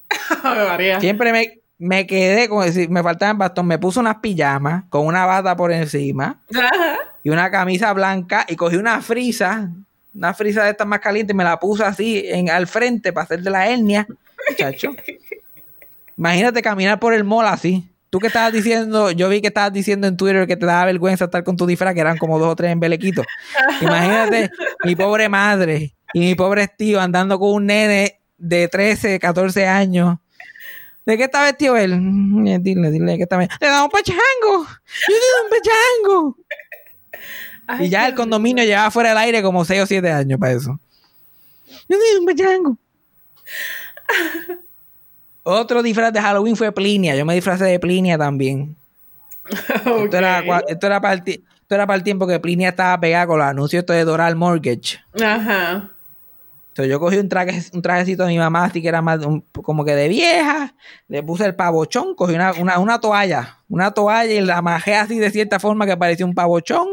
Siempre 1.00 1.32
me, 1.32 1.60
me 1.82 2.06
quedé 2.06 2.48
con 2.48 2.64
decir, 2.64 2.92
me 2.92 3.02
faltaba 3.02 3.32
el 3.32 3.38
bastón. 3.38 3.66
Me 3.66 3.80
puse 3.80 4.00
unas 4.00 4.18
pijamas 4.18 4.84
con 4.90 5.04
una 5.08 5.26
bata 5.26 5.56
por 5.56 5.72
encima 5.72 6.40
Ajá. 6.56 7.00
y 7.24 7.32
una 7.32 7.50
camisa 7.50 7.92
blanca 7.92 8.46
y 8.48 8.56
cogí 8.56 8.76
una 8.76 9.02
frisa, 9.02 9.72
una 10.14 10.34
frisa 10.36 10.64
de 10.64 10.70
estas 10.70 10.86
más 10.86 11.00
calientes 11.00 11.34
y 11.34 11.38
me 11.38 11.44
la 11.44 11.60
puse 11.60 11.84
así 11.84 12.24
en, 12.28 12.52
al 12.52 12.68
frente 12.68 13.12
para 13.12 13.24
hacer 13.24 13.42
de 13.42 13.50
la 13.50 13.68
hernia. 13.68 14.06
Muchacho. 14.48 14.92
Imagínate 16.16 16.62
caminar 16.62 17.00
por 17.00 17.16
el 17.16 17.24
mall 17.24 17.48
así. 17.48 17.90
Tú 18.12 18.20
que 18.20 18.28
estabas 18.28 18.54
diciendo, 18.54 19.10
yo 19.10 19.28
vi 19.28 19.42
que 19.42 19.48
estabas 19.48 19.74
diciendo 19.74 20.06
en 20.06 20.18
Twitter 20.18 20.46
que 20.46 20.58
te 20.58 20.68
daba 20.68 20.86
vergüenza 20.86 21.26
estar 21.26 21.44
con 21.44 21.58
tu 21.58 21.66
disfraz, 21.66 21.96
que 21.96 22.02
eran 22.02 22.18
como 22.18 22.38
dos 22.38 22.50
o 22.50 22.56
tres 22.56 22.72
embelequitos. 22.72 23.26
Imagínate 23.82 24.52
mi 24.84 24.96
pobre 24.96 25.30
madre 25.30 25.96
y 26.14 26.20
mi 26.20 26.36
pobre 26.36 26.68
tío 26.68 27.02
andando 27.02 27.40
con 27.40 27.54
un 27.54 27.66
nene 27.66 28.20
de 28.38 28.68
13, 28.68 29.18
14 29.18 29.66
años. 29.66 30.20
¿De 31.06 31.18
qué 31.18 31.24
está 31.24 31.44
vestido 31.44 31.76
él? 31.78 32.00
Mm, 32.00 32.62
Dile, 32.62 32.92
dile 32.92 33.18
que 33.18 33.24
está 33.24 33.38
vestido. 33.38 33.58
¡Le 33.62 33.68
da 33.68 33.84
un 33.84 33.90
pachango! 33.90 34.68
¡Yo 35.08 35.16
le 35.16 35.16
da 35.16 35.44
un 35.44 35.50
pachango! 35.50 36.38
Ay, 37.68 37.86
Y 37.86 37.90
ya 37.90 38.08
el 38.08 38.16
condominio 38.16 38.64
llevaba 38.64 38.92
fuera 38.92 39.10
del 39.10 39.18
aire 39.18 39.42
como 39.42 39.66
6 39.66 39.82
o 39.82 39.86
7 39.86 40.12
años 40.12 40.40
para 40.40 40.54
eso. 40.54 40.80
Yo 41.90 41.98
le 41.98 41.98
di 41.98 42.20
un 42.20 42.26
pachango. 42.26 42.78
Otro 45.44 45.82
disfraz 45.82 46.14
de 46.14 46.22
Halloween 46.22 46.56
fue 46.56 46.72
Plinia. 46.72 47.16
Yo 47.16 47.26
me 47.26 47.34
disfracé 47.34 47.66
de 47.66 47.80
Plinia 47.80 48.18
también. 48.18 48.76
Esto, 49.50 50.18
era, 50.18 50.40
esto, 50.68 50.88
para 51.02 51.14
el, 51.14 51.24
esto 51.26 51.76
era 51.76 51.88
para 51.88 51.98
el 51.98 52.04
tiempo 52.04 52.28
que 52.28 52.40
Plinia 52.40 52.70
estaba 52.70 53.00
pegada 53.00 53.26
con 53.26 53.40
los 53.40 53.48
anuncios 53.48 53.86
de 53.86 54.04
Doral 54.06 54.36
Mortgage. 54.36 55.00
Ajá. 55.20 55.90
Entonces 56.72 56.90
yo 56.90 57.00
cogí 57.02 57.18
un, 57.18 57.28
traje, 57.28 57.62
un 57.74 57.82
trajecito 57.82 58.24
de 58.24 58.30
mi 58.30 58.38
mamá, 58.38 58.64
así 58.66 58.82
que 58.82 58.88
era 58.88 59.02
más 59.02 59.26
un- 59.26 59.42
como 59.52 59.84
que 59.84 59.94
de 59.94 60.08
vieja. 60.08 60.74
Le 61.10 61.22
puse 61.22 61.46
el 61.46 61.54
pavochón, 61.54 62.16
cogí 62.16 62.34
una, 62.34 62.54
una, 62.54 62.80
una 62.80 63.00
toalla. 63.00 63.58
Una 63.68 63.92
toalla 63.92 64.32
y 64.34 64.40
la 64.42 64.60
amajé 64.60 64.96
así 64.96 65.20
de 65.20 65.30
cierta 65.32 65.60
forma 65.60 65.86
que 65.86 65.98
parecía 65.98 66.26
un 66.26 66.34
pavochón. 66.34 66.88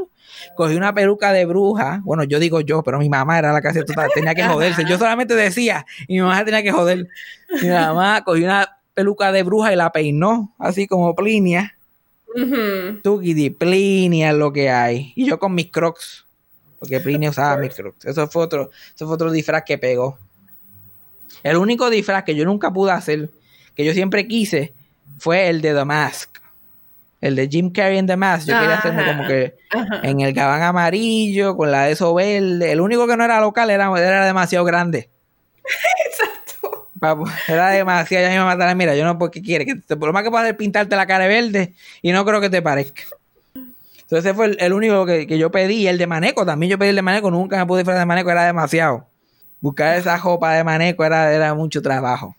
Cogí 0.57 0.75
una 0.75 0.93
peluca 0.93 1.33
de 1.33 1.47
bruja. 1.47 2.01
Bueno, 2.05 2.25
yo 2.25 2.39
digo 2.41 2.61
yo, 2.61 2.83
pero 2.83 2.99
mi 2.99 3.09
mamá 3.09 3.39
era 3.39 3.53
la 3.53 3.61
que 3.61 3.69
hacía 3.69 3.83
esto, 3.83 3.95
tenía 4.15 4.35
que 4.35 4.43
joderse. 4.45 4.85
Yo 4.85 4.99
solamente 4.99 5.35
decía 5.37 5.87
y 6.09 6.15
mi 6.15 6.21
mamá 6.23 6.45
tenía 6.45 6.63
que 6.63 6.73
joder. 6.73 7.07
Mi 7.63 7.69
mamá 7.69 8.23
cogió 8.25 8.45
una 8.45 8.79
peluca 8.95 9.31
de 9.31 9.43
bruja 9.45 9.73
y 9.73 9.77
la 9.77 9.91
peinó, 9.93 10.55
así 10.59 10.87
como 10.89 11.15
Plinia. 11.15 11.77
Ujú. 12.35 13.01
Tukidi, 13.03 13.51
Plinia 13.51 14.31
es 14.31 14.37
lo 14.37 14.53
que 14.53 14.71
hay. 14.71 15.13
Y 15.17 15.27
yo 15.27 15.39
con 15.39 15.55
mis 15.55 15.71
crocs. 15.71 16.27
Porque 16.79 17.01
Plinia 17.01 17.31
usaba 17.31 17.57
mis 17.57 17.75
crocs. 17.75 18.05
Eso 18.05 18.29
fue 18.29 18.43
otro, 18.45 18.71
eso 18.95 19.07
fue 19.07 19.15
otro 19.15 19.31
disfraz 19.33 19.63
que 19.65 19.79
pegó. 19.79 20.19
El 21.43 21.57
único 21.57 21.91
disfraz 21.91 22.25
que 22.25 22.35
yo 22.35 22.45
nunca 22.45 22.73
pude 22.73 22.93
hacer, 22.93 23.31
que 23.75 23.85
yo 23.85 23.93
siempre 23.93 24.27
quise, 24.27 24.73
fue 25.19 25.49
el 25.49 25.61
de 25.61 25.75
The 25.75 25.85
Mask. 25.85 26.39
El 27.21 27.35
de 27.35 27.49
Jim 27.49 27.73
Carrey 27.73 27.99
en 27.99 28.07
The 28.07 28.17
Mask. 28.17 28.47
Yo 28.49 28.59
quería 28.59 28.77
hacerme 28.79 29.05
como 29.05 29.27
que 29.27 29.57
Ajá. 29.71 30.01
en 30.05 30.21
el 30.21 30.33
gabán 30.33 30.63
amarillo, 30.63 31.57
con 31.57 31.71
la 31.73 31.85
de 31.85 31.93
eso 31.93 32.15
verde. 32.15 32.71
El 32.73 32.81
único 32.81 33.07
que 33.09 33.17
no 33.17 33.25
era 33.25 33.41
local 33.41 33.71
era, 33.71 33.91
era 33.99 34.25
demasiado 34.25 34.65
grande. 34.65 35.09
Exacto. 36.07 36.91
Era 37.49 37.71
demasiado. 37.71 38.29
Ya 38.29 38.39
mamá 38.41 38.53
estaba, 38.53 38.75
mira, 38.75 38.95
yo 38.97 39.05
no 39.05 39.19
puedo, 39.19 39.31
¿qué 39.31 39.43
quieres? 39.43 39.67
Que 39.67 39.75
te- 39.77 39.97
lo 39.97 40.13
más 40.13 40.23
que 40.23 40.31
puedo 40.31 40.43
hacer 40.43 40.55
es 40.55 40.59
pintarte 40.59 40.95
la 40.97 41.07
cara 41.07 41.25
de 41.27 41.31
verde 41.43 41.75
y 42.03 42.13
no 42.13 42.25
creo 42.25 42.41
que 42.41 42.51
te 42.51 42.63
parezca. 42.63 43.03
Entonces 44.09 44.25
ese 44.25 44.35
fue 44.35 44.47
el, 44.47 44.57
el 44.59 44.73
único 44.73 45.05
que, 45.05 45.27
que 45.27 45.37
yo 45.37 45.51
pedí. 45.51 45.87
El 45.87 45.99
de 45.99 46.07
Maneco 46.07 46.47
también 46.47 46.71
yo 46.71 46.79
pedí 46.79 46.89
el 46.89 46.97
de 46.97 47.03
Maneco. 47.03 47.31
Nunca 47.31 47.59
me 47.59 47.67
pude 47.67 47.81
disfrazar 47.81 48.01
de 48.01 48.07
Maneco, 48.07 48.31
era 48.31 48.47
demasiado. 48.47 49.07
Buscar 49.61 49.99
esa 49.99 50.17
ropa 50.17 50.55
de 50.55 50.65
Maneco 50.65 51.05
era, 51.05 51.31
era 51.31 51.53
mucho 51.55 51.83
trabajo. 51.83 52.35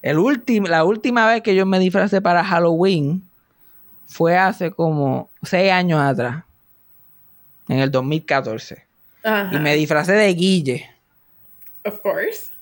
El 0.00 0.18
último, 0.18 0.68
la 0.68 0.84
última 0.84 1.26
vez 1.26 1.42
que 1.42 1.56
yo 1.56 1.66
me 1.66 1.80
disfracé 1.80 2.20
para 2.20 2.44
Halloween 2.44 3.24
fue 4.06 4.38
hace 4.38 4.70
como 4.70 5.28
seis 5.42 5.72
años 5.72 6.00
atrás. 6.00 6.44
En 7.68 7.80
el 7.80 7.90
2014. 7.90 8.84
Ajá. 9.24 9.50
Y 9.52 9.58
me 9.58 9.74
disfracé 9.74 10.12
de 10.12 10.32
Guille. 10.34 10.88
Of 11.84 11.98
course. 11.98 12.52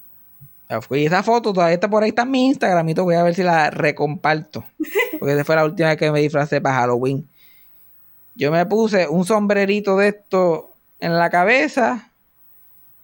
Y 0.91 1.05
esa 1.05 1.23
foto 1.23 1.53
todavía 1.53 1.75
está 1.75 1.89
por 1.89 2.03
ahí, 2.03 2.09
está 2.09 2.23
en 2.23 2.31
mi 2.31 2.47
Instagram 2.47 2.89
y. 2.89 2.95
Voy 2.95 3.15
a 3.15 3.23
ver 3.23 3.35
si 3.35 3.43
la 3.43 3.71
recomparto. 3.71 4.65
Porque 5.19 5.35
esa 5.35 5.45
fue 5.45 5.57
la 5.57 5.65
última 5.65 5.91
vez 5.91 5.99
que 5.99 6.11
me 6.11 6.21
disfracé 6.21 6.61
para 6.61 6.77
Halloween. 6.77 7.29
Yo 8.37 8.53
me 8.53 8.65
puse 8.67 9.09
un 9.09 9.25
sombrerito 9.25 9.97
de 9.97 10.09
esto 10.09 10.71
en 11.01 11.17
la 11.19 11.31
cabeza. 11.31 12.11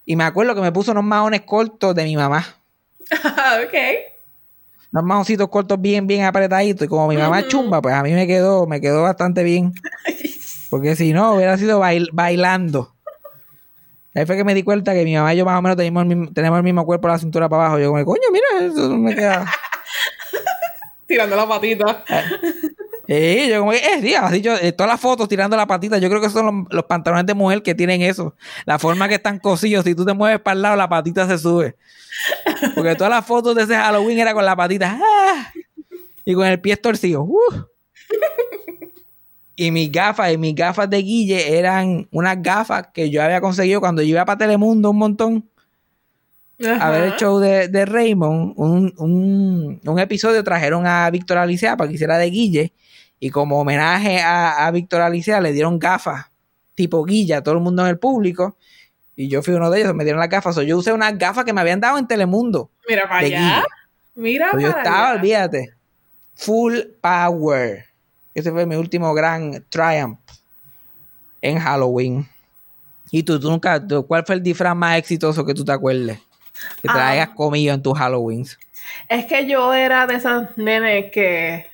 Y 0.05 0.15
me 0.17 0.25
acuerdo 0.25 0.55
que 0.55 0.61
me 0.61 0.73
puse 0.73 0.91
unos 0.91 1.05
maones 1.05 1.41
cortos 1.43 1.95
de 1.95 2.05
mi 2.05 2.17
mamá. 2.17 2.45
ok. 3.11 3.75
Unos 4.93 5.05
maoncitos 5.05 5.49
cortos 5.49 5.81
bien, 5.81 6.07
bien 6.07 6.25
apretaditos. 6.25 6.85
Y 6.85 6.89
como 6.89 7.09
mi 7.09 7.17
mamá 7.17 7.47
chumba, 7.49 7.81
pues 7.81 7.95
a 7.95 8.03
mí 8.03 8.13
me 8.13 8.27
quedó, 8.27 8.67
me 8.67 8.81
quedó 8.81 9.03
bastante 9.03 9.43
bien. 9.43 9.73
Porque 10.71 10.97
si 10.97 11.13
no, 11.13 11.35
hubiera 11.35 11.57
sido 11.57 11.81
bail- 11.81 12.11
bailando. 12.13 12.93
Ahí 14.15 14.27
fue 14.27 14.37
que 14.37 14.45
me 14.45 14.53
di 14.55 14.63
cuenta 14.63 14.93
que 14.93 15.05
mi 15.05 15.15
mamá 15.15 15.33
y 15.33 15.39
yo 15.39 15.47
más 15.47 15.59
o 15.59 15.63
menos 15.63 15.77
tenemos 15.79 16.03
el 16.03 16.09
mismo, 16.09 16.33
tenemos 16.35 16.59
el 16.59 16.63
mismo 16.63 16.85
cuerpo 16.85 17.09
de 17.09 17.15
la 17.15 17.19
cintura 17.19 17.49
para 17.49 17.63
abajo. 17.65 17.79
Yo 17.79 17.91
como, 17.91 18.05
coño, 18.05 18.23
mira, 18.31 18.67
eso 18.67 18.91
me 18.99 19.15
queda. 19.15 19.51
Tirando 21.07 21.37
la 21.37 21.49
patita. 21.49 22.05
Sí, 23.09 23.49
yo 23.49 23.61
como 23.61 23.73
que, 23.73 23.79
eh, 23.79 24.59
eh, 24.63 24.73
todas 24.73 24.93
las 24.93 25.01
fotos 25.01 25.29
tirando 25.29 25.57
la 25.57 25.67
patita, 25.67 25.99
yo 25.99 26.09
creo 26.09 26.21
que 26.21 26.31
son 26.31 26.47
los, 26.47 26.55
los 26.71 26.85
pantalones 26.85 27.27
de 27.27 27.35
mujer 27.35 27.63
que 27.63 27.75
tienen 27.75 28.03
eso. 28.03 28.37
La 28.65 28.79
forma 28.79 29.09
que 29.09 29.15
están 29.15 29.39
cosidos, 29.39 29.85
si 29.85 29.95
tú 29.95 30.05
te 30.05 30.13
mueves 30.13 30.41
para 30.41 30.55
el 30.55 30.63
lado, 30.63 30.77
la 30.77 30.89
patita 30.89 31.27
se 31.27 31.39
sube. 31.39 31.77
Porque 32.75 32.95
todas 32.95 33.11
las 33.11 33.27
fotos 33.27 33.55
de 33.57 33.65
ese 33.65 33.75
Halloween 33.75 34.19
era 34.19 34.35
con 34.35 34.45
la 34.45 34.55
patita, 34.55 34.99
¡ah! 35.01 35.53
y 36.25 36.35
con 36.35 36.47
el 36.47 36.61
pie 36.61 36.77
torcido. 36.77 37.23
¡uh! 37.23 37.67
y 39.57 39.71
mis 39.71 39.91
gafas, 39.91 40.33
y 40.33 40.39
mis 40.39 40.55
gafas 40.55 40.89
de 40.89 40.99
Guille 40.99 41.59
eran 41.59 42.09
unas 42.11 42.41
gafas 42.41 42.89
que 42.95 43.11
yo 43.11 43.23
había 43.23 43.41
conseguido 43.41 43.81
cuando 43.81 44.03
yo 44.03 44.11
iba 44.11 44.25
para 44.25 44.39
Telemundo 44.39 44.91
un 44.91 44.99
montón 44.99 45.51
a 46.67 46.91
ver 46.91 47.03
el 47.05 47.17
show 47.17 47.39
de, 47.39 47.69
de 47.69 47.85
Raymond, 47.85 48.55
un, 48.57 48.95
un, 48.99 49.81
un, 49.85 49.99
episodio 49.99 50.43
trajeron 50.45 50.87
a 50.87 51.11
Víctor 51.11 51.39
Alicea 51.39 51.77
para 51.77 51.89
que 51.89 51.95
hiciera 51.95 52.19
de 52.19 52.31
Guille. 52.31 52.73
Y 53.21 53.31
como 53.31 53.61
homenaje 53.61 54.21
a, 54.21 54.67
a 54.67 54.71
Víctor 54.71 55.01
Alicea 55.01 55.41
le 55.41 55.53
dieron 55.53 55.79
gafas 55.79 56.33
tipo 56.75 57.05
Guilla 57.05 57.39
a 57.39 57.43
todo 57.43 57.55
el 57.55 57.61
mundo 57.61 57.83
en 57.83 57.89
el 57.89 57.99
público. 57.99 58.57
Y 59.15 59.29
yo 59.29 59.43
fui 59.43 59.55
uno 59.55 59.71
de 59.71 59.81
ellos, 59.81 59.95
me 59.95 60.05
dieron 60.05 60.21
las 60.21 60.29
gafas. 60.29 60.57
O 60.57 60.63
yo 60.63 60.79
usé 60.79 60.93
unas 60.93 61.17
gafas 61.19 61.45
que 61.45 61.53
me 61.53 61.61
habían 61.61 61.81
dado 61.81 61.99
en 61.99 62.07
Telemundo. 62.07 62.71
Mira 62.89 63.05
para 63.05 63.19
allá. 63.19 63.65
Mira 64.15 64.51
para 64.51 64.63
Yo 64.63 64.69
estaba, 64.69 65.13
olvídate. 65.13 65.75
Full 66.35 66.79
power. 67.01 67.85
Ese 68.35 68.51
fue 68.51 68.67
mi 68.67 68.77
último 68.77 69.13
gran 69.13 69.65
triumph 69.69 70.19
en 71.43 71.59
Halloween. 71.59 72.27
¿Y 73.11 73.23
tú, 73.23 73.39
tú 73.39 73.51
nunca, 73.51 73.81
cuál 74.07 74.25
fue 74.25 74.37
el 74.37 74.43
disfraz 74.43 74.75
más 74.75 74.97
exitoso 74.97 75.45
que 75.45 75.53
tú 75.53 75.65
te 75.65 75.73
acuerdes? 75.73 76.19
Que 76.81 76.89
te 76.89 76.99
hayas 76.99 77.29
ah. 77.31 77.35
comido 77.35 77.75
en 77.75 77.83
tus 77.83 77.99
Halloween. 77.99 78.47
Es 79.09 79.27
que 79.27 79.47
yo 79.47 79.73
era 79.73 80.07
de 80.07 80.15
esas 80.15 80.57
nenes 80.57 81.11
que 81.11 81.67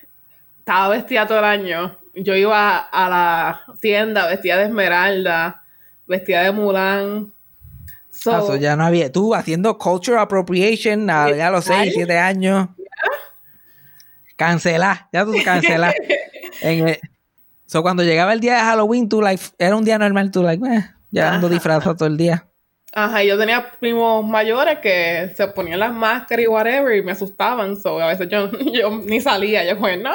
estaba 0.58 0.88
vestida 0.88 1.26
todo 1.26 1.38
el 1.38 1.44
año. 1.44 1.98
Yo 2.14 2.34
iba 2.34 2.78
a 2.78 3.08
la 3.08 3.62
tienda 3.80 4.26
vestida 4.26 4.56
de 4.56 4.64
esmeralda, 4.64 5.62
vestida 6.06 6.42
de 6.42 6.52
Mulan. 6.52 7.32
Ah, 8.26 8.42
so, 8.44 8.56
ya 8.56 8.74
no 8.74 8.84
había. 8.84 9.12
Tú 9.12 9.34
haciendo 9.34 9.78
culture 9.78 10.18
appropriation 10.18 11.06
ya 11.06 11.48
a 11.48 11.50
los 11.50 11.64
6, 11.64 11.92
7 11.94 12.18
años. 12.18 12.68
Cancela, 14.36 15.08
ya 15.12 15.24
tú 15.24 15.32
cancelas. 15.44 15.94
en 16.62 16.96
so, 17.66 17.82
cuando 17.82 18.02
llegaba 18.02 18.32
el 18.32 18.40
día 18.40 18.54
de 18.54 18.60
Halloween, 18.60 19.08
tú 19.08 19.20
like, 19.20 19.42
era 19.58 19.76
un 19.76 19.84
día 19.84 19.98
normal, 19.98 20.30
tú 20.30 20.42
like, 20.42 20.64
eh, 20.66 20.90
ya 21.10 21.34
ando 21.34 21.48
disfrazado 21.48 21.96
todo 21.96 22.08
el 22.08 22.16
día. 22.16 22.46
Ajá, 22.92 23.22
yo 23.22 23.38
tenía 23.38 23.70
primos 23.78 24.26
mayores 24.26 24.78
que 24.78 25.32
se 25.36 25.46
ponían 25.48 25.80
las 25.80 25.92
máscaras 25.92 26.44
y 26.44 26.48
whatever 26.48 26.96
y 26.96 27.02
me 27.02 27.12
asustaban. 27.12 27.80
So, 27.80 28.00
a 28.00 28.08
veces 28.08 28.28
yo, 28.30 28.50
yo 28.72 28.90
ni 29.04 29.20
salía. 29.20 29.64
Yo 29.64 29.78
pues, 29.78 30.00
no. 30.00 30.14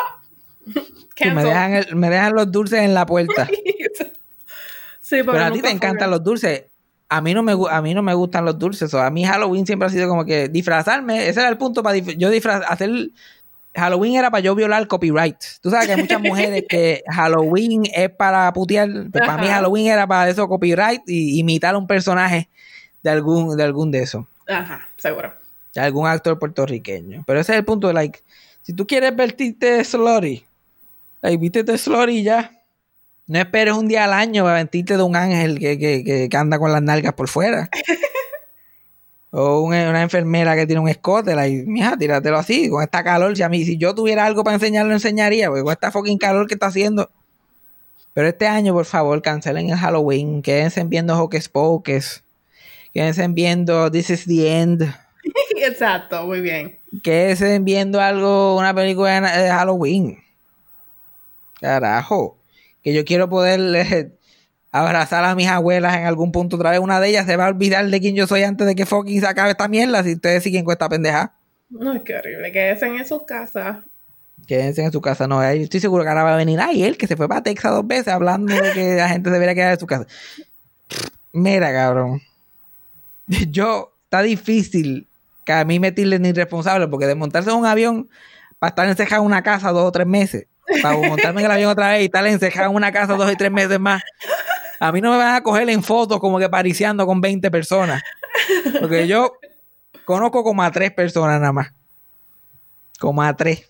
me, 1.34 1.44
dejan 1.44 2.00
me 2.00 2.10
dejan 2.10 2.34
los 2.34 2.52
dulces 2.52 2.80
en 2.80 2.94
la 2.94 3.06
puerta. 3.06 3.48
sí, 5.00 5.18
pero, 5.18 5.32
pero 5.34 5.46
a 5.46 5.52
ti 5.52 5.62
te 5.62 5.70
encantan 5.70 6.10
los 6.10 6.24
dulces. 6.24 6.66
A 7.10 7.22
mí 7.22 7.34
no 7.36 7.44
me, 7.44 7.56
a 7.70 7.82
mí 7.82 7.94
no 7.94 8.02
me 8.02 8.16
gustan 8.16 8.46
los 8.46 8.58
dulces. 8.58 8.92
O 8.94 9.00
a 9.00 9.12
mí 9.12 9.24
Halloween 9.24 9.68
siempre 9.68 9.86
ha 9.88 9.92
sido 9.92 10.10
como 10.10 10.26
que 10.26 10.50
disfrazarme. 10.50 11.28
Ese 11.28 11.42
era 11.42 11.50
el 11.50 11.58
punto 11.58 11.84
para 11.84 11.98
yo 11.98 12.30
disfrazar. 12.32 12.66
Hacer 12.68 12.90
Halloween 13.76 14.16
era 14.16 14.30
para 14.30 14.42
yo 14.42 14.56
violar 14.56 14.88
copyright. 14.88 15.38
Tú 15.62 15.70
sabes 15.70 15.88
que 15.88 15.94
hay 15.94 16.02
muchas 16.02 16.22
mujeres 16.22 16.64
que 16.70 17.04
Halloween 17.10 17.84
es 17.94 18.10
para 18.10 18.52
putear. 18.54 18.90
Pero 19.12 19.26
para 19.26 19.42
mí 19.42 19.48
Halloween 19.48 19.88
era 19.88 20.06
para 20.06 20.30
eso 20.30 20.48
copyright 20.48 21.02
y 21.08 21.40
imitar 21.40 21.76
a 21.76 21.78
un 21.78 21.88
personaje 21.88 22.50
de 23.02 23.10
algún 23.10 23.58
de 23.58 23.64
algún 23.64 23.92
de 23.92 24.04
esos. 24.04 24.26
Ajá, 24.48 24.88
seguro. 24.98 25.34
De 25.74 25.82
algún 25.82 26.08
actor 26.08 26.38
puertorriqueño. 26.38 27.24
Pero 27.26 27.40
ese 27.40 27.54
es 27.54 27.58
el 27.58 27.66
punto 27.66 27.88
de 27.88 27.94
like, 27.94 28.20
si 28.62 28.74
tú 28.74 28.86
quieres 28.86 29.16
vestirte 29.16 29.72
de 29.72 29.84
slurry, 29.84 30.46
like, 31.22 31.38
vístete 31.38 31.78
slurry 31.78 32.24
ya. 32.24 32.52
No 33.26 33.40
esperes 33.40 33.74
un 33.74 33.88
día 33.88 34.04
al 34.04 34.14
año 34.14 34.44
para 34.44 34.56
vestirte 34.56 34.98
de 34.98 35.04
un 35.04 35.16
ángel 35.16 35.58
que, 35.58 35.80
que, 35.80 36.28
que 36.30 36.38
anda 36.38 36.60
con 36.60 36.72
las 36.72 36.82
nalgas 36.82 37.14
por 37.14 37.30
fuera. 37.30 37.70
O 39.36 39.62
una, 39.62 40.04
enfermera 40.04 40.56
que 40.56 40.68
tiene 40.68 40.80
un 40.80 40.88
escote, 40.88 41.34
y 41.50 41.66
mija, 41.66 41.98
tíratelo 41.98 42.38
así, 42.38 42.70
con 42.70 42.84
esta 42.84 43.04
calor. 43.04 43.36
Si 43.36 43.42
a 43.42 43.50
mí, 43.50 43.66
si 43.66 43.78
yo 43.78 43.96
tuviera 43.96 44.26
algo 44.26 44.44
para 44.44 44.54
enseñar, 44.54 44.86
lo 44.86 44.94
enseñaría, 44.94 45.48
porque 45.48 45.64
con 45.64 45.72
esta 45.72 45.92
fucking 45.92 46.20
calor 46.20 46.46
que 46.46 46.54
está 46.54 46.68
haciendo. 46.68 47.10
Pero 48.14 48.28
este 48.28 48.46
año, 48.46 48.74
por 48.74 48.86
favor, 48.86 49.20
cancelen 49.24 49.72
el 49.72 49.78
Halloween, 49.78 50.44
quédense 50.44 50.84
viendo 50.84 51.20
Hocus 51.20 51.50
Pocus, 51.50 52.24
quédense 52.94 53.28
viendo 53.30 53.90
This 53.90 54.12
is 54.12 54.26
the 54.26 54.62
End. 54.62 54.84
Exacto, 55.58 56.28
muy 56.28 56.42
bien. 56.42 56.78
Quédense 57.02 57.58
viendo 57.58 58.00
algo, 58.00 58.56
una 58.56 58.72
película 58.72 59.20
de 59.20 59.50
Halloween. 59.50 60.20
Carajo. 61.60 62.38
Que 62.84 62.94
yo 62.94 63.04
quiero 63.04 63.30
poder 63.30 63.60
eh, 63.76 64.12
abrazar 64.74 65.24
a 65.24 65.36
mis 65.36 65.48
abuelas 65.48 65.96
en 65.96 66.06
algún 66.06 66.32
punto 66.32 66.58
otra 66.58 66.72
vez. 66.72 66.80
Una 66.80 67.00
de 67.00 67.10
ellas 67.10 67.26
se 67.28 67.38
va 67.38 67.46
a 67.46 67.50
olvidar 67.50 67.88
de 67.88 68.02
quién 68.02 68.16
yo 68.16 68.28
soy 68.28 68.42
antes 68.44 68.66
de 68.68 68.76
que 68.76 68.86
fucking 68.86 69.22
se 69.22 69.28
acabe 69.28 69.52
esta 69.52 69.68
mierda 69.68 70.04
si 70.04 70.16
ustedes 70.16 70.44
siguen 70.44 70.66
con 70.66 70.74
esta 70.74 70.90
pendeja. 70.90 71.32
No, 71.70 71.94
es 71.94 72.02
que 72.02 72.16
horrible. 72.16 72.52
Quédense 72.52 72.88
en 72.88 73.08
sus 73.08 73.24
casas. 73.24 73.78
Quédense 74.48 74.84
en 74.84 74.92
su 74.92 75.00
casa. 75.00 75.28
No, 75.28 75.42
estoy 75.44 75.80
seguro 75.80 76.04
que 76.04 76.10
ahora 76.10 76.24
va 76.24 76.34
a 76.34 76.38
venir. 76.38 76.60
Ay, 76.60 76.84
él 76.84 76.98
que 76.98 77.06
se 77.06 77.16
fue 77.16 77.30
para 77.30 77.44
Texas 77.44 77.72
dos 77.72 77.88
veces 77.88 78.08
hablando 78.10 78.54
de 78.54 78.72
que 78.74 78.96
la 78.96 79.08
gente 79.10 79.30
debería 79.30 79.54
quedar 79.54 79.74
en 79.74 79.80
su 79.80 79.86
casa. 79.86 80.08
Mira, 81.32 81.72
cabrón. 81.72 82.22
Yo, 83.28 83.94
está 84.06 84.24
difícil 84.24 85.08
que 85.46 85.54
a 85.54 85.64
mí 85.66 85.80
me 85.80 85.92
tilden 85.92 86.26
irresponsable 86.26 86.88
porque 86.88 87.06
desmontarse 87.06 87.52
en 87.52 87.58
un 87.58 87.66
avión 87.68 88.10
para 88.58 88.70
estar 88.70 88.88
encejado 88.88 89.22
en 89.22 89.28
una 89.28 89.44
casa 89.44 89.72
dos 89.72 89.86
o 89.86 89.92
tres 89.92 90.08
meses. 90.08 90.48
Para 90.82 90.98
montarme 90.98 91.42
en 91.42 91.46
el 91.46 91.52
avión 91.52 91.70
otra 91.70 91.92
vez 91.92 92.02
y 92.02 92.06
estar 92.06 92.26
encejado 92.26 92.72
en 92.72 92.76
una 92.76 92.92
casa 92.92 93.14
dos 93.14 93.32
o 93.32 93.36
tres 93.38 93.52
meses 93.52 93.80
más. 93.80 94.02
A 94.84 94.92
mí 94.92 95.00
no 95.00 95.12
me 95.12 95.18
van 95.18 95.36
a 95.36 95.42
coger 95.42 95.70
en 95.70 95.82
fotos 95.82 96.20
como 96.20 96.40
que 96.40 96.50
pariciando 96.50 97.08
con 97.08 97.22
20 97.22 97.50
personas. 97.50 98.04
Porque 98.82 99.08
yo 99.08 99.32
conozco 100.04 100.44
como 100.44 100.62
a 100.62 100.72
tres 100.72 100.92
personas 100.92 101.40
nada 101.40 101.54
más. 101.54 101.72
Como 103.00 103.24
a 103.24 103.34
tres. 103.34 103.70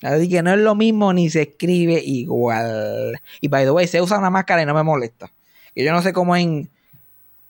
Así 0.00 0.28
que 0.28 0.44
no 0.44 0.52
es 0.52 0.60
lo 0.60 0.76
mismo 0.76 1.12
ni 1.12 1.28
se 1.28 1.42
escribe 1.42 2.00
igual. 2.04 3.20
Y 3.40 3.48
by 3.48 3.64
the 3.64 3.72
way, 3.72 3.88
se 3.88 4.00
usa 4.00 4.16
una 4.16 4.30
máscara 4.30 4.62
y 4.62 4.66
no 4.66 4.74
me 4.74 4.84
molesta. 4.84 5.28
Que 5.74 5.82
yo 5.82 5.90
no 5.90 6.02
sé 6.02 6.12
cómo 6.12 6.36
en, 6.36 6.70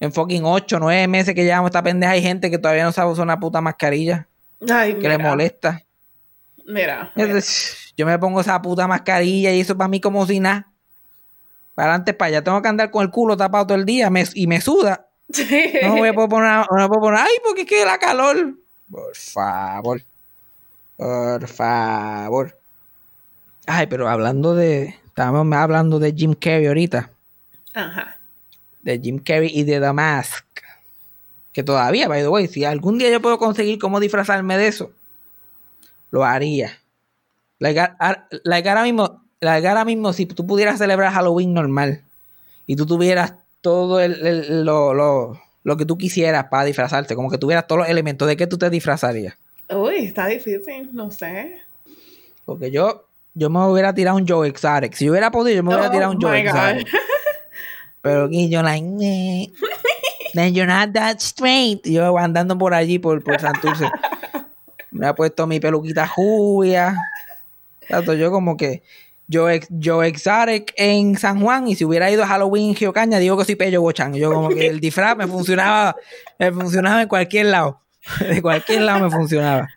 en 0.01 0.11
fucking 0.11 0.47
8, 0.47 0.79
9 0.81 1.07
meses 1.07 1.35
que 1.35 1.45
llevamos 1.45 1.69
esta 1.69 1.83
pendeja 1.83 2.13
hay 2.13 2.23
gente 2.23 2.51
que 2.51 2.57
todavía 2.57 2.85
no 2.85 2.93
sabe 2.93 3.13
usar 3.13 3.25
una 3.25 3.39
puta 3.39 3.61
mascarilla. 3.61 4.27
que 4.95 5.09
le 5.11 5.19
molesta. 5.19 5.83
Mira, 6.67 7.13
mira. 7.15 7.39
Yo 7.99 8.07
me 8.07 8.19
pongo 8.19 8.41
esa 8.41 8.63
puta 8.63 8.89
mascarilla 8.89 9.53
y 9.53 9.61
eso 9.61 9.77
para 9.77 9.89
mí 9.89 10.01
como 10.01 10.27
si 10.27 10.41
nada 10.41 10.71
para 11.75 11.91
adelante, 11.91 12.15
para 12.15 12.29
allá. 12.29 12.45
Tengo 12.45 12.63
que 12.63 12.69
andar 12.69 12.91
con 12.91 13.03
el 13.03 13.11
culo 13.11 13.37
tapado 13.37 13.67
todo 13.67 13.79
el 13.79 13.85
día 13.85 14.11
y 14.35 14.47
me 14.47 14.61
suda. 14.61 15.09
No 15.83 15.97
me 15.97 16.13
puedo 16.13 16.29
poner, 16.29 16.67
no 16.71 16.89
puedo 16.89 17.01
poner, 17.01 17.21
ay, 17.21 17.37
porque 17.45 17.63
es 17.63 17.69
que 17.69 17.85
la 17.85 17.99
calor. 17.99 18.55
Por 18.91 19.17
favor. 19.17 20.03
Por 20.97 21.49
favor. 21.49 22.57
Ay, 23.67 23.87
pero 23.87 24.09
hablando 24.09 24.55
de. 24.55 24.97
Estábamos 25.07 25.57
hablando 25.57 25.99
de 25.99 26.13
Jim 26.13 26.35
Carrey 26.35 26.67
ahorita. 26.67 27.11
Ajá. 27.73 28.19
De 28.83 28.99
Jim 28.99 29.19
Carrey 29.19 29.51
y 29.53 29.65
de 29.65 29.81
The 29.81 29.93
Mask. 29.93 30.45
Que 31.53 31.63
todavía, 31.63 32.09
by 32.09 32.23
the 32.23 32.29
way, 32.29 32.49
si 32.49 32.65
algún 32.65 32.99
día 32.99 33.11
yo 33.11 33.23
puedo 33.23 33.39
conseguir 33.39 33.79
cómo 33.79 34.01
disfrazarme 34.01 34.59
de 34.59 34.67
eso, 34.67 34.93
lo 36.11 36.25
haría. 36.25 36.79
Like, 37.61 37.81
like 38.43 38.69
ahora 38.69 38.83
mismo, 38.83 39.24
ahora 39.49 39.85
mismo, 39.85 40.13
si 40.13 40.27
tú 40.27 40.47
pudieras 40.47 40.79
celebrar 40.79 41.13
Halloween 41.13 41.55
normal 41.55 42.03
y 42.67 42.77
tú 42.77 42.87
tuvieras 42.87 43.35
todo 43.61 44.01
el, 44.01 44.65
lo, 44.65 45.39
que 45.79 45.87
tú 45.87 45.97
quisieras 45.97 46.47
para 46.51 46.65
disfrazarte, 46.65 47.15
como 47.15 47.31
que 47.31 47.39
tuvieras 47.39 47.67
todos 47.67 47.81
los 47.81 47.89
elementos, 47.89 48.29
¿de 48.29 48.37
qué 48.37 48.47
tú 48.47 48.59
te 48.59 48.71
disfrazarías? 48.71 49.35
Uy, 49.71 50.05
está 50.05 50.27
difícil, 50.27 50.91
no 50.93 51.11
sé. 51.11 51.63
Porque 52.45 52.71
yo, 52.71 53.07
yo 53.33 53.49
me 53.49 53.65
hubiera 53.67 53.95
tirado 53.95 54.17
un 54.19 54.29
Joe 54.29 54.49
Exotic. 54.49 54.93
Si 54.95 55.07
yo 55.07 55.13
hubiera 55.13 55.31
podido, 55.31 55.57
yo 55.57 55.63
me 55.63 55.75
hubiera 55.75 55.91
tirado 55.91 56.13
un 56.13 56.21
Joe 56.21 56.41
Exotic. 56.41 56.89
Pero 58.03 58.25
aquí 58.25 58.51
yo, 58.51 58.63
like, 58.63 58.85
then 60.35 60.55
you're 60.55 60.67
not 60.67 60.93
that 60.93 61.17
straight. 61.21 61.87
Yo 61.87 62.19
andando 62.19 62.59
por 62.59 62.75
allí, 62.75 62.99
por, 62.99 63.25
por 63.25 63.41
Santurce. 63.41 63.89
me 64.91 65.07
ha 65.07 65.15
puesto 65.15 65.47
mi 65.47 65.59
peluquita 65.59 66.07
jubia. 66.07 66.95
Yo 67.89 68.31
como 68.31 68.57
que 68.57 68.83
Joe, 69.33 69.61
Joe 69.83 70.07
Exotic 70.07 70.73
en 70.77 71.17
San 71.17 71.41
Juan 71.41 71.67
y 71.69 71.75
si 71.75 71.85
hubiera 71.85 72.11
ido 72.11 72.23
a 72.25 72.27
Halloween 72.27 72.71
en 72.71 72.75
Geocaña, 72.77 73.19
digo 73.19 73.37
que 73.39 73.45
soy 73.45 73.57
Pello 73.57 73.81
Bochan. 73.81 74.15
Yo 74.15 74.33
como 74.33 74.51
que 74.51 74.67
el 74.67 74.81
disfraz 74.81 75.17
me 75.17 75.27
funcionaba, 75.27 75.97
me 76.39 76.53
funcionaba 76.53 77.03
en 77.03 77.09
cualquier 77.09 77.47
lado. 77.47 77.81
De 78.21 78.43
cualquier 78.43 78.83
lado 78.83 79.01
me 79.01 79.11
funcionaba. 79.11 79.69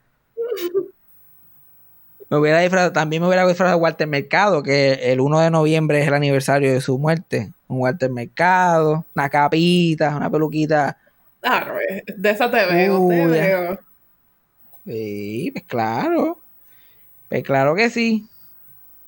Me 2.29 2.37
hubiera 2.37 2.59
disfrazado, 2.59 2.91
también 2.91 3.21
me 3.21 3.27
hubiera 3.29 3.47
disfrazado 3.47 3.77
de 3.77 3.81
Walter 3.81 4.05
Mercado, 4.05 4.61
que 4.61 4.93
el 5.13 5.21
1 5.21 5.39
de 5.39 5.49
noviembre 5.49 6.01
es 6.01 6.07
el 6.09 6.13
aniversario 6.13 6.73
de 6.73 6.81
su 6.81 6.99
muerte. 6.99 7.53
Un 7.69 7.79
Walter 7.79 8.09
Mercado, 8.09 9.05
una 9.15 9.29
capita, 9.29 10.13
una 10.13 10.29
peluquita. 10.29 10.97
Ah, 11.41 11.71
de 12.17 12.29
esa 12.29 12.51
te 12.51 12.65
veo, 12.65 13.07
te 13.07 13.27
veo. 13.27 13.79
Sí, 14.85 15.51
pues 15.53 15.63
claro. 15.65 16.41
Pues 17.29 17.43
claro 17.43 17.75
que 17.75 17.89
sí. 17.89 18.27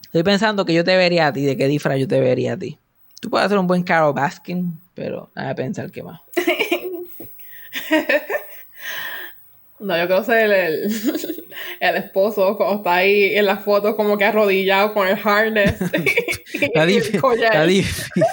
Estoy 0.10 0.24
pensando 0.24 0.66
que 0.66 0.74
yo 0.74 0.84
te 0.84 0.98
vería 0.98 1.28
a 1.28 1.34
ti, 1.34 1.46
de 1.46 1.56
qué 1.56 1.68
disfraz 1.68 2.00
yo 2.00 2.08
te 2.08 2.20
vería 2.20 2.54
a 2.54 2.58
ti. 2.58 2.80
Tú 3.22 3.30
puedes 3.30 3.46
hacer 3.46 3.60
un 3.60 3.68
buen 3.68 3.84
Carol 3.84 4.12
Baskin, 4.12 4.74
pero 4.96 5.30
nada 5.36 5.50
de 5.50 5.56
pensar 5.56 5.92
qué 5.92 6.02
más. 6.02 6.20
No, 9.80 9.98
yo 9.98 10.08
creo 10.08 10.24
ser 10.26 10.46
el, 10.46 10.52
el, 10.52 10.92
el 11.80 11.96
esposo 11.96 12.58
cuando 12.58 12.78
está 12.78 12.96
ahí 12.96 13.36
en 13.36 13.46
las 13.46 13.64
fotos 13.64 13.96
como 13.96 14.18
que 14.18 14.26
arrodillado 14.26 14.94
con 14.94 15.08
el 15.08 15.18
harness. 15.24 15.76
Está, 16.52 16.90
y 16.90 16.98
el 16.98 17.04
está 17.04 17.64
difícil, 17.64 18.24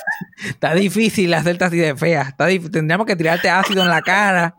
está 0.48 0.74
difícil 0.74 1.34
hacerte 1.34 1.64
así 1.64 1.76
de 1.76 1.94
fea. 1.94 2.22
Está 2.22 2.46
tendríamos 2.46 3.06
que 3.06 3.14
tirarte 3.14 3.48
ácido 3.48 3.82
en 3.82 3.88
la 3.88 4.02
cara. 4.02 4.56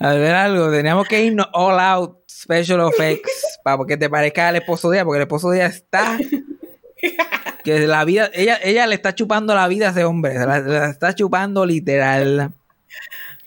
A 0.00 0.12
ver 0.14 0.34
algo. 0.34 0.70
Teníamos 0.70 1.08
que 1.08 1.22
irnos 1.22 1.48
all 1.52 1.78
out 1.78 2.18
special 2.28 2.88
effects 2.88 3.58
para 3.62 3.84
que 3.86 3.96
te 3.96 4.08
parezca 4.08 4.48
el 4.48 4.56
esposo 4.56 4.90
de 4.90 4.98
ella, 4.98 5.04
porque 5.04 5.18
el 5.18 5.22
esposo 5.22 5.50
de 5.50 5.58
ella 5.58 5.66
está. 5.66 6.18
Que 7.62 7.86
la 7.86 8.04
vida, 8.04 8.30
ella, 8.32 8.58
ella 8.62 8.86
le 8.86 8.94
está 8.94 9.14
chupando 9.14 9.54
la 9.54 9.68
vida 9.68 9.88
a 9.88 9.90
ese 9.90 10.04
hombre. 10.04 10.34
La, 10.34 10.58
la 10.60 10.90
está 10.90 11.14
chupando 11.14 11.66
literal. 11.66 12.52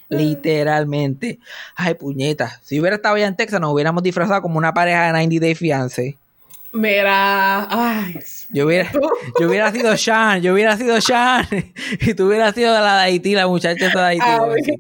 Literalmente. 0.10 1.40
Ay, 1.76 1.96
puñeta. 1.96 2.60
Si 2.64 2.80
hubiera 2.80 2.98
estado 2.98 3.16
allá 3.16 3.28
en 3.28 3.36
Texas, 3.36 3.60
nos 3.60 3.74
hubiéramos 3.74 4.04
disfrazado 4.04 4.42
como 4.42 4.58
una 4.58 4.74
pareja 4.74 5.08
de 5.08 5.12
90 5.14 5.40
Day 5.40 5.56
Fiance. 5.56 6.18
Mira, 6.74 7.68
ay, 7.70 8.20
Yo 8.50 8.66
hubiera, 8.66 8.90
yo 9.40 9.48
hubiera 9.50 9.72
sido 9.72 9.98
Sean, 9.98 10.42
yo 10.42 10.54
hubiera 10.54 10.78
sido 10.78 11.02
Sean, 11.02 11.46
y 12.00 12.14
tú 12.14 12.28
hubieras 12.28 12.56
sido 12.56 12.74
la 12.74 12.98
de 12.98 13.04
Haití, 13.04 13.36
la 13.36 13.48
muchacha 13.48 13.88
esa 13.88 14.00
de 14.00 14.06
Haití. 14.06 14.76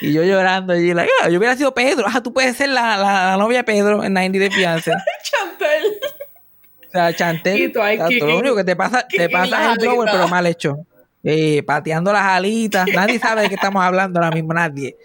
Y 0.00 0.12
yo 0.12 0.22
llorando 0.24 0.72
allí, 0.72 0.94
like, 0.94 1.10
ah, 1.22 1.28
yo 1.28 1.38
hubiera 1.38 1.56
sido 1.56 1.74
Pedro, 1.74 2.06
ah, 2.12 2.22
tú 2.22 2.32
puedes 2.32 2.56
ser 2.56 2.70
la, 2.70 2.96
la, 2.96 3.26
la 3.32 3.36
novia 3.36 3.58
de 3.58 3.64
Pedro 3.64 4.02
en 4.02 4.12
90 4.14 4.38
de 4.38 4.50
fianza. 4.50 4.92
Chantel. 5.22 5.84
O 6.88 6.90
sea, 6.90 7.14
Chantel, 7.14 7.60
Y 7.60 7.68
tú 7.72 7.80
o 7.80 7.84
sea, 7.84 8.08
lo 8.26 8.38
único 8.38 8.56
que 8.56 8.64
te 8.64 8.76
pasa, 8.76 9.02
te 9.06 9.16
kicking 9.18 9.30
pasa 9.30 9.60
las 9.60 9.72
el 9.72 9.78
blower, 9.78 10.08
pero 10.10 10.28
mal 10.28 10.46
hecho. 10.46 10.76
Eh, 11.22 11.62
pateando 11.64 12.12
las 12.12 12.22
alitas, 12.24 12.88
nadie 12.94 13.18
sabe 13.18 13.42
de 13.42 13.48
qué 13.50 13.54
estamos 13.56 13.82
hablando 13.84 14.18
ahora 14.20 14.34
mismo, 14.34 14.54
nadie. 14.54 14.96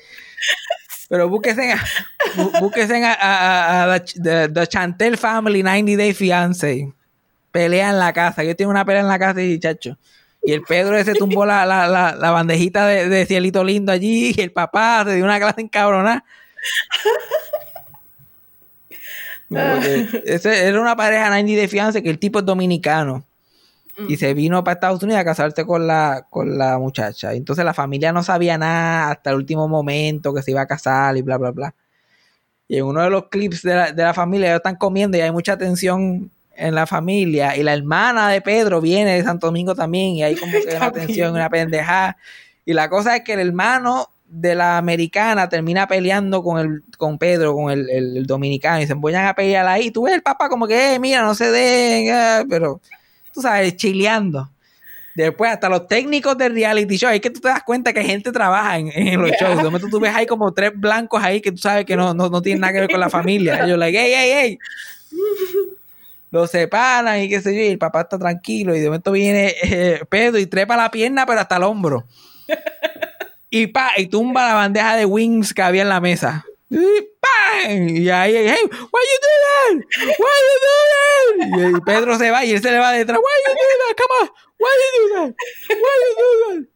Pero 1.10 1.30
búsquese 1.30 1.74
a, 1.74 1.78
bú- 2.36 2.60
búsquese 2.60 3.04
a, 3.04 3.14
a- 3.14 3.84
a- 3.84 3.94
a 3.94 4.00
the, 4.00 4.20
the- 4.22 4.50
the 4.50 4.66
Chantel 4.68 5.18
Family 5.18 5.62
90 5.62 5.98
Day 5.98 6.14
Fiance. 6.14 6.92
Pelea 7.52 7.90
en 7.90 8.00
la 8.00 8.12
casa. 8.14 8.44
Yo 8.44 8.56
tengo 8.56 8.72
una 8.72 8.84
pelea 8.86 9.02
en 9.02 9.08
la 9.08 9.20
casa 9.20 9.42
y 9.42 9.60
chacho. 9.60 9.98
Y 10.46 10.54
el 10.54 10.62
Pedro 10.62 10.96
ese 10.98 11.14
tumbó 11.14 11.46
la, 11.46 11.66
la, 11.66 11.88
la, 11.88 12.16
la 12.16 12.32
bandejita 12.32 12.86
de, 12.86 13.10
de 13.10 13.26
cielito 13.26 13.64
lindo 13.64 13.92
allí. 13.92 14.34
Y 14.36 14.42
el 14.42 14.52
papá 14.52 15.04
se 15.06 15.16
dio 15.16 15.24
una 15.24 15.40
clase 15.40 15.62
encabronada. 15.62 16.24
Ese 20.26 20.68
era 20.68 20.82
una 20.82 20.96
pareja 20.96 21.30
90 21.30 21.62
de 21.62 21.68
fianza 21.68 22.02
que 22.02 22.10
el 22.10 22.20
tipo 22.20 22.40
es 22.40 22.46
dominicano. 22.46 23.24
Y 24.10 24.18
se 24.18 24.34
vino 24.34 24.62
para 24.64 24.74
Estados 24.74 25.02
Unidos 25.04 25.22
a 25.22 25.26
casarse 25.26 25.66
con 25.66 25.88
la, 25.88 26.28
con 26.30 26.58
la 26.58 26.78
muchacha. 26.78 27.34
Entonces 27.34 27.64
la 27.64 27.74
familia 27.74 28.12
no 28.12 28.24
sabía 28.24 28.58
nada 28.58 29.12
hasta 29.12 29.30
el 29.30 29.38
último 29.38 29.70
momento 29.70 30.34
que 30.34 30.42
se 30.42 30.52
iba 30.52 30.62
a 30.62 30.68
casar 30.68 31.16
y 31.16 31.22
bla, 31.22 31.38
bla, 31.38 31.52
bla. 31.52 31.74
Y 32.68 32.78
en 32.78 32.86
uno 32.86 33.02
de 33.02 33.10
los 33.10 33.30
clips 33.30 33.62
de 33.62 33.74
la, 33.74 33.92
de 33.94 34.04
la 34.04 34.14
familia 34.14 34.48
ellos 34.48 34.58
están 34.58 34.76
comiendo 34.76 35.18
y 35.18 35.22
hay 35.22 35.32
mucha 35.32 35.58
tensión 35.58 36.30
en 36.58 36.76
la 36.76 36.86
familia. 36.88 37.56
Y 37.56 37.64
la 37.64 37.74
hermana 37.74 38.30
de 38.30 38.42
Pedro 38.42 38.82
viene 38.82 39.16
de 39.16 39.24
Santo 39.24 39.48
Domingo 39.48 39.76
también 39.76 40.16
y 40.16 40.24
hay 40.24 40.36
como 40.36 40.52
que 40.64 40.76
una 40.76 40.92
tensión, 40.92 41.34
una 41.34 41.50
pendejada. 41.50 42.18
Y 42.66 42.74
la 42.74 42.90
cosa 42.90 43.16
es 43.18 43.24
que 43.24 43.34
el 43.34 43.40
hermano 43.42 44.10
de 44.28 44.56
la 44.56 44.78
americana 44.80 45.48
termina 45.48 45.88
peleando 45.88 46.42
con 46.44 46.58
el 46.60 46.84
con 46.98 47.18
Pedro, 47.20 47.54
con 47.54 47.72
el, 47.72 47.90
el- 47.90 48.18
el 48.18 48.26
dominicano, 48.26 48.82
y 48.82 48.88
se 48.88 48.94
embollan 48.94 49.28
a 49.28 49.34
pelear 49.36 49.68
ahí. 49.68 49.92
Tú 49.92 50.04
ves 50.04 50.16
el 50.16 50.22
papá 50.24 50.50
como 50.50 50.68
que, 50.68 50.96
"Eh, 50.96 51.00
mira, 51.00 51.22
no 51.22 51.36
se 51.36 51.52
den, 51.52 52.12
ah", 52.14 52.44
pero 52.50 52.82
tú 53.34 53.42
sabes, 53.42 53.76
chileando. 53.78 54.50
Después, 55.14 55.50
hasta 55.52 55.70
los 55.70 55.88
técnicos 55.88 56.38
del 56.38 56.54
reality 56.56 56.98
show, 56.98 57.10
es 57.12 57.22
que 57.22 57.30
tú 57.30 57.40
te 57.40 57.48
das 57.48 57.64
cuenta 57.64 57.94
que 57.94 58.04
gente 58.04 58.32
trabaja 58.34 58.78
en, 58.80 58.90
en 58.94 59.22
los 59.22 59.32
shows. 59.32 59.58
De 59.58 59.64
momento 59.64 59.88
tú 59.90 60.00
ves 60.00 60.14
ahí 60.14 60.26
como 60.26 60.52
tres 60.54 60.72
blancos 60.76 61.24
ahí 61.24 61.40
que 61.40 61.52
tú 61.52 61.58
sabes 61.60 61.86
que 61.86 61.96
no, 61.96 62.14
no, 62.14 62.28
no 62.30 62.42
tienen 62.42 62.60
nada 62.62 62.74
que 62.74 62.80
ver 62.82 62.90
con 62.90 63.00
la 63.00 63.10
familia. 63.10 63.64
Ellos, 63.64 63.78
like, 63.78 63.98
hey, 63.98 64.12
hey, 64.14 64.32
hey. 64.42 64.58
Los 66.36 66.52
separan 66.52 67.22
y 67.22 67.30
qué 67.30 67.40
sé 67.40 67.56
yo, 67.56 67.62
y 67.62 67.68
el 67.68 67.78
papá 67.78 68.02
está 68.02 68.20
tranquilo. 68.20 68.76
Y 68.76 68.82
de 68.82 68.88
momento 68.88 69.14
viene 69.14 69.56
eh, 69.64 70.02
Pedro 70.10 70.38
y 70.38 70.46
trepa 70.48 70.76
la 70.76 70.92
pierna, 70.92 71.26
pero 71.26 71.40
hasta 71.40 71.56
el 71.56 71.64
hombro. 71.64 72.04
Y 73.50 73.68
pa, 73.68 73.92
y 73.96 74.08
tumba 74.08 74.46
la 74.46 74.54
bandeja 74.56 74.98
de 74.98 75.06
wings 75.06 75.54
que 75.54 75.62
había 75.62 75.84
en 75.84 75.88
la 75.88 76.02
mesa. 76.02 76.46
Y 76.70 76.76
¡pam! 77.22 77.88
Y 77.88 78.10
ahí, 78.10 78.36
hey, 78.36 78.58
why 78.70 78.70
you 78.70 79.18
do 79.22 79.32
that? 79.46 79.76
Why 80.20 80.36
you 80.44 80.58
do 80.60 80.74
that? 80.92 81.72
Y, 81.72 81.78
y 81.78 81.82
Pedro 81.86 82.18
se 82.18 82.30
va 82.30 82.44
y 82.44 82.52
él 82.52 82.62
se 82.62 82.70
le 82.70 82.80
va 82.80 82.92
detrás. 82.92 83.18
Why 83.18 83.32
you 83.48 83.54
do 83.54 83.66
that? 83.88 83.96
Come 83.96 84.14
on. 84.20 84.30
Why 84.60 84.72
you 84.82 84.90
do 85.00 85.16
that? 85.16 85.36
Why 85.70 85.96
you 86.04 86.12
do 86.20 86.28
that? 86.50 86.68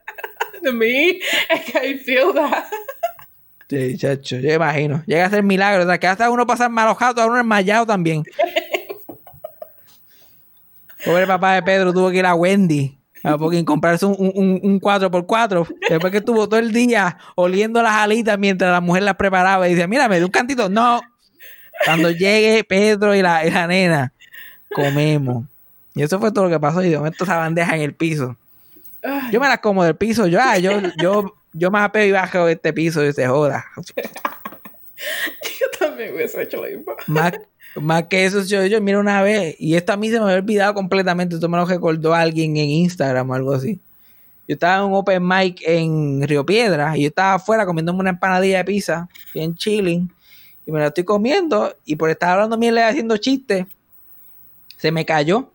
Es 1.49 1.61
que 1.65 1.85
I 1.85 1.99
feel 1.99 2.33
that. 2.33 2.65
Sí, 3.69 3.97
chacho, 3.99 4.37
yo 4.37 4.51
imagino. 4.51 5.03
Llega 5.05 5.25
a 5.25 5.29
ser 5.29 5.43
milagro. 5.43 5.83
O 5.83 5.85
sea, 5.85 5.99
que 5.99 6.07
hasta 6.07 6.31
uno 6.31 6.47
pasar 6.47 6.71
mal 6.71 6.87
ojado, 6.87 7.21
a 7.21 7.27
uno 7.27 7.39
enmayado 7.39 7.85
también. 7.85 8.23
Pobre 11.05 11.25
papá 11.27 11.53
de 11.53 11.63
Pedro 11.63 11.93
tuvo 11.93 12.09
que 12.11 12.17
ir 12.17 12.25
a 12.25 12.35
Wendy 12.35 12.99
a 13.23 13.37
comprarse 13.65 14.05
un, 14.05 14.15
un, 14.17 14.59
un 14.63 14.81
4x4. 14.81 15.67
Después 15.89 16.11
que 16.11 16.19
estuvo 16.19 16.47
todo 16.47 16.59
el 16.59 16.71
día 16.71 17.17
oliendo 17.35 17.81
las 17.81 17.93
alitas 17.93 18.37
mientras 18.37 18.71
la 18.71 18.81
mujer 18.81 19.03
las 19.03 19.15
preparaba. 19.15 19.67
Y 19.67 19.75
dice, 19.75 19.87
mira, 19.87 20.07
me 20.07 20.17
dio 20.17 20.25
un 20.25 20.31
cantito. 20.31 20.69
No. 20.69 21.01
Cuando 21.85 22.11
llegue 22.11 22.63
Pedro 22.63 23.15
y 23.15 23.21
la, 23.21 23.45
y 23.45 23.51
la 23.51 23.67
nena, 23.67 24.13
comemos. 24.73 25.45
Y 25.95 26.03
eso 26.03 26.19
fue 26.19 26.31
todo 26.31 26.45
lo 26.45 26.49
que 26.49 26.59
pasó. 26.59 26.83
Y 26.83 26.89
de 26.89 26.97
momento 26.97 27.23
esa 27.23 27.37
bandeja 27.37 27.75
en 27.75 27.81
el 27.81 27.93
piso. 27.93 28.35
Yo 29.31 29.39
me 29.39 29.47
las 29.47 29.59
como 29.59 29.83
del 29.83 29.95
piso. 29.95 30.27
Yo, 30.27 30.39
ah, 30.41 30.57
yo, 30.57 30.81
yo, 31.01 31.33
yo 31.53 31.71
me 31.71 31.79
apeo 31.79 32.05
y 32.05 32.11
bajo 32.11 32.45
de 32.45 32.53
este 32.53 32.73
piso 32.73 33.05
y 33.05 33.13
se 33.13 33.27
joda. 33.27 33.65
yo 33.85 35.65
también 35.79 36.13
hubiese 36.13 36.43
hecho 36.43 36.57
lo 36.57 36.69
mismo. 36.69 36.93
Más, 37.07 37.33
más 37.75 38.03
que 38.07 38.25
eso, 38.25 38.43
yo, 38.43 38.65
yo 38.65 38.81
mira 38.81 38.99
una 38.99 39.21
vez, 39.21 39.55
y 39.59 39.75
esto 39.75 39.93
a 39.93 39.97
mí 39.97 40.09
se 40.09 40.19
me 40.19 40.25
había 40.25 40.37
olvidado 40.37 40.73
completamente, 40.73 41.35
esto 41.35 41.49
me 41.49 41.57
lo 41.57 41.65
recordó 41.65 42.13
alguien 42.13 42.57
en 42.57 42.69
Instagram 42.69 43.29
o 43.29 43.33
algo 43.33 43.53
así. 43.53 43.79
Yo 44.47 44.53
estaba 44.53 44.77
en 44.77 44.91
un 44.91 44.95
open 44.95 45.27
mic 45.27 45.61
en 45.65 46.27
Río 46.27 46.43
Piedra 46.43 46.97
y 46.97 47.03
yo 47.03 47.07
estaba 47.09 47.35
afuera 47.35 47.65
comiéndome 47.65 47.99
una 47.99 48.09
empanadilla 48.09 48.57
de 48.57 48.65
pizza, 48.65 49.07
bien 49.33 49.55
chilling, 49.55 50.11
y 50.65 50.71
me 50.71 50.79
la 50.79 50.87
estoy 50.87 51.03
comiendo, 51.03 51.75
y 51.85 51.95
por 51.95 52.09
estar 52.09 52.31
hablando 52.31 52.57
mierda 52.57 52.87
haciendo 52.87 53.17
chistes, 53.17 53.65
se 54.77 54.91
me 54.91 55.05
cayó 55.05 55.51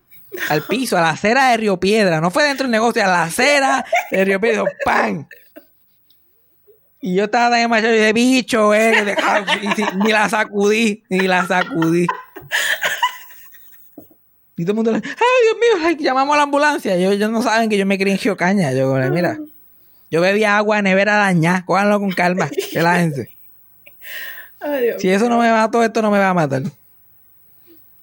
al 0.48 0.62
piso, 0.62 0.96
a 0.96 1.00
la 1.00 1.10
acera 1.10 1.50
de 1.50 1.56
Río 1.56 1.78
Piedra, 1.78 2.20
no 2.20 2.30
fue 2.30 2.44
dentro 2.44 2.64
del 2.64 2.72
negocio, 2.72 3.04
a 3.04 3.08
la 3.08 3.22
acera 3.24 3.84
de 4.10 4.24
Río 4.24 4.40
Piedra, 4.40 4.64
¡pam! 4.84 5.26
Y 7.06 7.14
yo 7.16 7.24
estaba 7.24 7.50
tan 7.50 7.60
demasiado 7.60 7.94
de 7.94 8.12
bicho, 8.14 8.72
eh, 8.72 9.04
de- 9.04 9.12
y 9.62 9.96
ni 10.04 10.10
la 10.10 10.26
sacudí, 10.26 11.04
ni 11.10 11.18
la 11.28 11.46
sacudí. 11.46 12.06
Y 14.56 14.62
todo 14.64 14.72
el 14.72 14.76
mundo, 14.76 14.92
le- 14.92 14.98
ay, 15.04 15.04
Dios 15.04 15.56
mío, 15.60 15.86
ay, 15.86 15.96
llamamos 16.00 16.32
a 16.32 16.38
la 16.38 16.42
ambulancia. 16.44 16.94
Ellos, 16.94 17.12
ellos 17.12 17.30
no 17.30 17.42
saben 17.42 17.68
que 17.68 17.76
yo 17.76 17.84
me 17.84 17.98
crié 17.98 18.14
en 18.14 18.18
Geocaña. 18.18 18.72
Yo, 18.72 18.90
mira, 19.10 19.38
yo 20.10 20.22
bebía 20.22 20.56
agua 20.56 20.76
de 20.76 20.82
nevera 20.84 21.16
dañada, 21.16 21.62
cóganlo 21.66 22.00
con 22.00 22.10
calma, 22.10 22.48
relájense. 22.72 23.28
Ay, 24.60 24.84
Dios 24.84 25.02
Si 25.02 25.10
eso 25.10 25.28
no 25.28 25.38
me 25.38 25.50
mató, 25.50 25.82
esto 25.84 26.00
no 26.00 26.10
me 26.10 26.18
va 26.18 26.30
a 26.30 26.34
matar. 26.34 26.62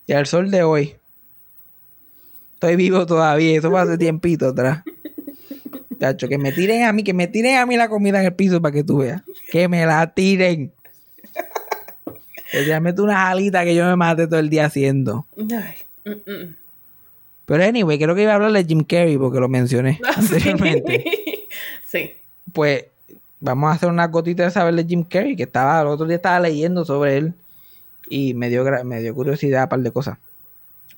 Y 0.06 0.14
al 0.14 0.28
sol 0.28 0.52
de 0.52 0.62
hoy, 0.62 0.96
estoy 2.54 2.76
vivo 2.76 3.08
todavía, 3.08 3.58
eso 3.58 3.72
fue 3.72 3.82
hace 3.82 3.98
tiempito 3.98 4.50
atrás. 4.50 4.84
Que 6.18 6.38
me 6.40 6.52
tiren 6.52 6.84
a 6.84 6.94
mí, 6.94 7.04
que 7.04 7.14
me 7.14 7.28
tiren 7.28 7.58
a 7.58 7.66
mí 7.68 7.78
la 7.78 7.88
comida 7.88 8.20
en 8.20 8.26
el 8.26 8.34
piso 8.34 8.60
para 8.60 8.74
que 8.74 8.84
tú 8.84 8.98
veas. 9.00 9.22
Que 9.52 9.68
me 9.68 9.86
la 9.86 10.14
tiren. 10.14 10.72
Que 12.52 12.66
ya 12.66 12.82
meto 12.82 13.02
una 13.04 13.16
jalita 13.16 13.64
que 13.64 13.74
yo 13.74 13.86
me 13.86 13.96
mate 13.96 14.28
todo 14.28 14.38
el 14.38 14.50
día 14.50 14.66
haciendo. 14.66 15.26
Ay, 15.38 15.76
mm, 16.04 16.30
mm. 16.30 16.56
Pero 17.46 17.64
anyway, 17.64 17.98
creo 17.98 18.14
que 18.14 18.24
iba 18.24 18.34
a 18.34 18.36
hablar 18.36 18.52
de 18.52 18.66
Jim 18.66 18.84
Carrey 18.84 19.18
porque 19.18 19.40
lo 19.40 19.48
mencioné 19.48 20.02
anteriormente. 20.18 21.48
Sí. 21.86 22.12
Pues 22.52 22.88
vamos 23.40 23.72
a 23.72 23.76
hacer 23.76 23.88
una 23.88 24.08
gotita 24.08 24.44
de 24.44 24.52
saber 24.52 24.76
de 24.76 24.84
Jim 24.84 25.06
Carrey, 25.06 25.38
que 25.38 25.44
estaba, 25.44 25.80
el 25.80 25.88
otro 25.88 26.06
día 26.06 26.18
estaba 26.18 26.42
leyendo 26.42 26.84
sobre 26.84 27.16
él 27.16 27.34
y 28.10 28.34
me 28.34 28.50
dio, 28.50 28.66
me 28.84 29.00
dio 29.00 29.16
curiosidad 29.16 29.64
un 29.64 29.70
par 29.70 29.80
de 29.80 29.92
cosas. 29.92 30.18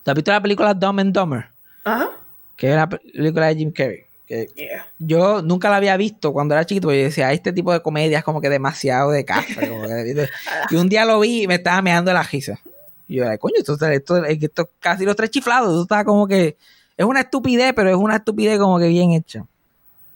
¿Te 0.01 0.09
has 0.09 0.15
visto 0.15 0.31
la 0.31 0.41
película 0.41 0.73
Dumb 0.73 0.99
and 1.01 1.13
Dumber? 1.13 1.45
Ajá. 1.83 2.09
Que 2.57 2.71
es 2.71 2.75
la 2.75 2.89
película 2.89 3.45
de 3.47 3.55
Jim 3.55 3.71
Carrey. 3.71 4.05
Que 4.27 4.47
Yeah. 4.55 4.87
yo 4.99 5.41
nunca 5.41 5.69
la 5.69 5.75
había 5.77 5.97
visto 5.97 6.31
cuando 6.31 6.53
era 6.55 6.65
chiquito, 6.65 6.87
porque 6.87 6.99
yo 6.99 7.05
decía, 7.05 7.31
este 7.33 7.51
tipo 7.51 7.73
de 7.73 7.81
comedia 7.81 8.19
es 8.19 8.23
como 8.23 8.39
que 8.41 8.49
demasiado 8.49 9.11
de 9.11 9.25
café. 9.25 9.67
como 9.67 9.83
que- 9.83 10.29
y 10.71 10.75
un 10.75 10.87
día 10.89 11.03
lo 11.05 11.19
vi 11.19 11.43
y 11.43 11.47
me 11.47 11.55
estaba 11.55 11.81
meando 11.81 12.09
de 12.09 12.15
la 12.15 12.23
risa. 12.23 12.59
Y 13.07 13.15
yo, 13.17 13.25
coño, 13.39 13.55
esto, 13.57 13.73
esto, 13.85 14.23
esto, 14.25 14.69
casi 14.79 15.03
los 15.05 15.15
tres 15.15 15.29
chiflados, 15.29 15.69
esto 15.69 15.81
está 15.83 16.05
como 16.05 16.25
que, 16.25 16.55
es 16.95 17.05
una 17.05 17.21
estupidez, 17.21 17.73
pero 17.75 17.89
es 17.89 17.95
una 17.97 18.15
estupidez 18.17 18.57
como 18.59 18.79
que 18.79 18.87
bien 18.87 19.11
hecha. 19.11 19.45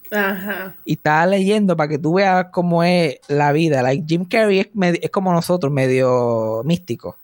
Ajá. 0.09 0.75
Y 0.85 0.93
estaba 0.93 1.25
leyendo 1.25 1.75
para 1.75 1.89
que 1.89 1.97
tú 1.97 2.13
veas 2.13 2.45
cómo 2.51 2.81
es 2.83 3.17
la 3.27 3.51
vida. 3.51 3.81
Like 3.81 4.05
Jim 4.07 4.23
Carrey 4.23 4.71
es 5.01 5.09
como 5.11 5.33
nosotros, 5.33 5.71
medio 5.73 6.61
místico. 6.63 7.17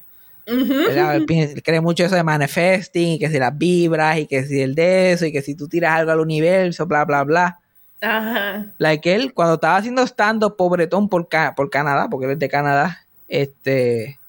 Cree 1.64 1.82
mucho 1.82 2.04
eso 2.06 2.16
de 2.16 2.24
manifesting, 2.24 3.14
y 3.14 3.20
que 3.20 3.30
si 3.30 3.39
las 3.39 3.58
vibras, 3.58 4.20
y 4.20 4.26
que 4.28 4.44
si 4.46 4.62
el 4.62 4.76
de 4.76 5.12
eso, 5.14 5.26
y 5.26 5.32
que 5.32 5.41
si 5.41 5.56
tú 5.56 5.68
tiras 5.68 5.94
algo 5.94 6.12
al 6.12 6.20
universo, 6.20 6.86
bla, 6.86 7.06
bla, 7.06 7.24
bla. 7.24 7.60
Ajá. 8.02 8.74
Like 8.78 9.14
él, 9.14 9.34
cuando 9.34 9.56
estaba 9.56 9.78
haciendo 9.78 10.04
stand-up 10.06 10.58
pobretón 10.58 11.08
por, 11.08 11.30
Ca- 11.30 11.54
por 11.56 11.70
Canadá, 11.70 12.10
porque 12.10 12.26
él 12.26 12.32
es 12.34 12.39
de 12.39 12.50
Canadá, 12.50 13.06
este, 13.30 14.20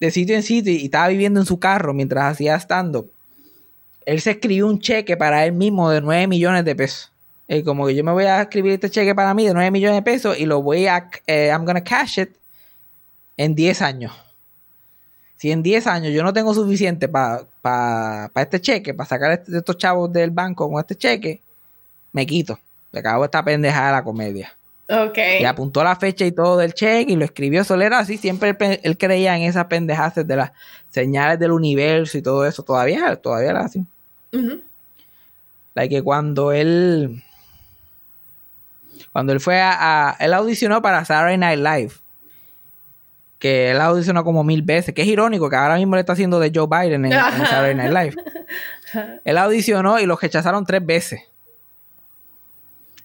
de 0.00 0.10
sitio 0.10 0.34
en 0.36 0.42
sitio, 0.42 0.72
y 0.72 0.84
estaba 0.84 1.08
viviendo 1.08 1.40
en 1.40 1.46
su 1.46 1.58
carro 1.58 1.94
mientras 1.94 2.24
hacía 2.32 2.56
stand-up, 2.56 3.10
él 4.04 4.20
se 4.20 4.32
escribió 4.32 4.66
un 4.66 4.80
cheque 4.80 5.16
para 5.16 5.46
él 5.46 5.52
mismo 5.52 5.88
de 5.90 6.00
9 6.00 6.26
millones 6.26 6.64
de 6.64 6.74
pesos. 6.74 7.10
Y 7.48 7.62
como 7.62 7.86
que 7.86 7.94
yo 7.94 8.02
me 8.04 8.12
voy 8.12 8.24
a 8.24 8.42
escribir 8.42 8.72
este 8.72 8.90
cheque 8.90 9.14
para 9.14 9.32
mí 9.34 9.46
de 9.46 9.54
9 9.54 9.70
millones 9.70 9.96
de 9.96 10.02
pesos 10.02 10.38
y 10.38 10.44
lo 10.46 10.60
voy 10.62 10.86
a, 10.86 11.08
eh, 11.26 11.48
I'm 11.52 11.64
gonna 11.64 11.84
cash 11.84 12.18
it 12.18 12.30
en 13.36 13.54
10 13.54 13.80
años. 13.82 14.12
Si 15.42 15.50
en 15.50 15.60
10 15.60 15.88
años 15.88 16.12
yo 16.14 16.22
no 16.22 16.32
tengo 16.32 16.54
suficiente 16.54 17.08
para 17.08 18.30
este 18.36 18.60
cheque, 18.60 18.94
para 18.94 19.08
sacar 19.08 19.32
este- 19.32 19.58
estos 19.58 19.76
chavos 19.76 20.12
del 20.12 20.30
banco 20.30 20.70
con 20.70 20.78
este 20.78 20.94
cheque, 20.94 21.40
me 22.12 22.24
quito. 22.26 22.60
Le 22.92 23.00
acabo 23.00 23.24
esta 23.24 23.44
pendejada 23.44 23.86
de 23.88 23.92
la 23.92 24.04
comedia. 24.04 24.54
Ok. 24.88 25.18
Y 25.40 25.44
apuntó 25.44 25.82
la 25.82 25.96
fecha 25.96 26.24
y 26.24 26.30
todo 26.30 26.56
del 26.58 26.74
cheque 26.74 27.10
y 27.14 27.16
lo 27.16 27.24
escribió. 27.24 27.64
Solo 27.64 27.82
era 27.82 27.98
así. 27.98 28.18
Siempre 28.18 28.56
él, 28.56 28.80
él 28.84 28.96
creía 28.96 29.36
en 29.36 29.42
esas 29.42 29.64
pendejadas 29.64 30.14
de 30.24 30.36
las 30.36 30.52
señales 30.90 31.40
del 31.40 31.50
universo 31.50 32.16
y 32.18 32.22
todo 32.22 32.46
eso. 32.46 32.62
Todavía, 32.62 33.16
todavía 33.16 33.50
era 33.50 33.64
así. 33.64 33.84
Ujú. 34.32 34.60
Like 35.74 35.96
que 35.96 36.02
cuando 36.04 36.52
él. 36.52 37.20
Cuando 39.10 39.32
él 39.32 39.40
fue 39.40 39.60
a, 39.60 40.10
a- 40.10 40.16
Él 40.20 40.34
audicionó 40.34 40.80
para 40.82 41.04
Saturday 41.04 41.36
Night 41.36 41.58
Live. 41.58 41.94
Que 43.42 43.72
él 43.72 43.80
audicionó 43.80 44.22
como 44.22 44.44
mil 44.44 44.62
veces. 44.62 44.94
Que 44.94 45.02
es 45.02 45.08
irónico 45.08 45.50
que 45.50 45.56
ahora 45.56 45.74
mismo 45.74 45.96
le 45.96 46.00
está 46.00 46.12
haciendo 46.12 46.38
de 46.38 46.52
Joe 46.54 46.68
Biden 46.68 47.06
en, 47.06 47.12
en 47.12 47.18
Saturday 47.46 47.74
Night 47.74 47.92
Live. 47.92 48.14
Él 49.24 49.36
audicionó 49.36 49.98
y 49.98 50.06
lo 50.06 50.14
rechazaron 50.14 50.64
tres 50.64 50.86
veces. 50.86 51.22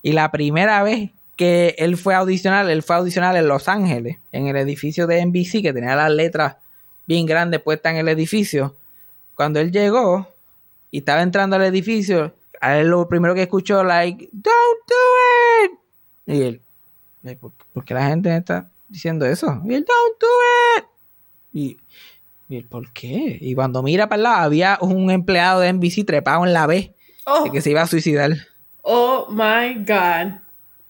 Y 0.03 0.11
la 0.11 0.29
primera 0.29 0.83
vez 0.83 1.09
que 1.35 1.73
él 1.79 1.97
fue 1.97 2.13
a 2.13 2.19
audicionar, 2.19 2.69
él 2.69 2.83
fue 2.83 2.95
a 2.95 2.99
audicionar 2.99 3.35
en 3.35 3.47
Los 3.47 3.67
Ángeles, 3.67 4.17
en 4.31 4.45
el 4.45 4.57
edificio 4.57 5.07
de 5.07 5.25
NBC, 5.25 5.63
que 5.63 5.73
tenía 5.73 5.95
las 5.95 6.11
letras 6.11 6.57
bien 7.07 7.25
grandes 7.25 7.61
puestas 7.61 7.93
en 7.93 7.99
el 7.99 8.09
edificio. 8.09 8.75
Cuando 9.33 9.59
él 9.59 9.71
llegó 9.71 10.27
y 10.91 10.99
estaba 10.99 11.23
entrando 11.23 11.55
al 11.55 11.63
edificio, 11.63 12.35
a 12.61 12.77
él 12.77 12.89
lo 12.89 13.07
primero 13.07 13.33
que 13.33 13.43
escuchó, 13.43 13.83
like, 13.83 14.29
don't 14.31 14.79
do 14.87 15.65
it. 15.65 15.71
Y 16.25 16.41
él, 16.43 16.61
like, 17.23 17.39
¿por, 17.39 17.53
por 17.73 17.85
qué 17.85 17.93
la 17.93 18.07
gente 18.07 18.35
está 18.35 18.69
diciendo 18.87 19.25
eso? 19.25 19.61
Y 19.65 19.73
él, 19.75 19.85
don't 19.85 20.19
do 20.21 20.27
it. 20.77 20.85
Y, 21.53 21.77
y 22.49 22.57
él, 22.57 22.65
¿por 22.65 22.91
qué? 22.93 23.37
Y 23.41 23.55
cuando 23.55 23.81
mira 23.83 24.07
para 24.09 24.17
el 24.17 24.23
lado, 24.23 24.37
había 24.45 24.77
un 24.81 25.09
empleado 25.11 25.61
de 25.61 25.71
NBC 25.73 26.05
trepado 26.05 26.45
en 26.45 26.53
la 26.53 26.67
B, 26.67 26.93
Oh, 27.25 27.43
de 27.43 27.51
que 27.51 27.61
se 27.61 27.71
iba 27.71 27.81
a 27.81 27.87
suicidar. 27.87 28.31
oh 28.83 29.27
my 29.29 29.83
God. 29.85 30.39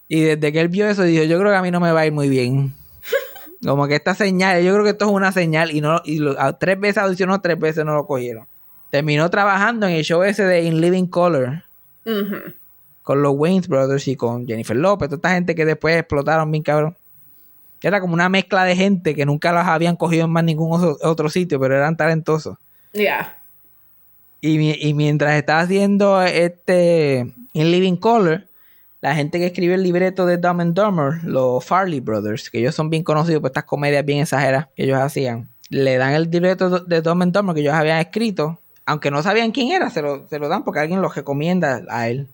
Y 0.07 0.21
desde 0.21 0.51
que 0.53 0.61
él 0.61 0.67
vio 0.67 0.87
eso, 0.87 1.01
dijo, 1.03 1.23
yo 1.23 1.39
creo 1.39 1.51
que 1.51 1.57
a 1.57 1.61
mí 1.61 1.71
no 1.71 1.79
me 1.79 1.91
va 1.91 2.01
a 2.01 2.05
ir 2.05 2.13
muy 2.13 2.29
bien. 2.29 2.73
Como 3.63 3.87
que 3.87 3.95
esta 3.95 4.13
señal, 4.13 4.63
yo 4.63 4.71
creo 4.73 4.83
que 4.83 4.91
esto 4.91 5.05
es 5.05 5.11
una 5.11 5.31
señal 5.31 5.71
y 5.71 5.81
no 5.81 5.99
y 6.05 6.19
lo- 6.19 6.39
a- 6.39 6.57
tres 6.59 6.79
veces 6.79 6.99
audicionó, 6.99 7.41
tres 7.41 7.57
veces 7.59 7.83
no 7.85 7.95
lo 7.95 8.05
cogieron. 8.05 8.47
Terminó 8.91 9.29
trabajando 9.31 9.87
en 9.87 9.95
el 9.95 10.03
show 10.03 10.21
ese 10.23 10.43
de 10.45 10.61
In 10.63 10.79
Living 10.79 11.07
Color 11.07 11.63
con 13.01 13.21
los 13.21 13.33
Waynes 13.35 13.67
Brothers 13.67 14.07
y 14.07 14.15
con 14.15 14.45
Jennifer 14.47 14.75
Lopez, 14.77 15.09
toda 15.09 15.17
esta 15.17 15.29
gente 15.33 15.55
que 15.55 15.65
después 15.65 15.97
explotaron 15.97 16.51
bien 16.51 16.63
cabrón. 16.63 16.95
Era 17.81 18.01
como 18.01 18.13
una 18.13 18.29
mezcla 18.29 18.63
de 18.63 18.75
gente 18.75 19.15
que 19.15 19.25
nunca 19.25 19.51
los 19.51 19.65
habían 19.65 19.95
cogido 19.95 20.25
en 20.25 20.31
más 20.31 20.43
ningún 20.43 20.73
otro, 20.73 20.97
otro 21.03 21.29
sitio, 21.29 21.59
pero 21.59 21.75
eran 21.75 21.95
talentosos. 21.95 22.57
Yeah. 22.93 23.37
Y, 24.41 24.87
y 24.87 24.93
mientras 24.93 25.35
estaba 25.35 25.61
haciendo 25.61 26.21
este 26.21 27.33
In 27.53 27.71
Living 27.71 27.97
Color, 27.97 28.47
la 29.01 29.15
gente 29.15 29.39
que 29.39 29.47
escribe 29.47 29.75
el 29.75 29.83
libreto 29.83 30.25
de 30.25 30.37
Dumb 30.37 30.61
and 30.61 30.73
Dumber, 30.73 31.23
los 31.23 31.63
Farley 31.63 31.99
Brothers, 31.99 32.49
que 32.49 32.59
ellos 32.59 32.75
son 32.75 32.89
bien 32.89 33.03
conocidos 33.03 33.41
por 33.41 33.49
estas 33.49 33.65
comedias 33.65 34.03
bien 34.03 34.19
exageradas 34.19 34.67
que 34.75 34.83
ellos 34.83 34.99
hacían, 34.99 35.49
le 35.69 35.97
dan 35.97 36.13
el 36.13 36.29
libreto 36.29 36.79
de 36.79 37.01
Dumb 37.01 37.23
and 37.23 37.33
Dumber 37.33 37.53
que 37.53 37.61
ellos 37.61 37.73
habían 37.73 37.99
escrito, 37.99 38.59
aunque 38.85 39.11
no 39.11 39.21
sabían 39.21 39.51
quién 39.51 39.71
era, 39.71 39.89
se 39.89 40.01
lo, 40.01 40.27
se 40.27 40.39
lo 40.39 40.47
dan 40.47 40.63
porque 40.63 40.79
alguien 40.79 41.01
lo 41.01 41.09
recomienda 41.09 41.83
a 41.89 42.07
él. 42.07 42.27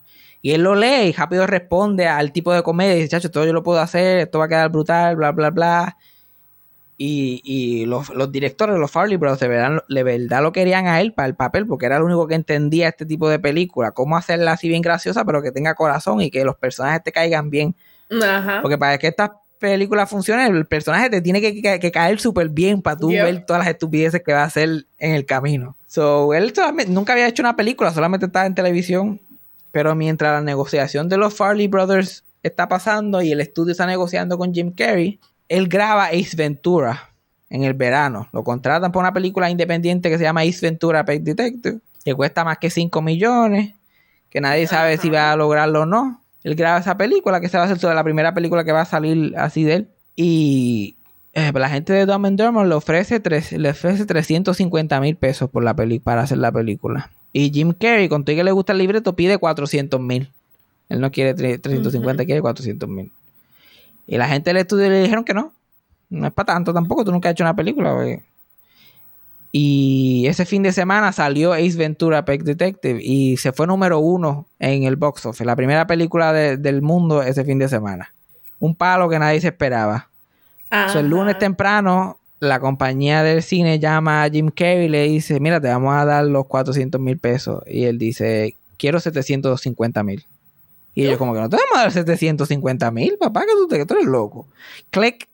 Y 0.44 0.52
él 0.52 0.62
lo 0.62 0.76
lee 0.76 1.08
y 1.08 1.12
rápido 1.14 1.48
responde 1.48 2.06
al 2.08 2.32
tipo 2.34 2.54
de 2.54 2.62
comedia 2.62 2.94
y 2.94 2.98
dice, 2.98 3.08
chacho, 3.10 3.32
todo 3.32 3.46
yo 3.46 3.54
lo 3.54 3.64
puedo 3.64 3.80
hacer, 3.80 4.20
esto 4.20 4.38
va 4.40 4.46
a 4.46 4.48
quedar 4.50 4.70
brutal, 4.70 5.16
bla, 5.16 5.32
bla, 5.32 5.50
bla. 5.50 5.98
Y, 6.98 7.42
y 7.44 7.86
los, 7.86 8.10
los 8.10 8.32
directores, 8.32 8.78
los 8.78 8.92
Farley 8.92 9.18
Brothers, 9.18 9.40
de 9.40 9.48
verdad, 9.48 9.84
de 9.90 10.04
verdad 10.04 10.44
lo 10.44 10.52
querían 10.52 10.86
a 10.86 11.02
él 11.02 11.12
para 11.12 11.28
el 11.28 11.36
papel, 11.36 11.66
porque 11.66 11.86
era 11.88 11.98
el 11.98 12.04
único 12.04 12.28
que 12.28 12.36
entendía 12.36 12.90
este 12.90 13.06
tipo 13.06 13.28
de 13.30 13.40
película, 13.40 13.92
cómo 13.92 14.16
hacerla 14.16 14.52
así 14.52 14.68
bien 14.70 14.82
graciosa, 14.82 15.26
pero 15.26 15.42
que 15.42 15.52
tenga 15.52 15.74
corazón 15.76 16.22
y 16.22 16.30
que 16.30 16.46
los 16.46 16.56
personajes 16.56 17.04
te 17.04 17.12
caigan 17.12 17.50
bien. 17.50 17.74
Ajá. 18.22 18.60
Porque 18.62 18.78
para 18.78 18.98
que 19.00 19.08
estas 19.08 19.32
películas 19.60 20.10
funcionen, 20.10 20.56
el 20.56 20.66
personaje 20.66 21.10
te 21.10 21.22
tiene 21.22 21.42
que, 21.42 21.62
que- 21.62 21.80
que 21.80 21.92
caer 21.92 22.20
súper 22.20 22.50
bien 22.50 22.82
para 22.82 22.98
tú 22.98 23.08
ver 23.24 23.46
todas 23.46 23.62
las 23.62 23.70
estupideces 23.70 24.22
que 24.22 24.34
va 24.34 24.42
a 24.42 24.46
hacer 24.46 24.86
en 25.00 25.16
el 25.16 25.26
camino. 25.26 25.76
So, 25.88 26.34
él 26.34 26.54
nunca 26.90 27.14
había 27.14 27.28
hecho 27.28 27.42
una 27.42 27.56
película, 27.56 27.92
solamente 27.94 28.26
estaba 28.28 28.46
en 28.46 28.56
televisión. 28.56 29.20
Pero 29.74 29.96
mientras 29.96 30.32
la 30.32 30.42
negociación 30.42 31.10
de 31.10 31.18
los 31.18 31.34
Farley 31.34 31.68
Brothers 31.68 32.24
está 32.44 32.68
pasando 32.68 33.24
y 33.24 33.32
el 33.32 33.42
estudio 33.42 33.72
está 33.72 33.88
negociando 33.88 34.38
con 34.38 34.54
Jim 34.54 34.72
Carrey, 34.72 35.20
él 35.50 35.68
graba 35.68 36.10
Ace 36.10 36.38
Ventura 36.38 37.10
en 37.50 37.64
el 37.64 37.74
verano. 37.74 38.28
Lo 38.34 38.44
contratan 38.44 38.92
para 38.92 39.08
una 39.08 39.14
película 39.14 39.50
independiente 39.50 40.12
que 40.12 40.20
se 40.20 40.26
llama 40.26 40.42
Ace 40.42 40.60
Ventura 40.62 41.04
Pet 41.04 41.24
Detective, 41.24 41.80
que 42.06 42.14
cuesta 42.14 42.44
más 42.44 42.60
que 42.60 42.70
5 42.70 43.02
millones, 43.02 43.74
que 44.30 44.40
nadie 44.42 44.68
sabe 44.68 45.00
si 45.00 45.10
va 45.10 45.32
a 45.32 45.36
lograrlo 45.36 45.82
o 45.82 45.86
no. 45.88 46.22
Él 46.44 46.54
graba 46.54 46.78
esa 46.78 46.96
película, 46.96 47.42
que 47.42 47.50
se 47.50 47.58
va 47.58 47.64
a 47.64 47.66
hacer 47.66 47.96
la 47.96 48.04
primera 48.04 48.36
película 48.36 48.64
que 48.64 48.74
va 48.74 48.82
a 48.82 48.86
salir 48.86 49.34
así 49.38 49.64
de 49.64 49.74
él. 49.74 49.90
Y 50.16 50.98
eh, 51.34 51.52
la 51.52 51.70
gente 51.70 51.94
de 51.94 52.06
Dumb 52.06 52.28
and 52.28 52.68
le 52.68 52.76
ofrece, 52.76 53.20
tres, 53.20 53.52
le 53.52 53.72
ofrece 53.72 54.06
350 54.06 55.02
mil 55.02 55.16
pesos 55.16 55.50
por 55.50 55.64
la 55.64 55.76
peli 55.76 55.98
para 55.98 56.22
hacer 56.22 56.38
la 56.38 56.52
película. 56.52 57.10
Y 57.34 57.52
Jim 57.52 57.74
Carrey, 57.74 58.08
con 58.08 58.24
todo 58.24 58.34
y 58.34 58.38
que 58.38 58.44
le 58.44 58.52
gusta 58.52 58.72
el 58.74 58.78
libreto, 58.80 59.16
pide 59.16 59.38
400 59.40 60.00
mil. 60.00 60.32
Él 60.90 61.02
no 61.02 61.12
quiere 61.12 61.36
tre- 61.36 61.60
350, 61.60 62.26
quiere 62.26 62.42
400 62.42 62.88
mil. 62.88 63.12
Y 64.06 64.18
la 64.18 64.28
gente 64.28 64.52
del 64.52 64.58
estudio 64.58 64.90
le 64.90 65.02
dijeron 65.02 65.24
que 65.24 65.34
no. 65.34 65.52
No 66.10 66.28
es 66.28 66.34
para 66.34 66.54
tanto 66.54 66.74
tampoco, 66.74 67.04
tú 67.04 67.12
nunca 67.12 67.30
has 67.30 67.34
hecho 67.34 67.44
una 67.44 67.56
película. 67.56 67.94
güey. 67.94 68.22
Y 69.52 70.26
ese 70.28 70.46
fin 70.46 70.64
de 70.64 70.72
semana 70.72 71.12
salió 71.12 71.54
Ace 71.54 71.76
Ventura 71.78 72.26
Pet 72.26 72.42
Detective 72.44 73.00
y 73.04 73.38
se 73.38 73.52
fue 73.52 73.68
número 73.68 74.00
uno 74.00 74.48
en 74.60 74.84
el 74.84 74.96
box 74.96 75.26
office. 75.28 75.46
La 75.46 75.56
primera 75.56 75.86
película 75.86 76.34
de- 76.34 76.58
del 76.58 76.82
mundo 76.82 77.22
ese 77.22 77.46
fin 77.46 77.60
de 77.60 77.70
semana. 77.70 78.14
Un 78.60 78.76
palo 78.76 79.10
que 79.10 79.20
nadie 79.20 79.42
se 79.42 79.50
esperaba. 79.50 80.10
So, 80.90 81.00
el 81.00 81.08
lunes 81.08 81.38
temprano, 81.38 82.18
la 82.44 82.60
compañía 82.60 83.24
del 83.24 83.42
cine 83.44 83.80
llama 83.80 84.24
a 84.24 84.30
Jim 84.30 84.50
Carrey 84.50 84.86
y 84.86 84.90
le 84.90 85.04
dice, 85.04 85.40
mira, 85.40 85.60
te 85.60 85.68
vamos 85.68 85.94
a 85.96 86.06
dar 86.06 86.26
los 86.26 86.46
400 86.48 87.00
mil 87.02 87.18
pesos. 87.18 87.64
Y 87.66 87.86
él 87.86 87.98
dice, 87.98 88.56
quiero 88.78 89.00
750 89.00 90.04
mil. 90.04 90.26
Y 90.96 91.06
ellos 91.06 91.18
como 91.18 91.34
que 91.34 91.40
no 91.40 91.50
te 91.50 91.58
vamos 91.58 91.76
a 91.76 91.80
dar 91.82 91.92
750 91.92 92.92
mil, 92.92 93.18
papá, 93.20 93.42
que 93.42 93.54
tú, 93.54 93.68
te- 93.68 93.84
que 93.86 93.94
eres 93.94 94.06
loco. 94.06 94.48
Click, 94.92 95.28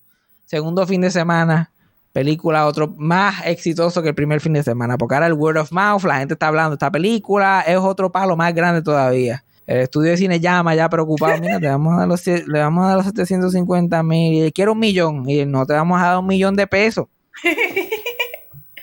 segundo 0.46 0.88
fin 0.88 1.02
de 1.02 1.12
semana, 1.12 1.72
película 2.14 2.66
otro 2.66 2.94
más 2.98 3.46
exitoso 3.46 4.02
que 4.02 4.10
el 4.10 4.16
primer 4.16 4.40
fin 4.40 4.54
de 4.54 4.64
semana, 4.64 4.98
porque 4.98 5.16
ahora 5.16 5.28
el 5.28 5.34
word 5.34 5.58
of 5.58 5.72
mouth, 5.72 6.04
la 6.04 6.20
gente 6.20 6.36
está 6.36 6.48
hablando 6.48 6.72
de 6.72 6.76
esta 6.76 6.90
película, 6.92 7.62
es 7.68 7.78
otro 7.78 8.10
palo 8.12 8.38
más 8.38 8.54
grande 8.54 8.82
todavía. 8.82 9.44
El 9.70 9.82
estudio 9.82 10.10
de 10.10 10.18
cine 10.18 10.40
llama 10.40 10.74
ya 10.74 10.90
preocupado, 10.90 11.40
mira, 11.40 11.60
te 11.60 11.68
vamos 11.68 11.94
a 11.94 12.00
dar 12.00 12.08
los, 12.08 12.26
le 12.26 12.60
vamos 12.60 12.86
a 12.86 12.88
dar 12.88 12.98
los 12.98 13.06
750 13.06 14.02
mil, 14.02 14.34
y 14.34 14.42
él 14.42 14.52
quiere 14.52 14.72
un 14.72 14.80
millón, 14.80 15.30
y 15.30 15.46
no 15.46 15.64
te 15.64 15.74
vamos 15.74 16.02
a 16.02 16.06
dar 16.06 16.18
un 16.18 16.26
millón 16.26 16.56
de 16.56 16.66
pesos. 16.66 17.06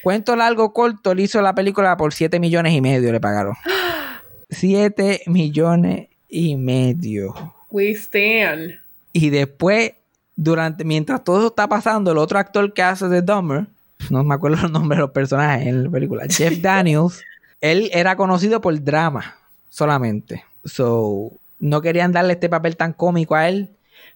Cuento 0.05 0.37
largo, 0.37 0.73
corto, 0.73 1.13
le 1.13 1.23
hizo 1.23 1.43
la 1.43 1.57
película 1.57 1.97
por 1.97 2.15
7 2.15 2.39
millones 2.39 2.73
y 2.73 2.81
medio, 2.81 3.11
le 3.11 3.19
pagaron. 3.19 3.55
7 4.51 5.23
millones 5.27 6.07
y 6.29 6.55
medio. 6.55 7.35
We 7.69 7.91
stand. 7.91 8.79
Y 9.13 9.31
después, 9.31 9.91
durante, 10.37 10.85
mientras 10.85 11.25
todo 11.25 11.39
eso 11.39 11.47
está 11.49 11.69
pasando, 11.69 12.13
el 12.13 12.19
otro 12.19 12.39
actor 12.39 12.73
que 12.73 12.85
hace 12.85 13.09
de 13.09 13.23
Dumber, 13.23 13.67
no 14.09 14.23
me 14.23 14.37
acuerdo 14.37 14.59
los 14.63 14.71
nombres 14.71 14.99
de 14.99 15.01
los 15.01 15.11
personajes 15.11 15.67
en 15.67 15.83
la 15.83 15.91
película, 15.91 16.27
Jeff 16.31 16.57
Daniels, 16.63 17.25
él 17.61 17.91
era 17.93 18.15
conocido 18.15 18.61
por 18.61 18.81
drama 18.85 19.35
solamente. 19.69 20.45
So, 20.67 21.33
no 21.59 21.81
querían 21.81 22.13
darle 22.13 22.35
este 22.35 22.49
papel 22.49 22.77
tan 22.77 22.93
cómico 22.93 23.35
a 23.35 23.49
él. 23.49 23.71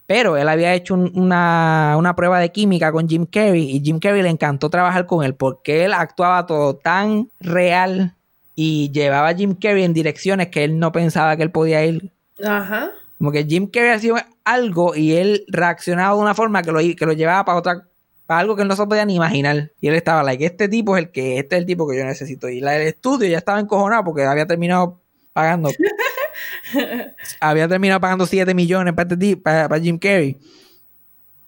Pero 0.05 0.35
él 0.37 0.47
había 0.49 0.73
hecho 0.73 0.93
un- 0.95 1.11
una, 1.15 1.95
una 1.97 2.15
prueba 2.15 2.39
de 2.39 2.51
química 2.51 2.91
con 2.91 3.07
Jim 3.07 3.25
Carrey 3.25 3.77
y 3.77 3.79
Jim 3.81 3.99
Carrey 3.99 4.21
le 4.21 4.29
encantó 4.29 4.69
trabajar 4.69 5.05
con 5.05 5.23
él 5.23 5.35
porque 5.35 5.85
él 5.85 5.93
actuaba 5.93 6.45
todo 6.45 6.75
tan 6.75 7.29
real 7.39 8.13
y 8.53 8.91
llevaba 8.91 9.29
a 9.29 9.33
Jim 9.35 9.55
Carrey 9.55 9.83
en 9.85 9.93
direcciones 9.93 10.47
que 10.49 10.65
él 10.65 10.77
no 10.79 10.91
pensaba 10.91 11.37
que 11.37 11.43
él 11.43 11.51
podía 11.51 11.85
ir. 11.85 12.11
Ajá. 12.45 12.91
Como 13.17 13.31
que 13.31 13.45
Jim 13.45 13.67
Carrey 13.67 13.91
hacía 13.91 14.27
algo 14.43 14.95
y 14.95 15.13
él 15.13 15.45
reaccionaba 15.47 16.15
de 16.15 16.21
una 16.21 16.33
forma 16.35 16.61
que 16.61 16.71
lo, 16.71 16.79
que 16.79 17.05
lo 17.05 17.13
llevaba 17.13 17.45
para 17.45 17.57
otra 17.57 17.83
para 18.25 18.39
algo 18.41 18.55
que 18.55 18.61
él 18.63 18.67
no 18.67 18.75
se 18.75 18.85
podía 18.85 19.05
ni 19.05 19.15
imaginar. 19.15 19.71
Y 19.79 19.87
él 19.87 19.95
estaba 19.95 20.23
like, 20.23 20.45
este 20.45 20.67
tipo 20.67 20.97
es 20.97 21.03
el 21.03 21.11
que, 21.11 21.37
este 21.37 21.55
es 21.55 21.59
el 21.61 21.65
tipo 21.65 21.87
que 21.87 21.97
yo 21.97 22.03
necesito. 22.05 22.49
Y 22.49 22.59
la 22.59 22.71
del 22.71 22.87
estudio 22.87 23.27
ya 23.29 23.37
estaba 23.37 23.59
encojonado 23.59 24.03
porque 24.05 24.23
había 24.23 24.45
terminado 24.45 24.99
pagando 25.33 25.69
había 27.39 27.67
terminado 27.67 27.99
pagando 27.99 28.25
7 28.25 28.53
millones 28.53 28.93
para, 28.93 29.13
este 29.13 29.37
para, 29.37 29.69
para 29.69 29.81
Jim 29.81 29.97
Carrey. 29.97 30.37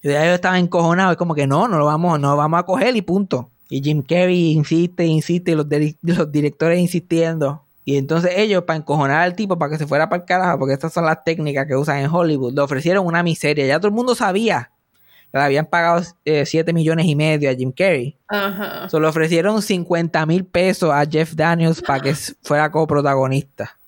Y 0.04 0.10
de 0.10 0.18
ahí 0.18 0.28
yo 0.28 0.36
estaba 0.36 0.60
encojonado. 0.60 1.12
Es 1.12 1.18
como 1.18 1.34
que 1.34 1.48
no, 1.48 1.68
no 1.68 1.80
lo 1.80 1.86
vamos, 1.86 2.20
no 2.20 2.32
lo 2.32 2.38
vamos 2.38 2.60
a 2.60 2.64
coger 2.64 2.96
y 2.96 3.02
punto. 3.02 3.50
Y 3.70 3.82
Jim 3.82 4.04
Carrey 4.04 4.52
insiste, 4.52 5.06
insiste, 5.06 5.52
y 5.52 5.56
los, 5.56 6.32
directores 6.32 6.80
insistiendo. 6.80 7.64
Y 7.86 7.98
entonces 7.98 8.32
ellos, 8.36 8.64
para 8.64 8.78
encojonar 8.78 9.22
al 9.22 9.36
tipo, 9.36 9.58
para 9.58 9.72
que 9.72 9.78
se 9.78 9.88
fuera 9.88 10.10
para 10.10 10.22
el 10.22 10.28
carajo, 10.28 10.60
porque 10.60 10.74
estas 10.74 10.94
son 10.94 11.06
las 11.06 11.24
técnicas 11.24 11.66
que 11.66 11.76
usan 11.76 11.98
en 11.98 12.10
Hollywood, 12.10 12.54
le 12.54 12.62
ofrecieron 12.62 13.06
una 13.06 13.24
miseria. 13.24 13.66
Ya 13.66 13.80
todo 13.80 13.88
el 13.88 13.94
mundo 13.94 14.14
sabía 14.14 14.72
que 15.32 15.38
le 15.38 15.44
habían 15.44 15.66
pagado 15.66 16.04
7 16.24 16.72
millones 16.74 17.06
y 17.08 17.16
medio 17.16 17.50
a 17.50 17.54
Jim 17.54 17.72
Carrey. 17.72 18.18
Ajá. 18.28 18.90
Solo 18.90 19.10
ofrecieron 19.10 19.62
50 19.62 20.26
mil 20.26 20.46
pesos 20.46 20.92
a 20.92 21.06
Jeff 21.06 21.34
Daniels 21.34 21.82
para 21.82 22.02
que 22.02 22.14
fuera 22.44 22.72
coprotagonista. 22.72 23.80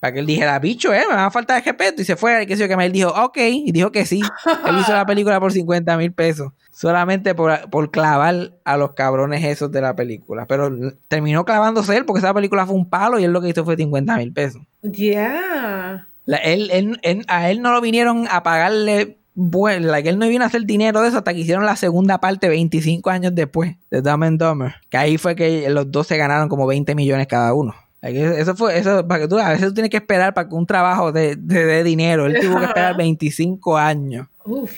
Para 0.00 0.12
que 0.12 0.20
él 0.20 0.26
dijera, 0.26 0.58
bicho, 0.60 0.92
eh, 0.94 1.02
me 1.08 1.14
va 1.16 1.26
a 1.26 1.30
falta 1.30 1.54
de 1.54 1.60
respeto. 1.60 2.02
Y 2.02 2.04
se 2.04 2.14
fue, 2.16 2.42
y 2.42 2.46
qué 2.46 2.56
sé 2.56 2.68
yo, 2.68 2.76
que 2.76 2.84
él 2.84 2.92
dijo, 2.92 3.08
ok. 3.10 3.36
Y 3.38 3.72
dijo 3.72 3.90
que 3.90 4.06
sí. 4.06 4.20
Él 4.66 4.78
hizo 4.80 4.92
la 4.92 5.04
película 5.06 5.40
por 5.40 5.52
50 5.52 5.96
mil 5.96 6.12
pesos. 6.12 6.52
Solamente 6.70 7.34
por, 7.34 7.68
por 7.70 7.90
clavar 7.90 8.52
a 8.64 8.76
los 8.76 8.92
cabrones 8.92 9.42
esos 9.44 9.72
de 9.72 9.80
la 9.80 9.96
película. 9.96 10.46
Pero 10.46 10.70
terminó 11.08 11.44
clavándose 11.44 11.96
él 11.96 12.04
porque 12.04 12.20
esa 12.20 12.32
película 12.32 12.64
fue 12.66 12.76
un 12.76 12.88
palo 12.88 13.18
y 13.18 13.24
él 13.24 13.32
lo 13.32 13.40
que 13.40 13.48
hizo 13.48 13.64
fue 13.64 13.76
50 13.76 14.16
mil 14.16 14.32
pesos. 14.32 14.62
Yeah. 14.82 16.08
La- 16.26 16.36
él, 16.38 16.70
él- 16.72 16.98
él- 17.02 17.24
a 17.28 17.50
él 17.50 17.62
no 17.62 17.72
lo 17.72 17.80
vinieron 17.80 18.26
a 18.30 18.42
pagarle 18.42 19.16
bueno, 19.40 19.86
like, 19.86 20.08
él 20.08 20.18
no 20.18 20.26
vino 20.28 20.42
a 20.42 20.48
hacer 20.48 20.64
dinero 20.64 21.00
de 21.00 21.08
eso 21.08 21.18
hasta 21.18 21.32
que 21.32 21.38
hicieron 21.40 21.64
la 21.64 21.76
segunda 21.76 22.18
parte 22.18 22.48
25 22.48 23.08
años 23.08 23.32
después 23.36 23.76
de 23.88 24.02
Dumb 24.02 24.24
and 24.24 24.42
Dumber. 24.42 24.74
Que 24.90 24.96
ahí 24.96 25.16
fue 25.16 25.36
que 25.36 25.70
los 25.70 25.92
dos 25.92 26.08
se 26.08 26.16
ganaron 26.16 26.48
como 26.48 26.66
20 26.66 26.96
millones 26.96 27.28
cada 27.28 27.54
uno. 27.54 27.72
Eso 28.00 28.54
fue, 28.54 28.78
eso, 28.78 29.06
para 29.06 29.22
que 29.22 29.28
tú, 29.28 29.38
a 29.38 29.48
veces 29.50 29.68
tú 29.68 29.74
tienes 29.74 29.90
que 29.90 29.96
esperar 29.96 30.32
para 30.32 30.48
que 30.48 30.54
un 30.54 30.66
trabajo 30.66 31.10
de, 31.10 31.34
de, 31.36 31.66
de 31.66 31.84
dinero. 31.84 32.26
Él 32.26 32.38
tuvo 32.40 32.58
que 32.58 32.66
esperar 32.66 32.96
25 32.96 33.76
años. 33.76 34.28
Uf. 34.44 34.72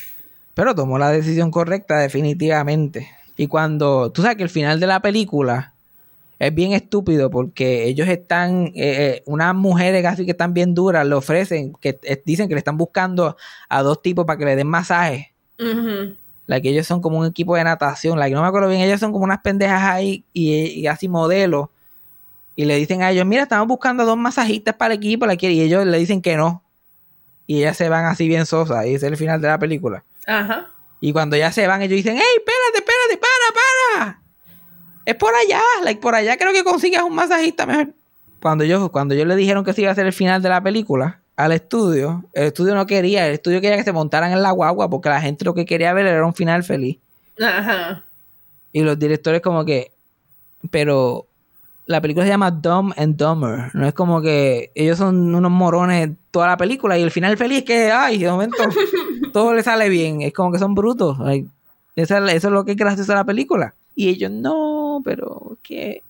Pero 0.54 0.74
tomó 0.74 0.98
la 0.98 1.10
decisión 1.10 1.50
correcta, 1.50 1.98
definitivamente. 1.98 3.08
Y 3.36 3.46
cuando, 3.46 4.10
tú 4.10 4.22
sabes 4.22 4.36
que 4.36 4.42
el 4.42 4.48
final 4.50 4.80
de 4.80 4.86
la 4.86 5.00
película 5.00 5.74
es 6.38 6.54
bien 6.54 6.72
estúpido 6.72 7.30
porque 7.30 7.84
ellos 7.84 8.08
están, 8.08 8.68
eh, 8.68 8.72
eh, 8.74 9.22
unas 9.26 9.54
mujeres 9.54 10.02
casi 10.02 10.24
que 10.24 10.30
están 10.30 10.54
bien 10.54 10.74
duras, 10.74 11.06
le 11.06 11.14
ofrecen, 11.14 11.74
que 11.80 11.98
eh, 12.02 12.22
dicen 12.24 12.48
que 12.48 12.54
le 12.54 12.58
están 12.58 12.78
buscando 12.78 13.36
a 13.68 13.82
dos 13.82 14.00
tipos 14.00 14.24
para 14.24 14.38
que 14.38 14.46
le 14.46 14.56
den 14.56 14.66
masaje. 14.66 15.32
Ujú. 15.58 16.14
Like, 16.46 16.68
ellos 16.68 16.86
son 16.86 17.00
como 17.00 17.18
un 17.18 17.26
equipo 17.26 17.54
de 17.56 17.64
natación, 17.64 18.18
like, 18.18 18.34
no 18.34 18.42
me 18.42 18.48
acuerdo 18.48 18.68
bien, 18.68 18.80
ellos 18.80 18.98
son 18.98 19.12
como 19.12 19.24
unas 19.24 19.40
pendejas 19.42 19.82
ahí 19.82 20.24
y, 20.32 20.80
y 20.80 20.86
así 20.86 21.08
modelos. 21.08 21.68
Y 22.56 22.64
le 22.64 22.76
dicen 22.76 23.02
a 23.02 23.10
ellos, 23.10 23.26
mira, 23.26 23.44
estamos 23.44 23.66
buscando 23.68 24.04
dos 24.04 24.16
masajistas 24.16 24.74
para 24.74 24.94
el 24.94 24.98
equipo, 25.00 25.26
la 25.26 25.36
quiere-". 25.36 25.54
y 25.54 25.60
ellos 25.62 25.86
le 25.86 25.98
dicen 25.98 26.20
que 26.20 26.36
no. 26.36 26.62
Y 27.46 27.58
ellas 27.58 27.76
se 27.76 27.88
van 27.88 28.04
así 28.04 28.28
bien 28.28 28.46
sosas, 28.46 28.86
y 28.86 28.94
ese 28.94 29.06
es 29.06 29.12
el 29.12 29.16
final 29.16 29.40
de 29.40 29.48
la 29.48 29.58
película. 29.58 30.04
Ajá. 30.26 30.68
Y 31.00 31.12
cuando 31.12 31.36
ya 31.36 31.50
se 31.50 31.66
van, 31.66 31.82
ellos 31.82 31.96
dicen, 31.96 32.16
hey, 32.16 32.38
espérate, 32.38 32.78
espérate, 32.78 33.16
para, 33.16 34.04
para. 34.14 34.22
Es 35.06 35.14
por 35.16 35.34
allá, 35.34 35.60
like, 35.82 36.00
por 36.00 36.14
allá 36.14 36.36
creo 36.36 36.52
que 36.52 36.62
consigas 36.62 37.02
un 37.02 37.14
masajista 37.14 37.66
mejor. 37.66 37.94
Cuando 38.40 38.64
yo, 38.64 38.92
cuando 38.92 39.14
yo 39.14 39.24
le 39.24 39.36
dijeron 39.36 39.64
que 39.64 39.72
se 39.72 39.82
iba 39.82 39.90
a 39.90 39.94
ser 39.94 40.06
el 40.06 40.12
final 40.12 40.42
de 40.42 40.48
la 40.48 40.62
película 40.62 41.20
al 41.36 41.52
estudio, 41.52 42.24
el 42.34 42.48
estudio 42.48 42.74
no 42.74 42.86
quería, 42.86 43.26
el 43.26 43.34
estudio 43.34 43.60
quería 43.60 43.78
que 43.78 43.84
se 43.84 43.92
montaran 43.92 44.32
en 44.32 44.42
la 44.42 44.50
guagua 44.50 44.90
porque 44.90 45.08
la 45.08 45.20
gente 45.20 45.44
lo 45.44 45.54
que 45.54 45.64
quería 45.64 45.92
ver 45.94 46.06
era 46.06 46.24
un 46.24 46.34
final 46.34 46.62
feliz. 46.64 46.98
Ajá. 47.42 48.04
Y 48.72 48.82
los 48.82 48.98
directores 48.98 49.40
como 49.40 49.64
que, 49.64 49.92
pero 50.70 51.26
la 51.90 52.00
película 52.00 52.24
se 52.24 52.30
llama 52.30 52.50
Dumb 52.52 52.92
and 52.96 53.16
Dumber. 53.16 53.70
No 53.74 53.86
es 53.86 53.92
como 53.94 54.22
que 54.22 54.70
ellos 54.74 54.96
son 54.98 55.34
unos 55.34 55.50
morones 55.50 56.10
toda 56.30 56.46
la 56.46 56.56
película 56.56 56.96
y 56.96 57.02
el 57.02 57.10
final 57.10 57.36
feliz 57.36 57.64
que, 57.64 57.90
ay, 57.90 58.18
de 58.18 58.30
momento 58.30 58.56
todo 59.32 59.52
le 59.54 59.62
sale 59.62 59.88
bien. 59.88 60.22
Es 60.22 60.32
como 60.32 60.52
que 60.52 60.58
son 60.58 60.74
brutos. 60.74 61.18
like, 61.18 61.48
esa 61.96 62.18
es 62.18 62.22
la- 62.24 62.32
eso 62.32 62.46
es 62.48 62.54
lo 62.54 62.64
que 62.64 62.72
es 62.72 62.76
gracioso 62.76 63.10
de 63.12 63.16
la 63.16 63.24
película. 63.24 63.74
Y 63.96 64.08
ellos, 64.08 64.30
no, 64.30 65.00
pero 65.04 65.58
que... 65.62 66.02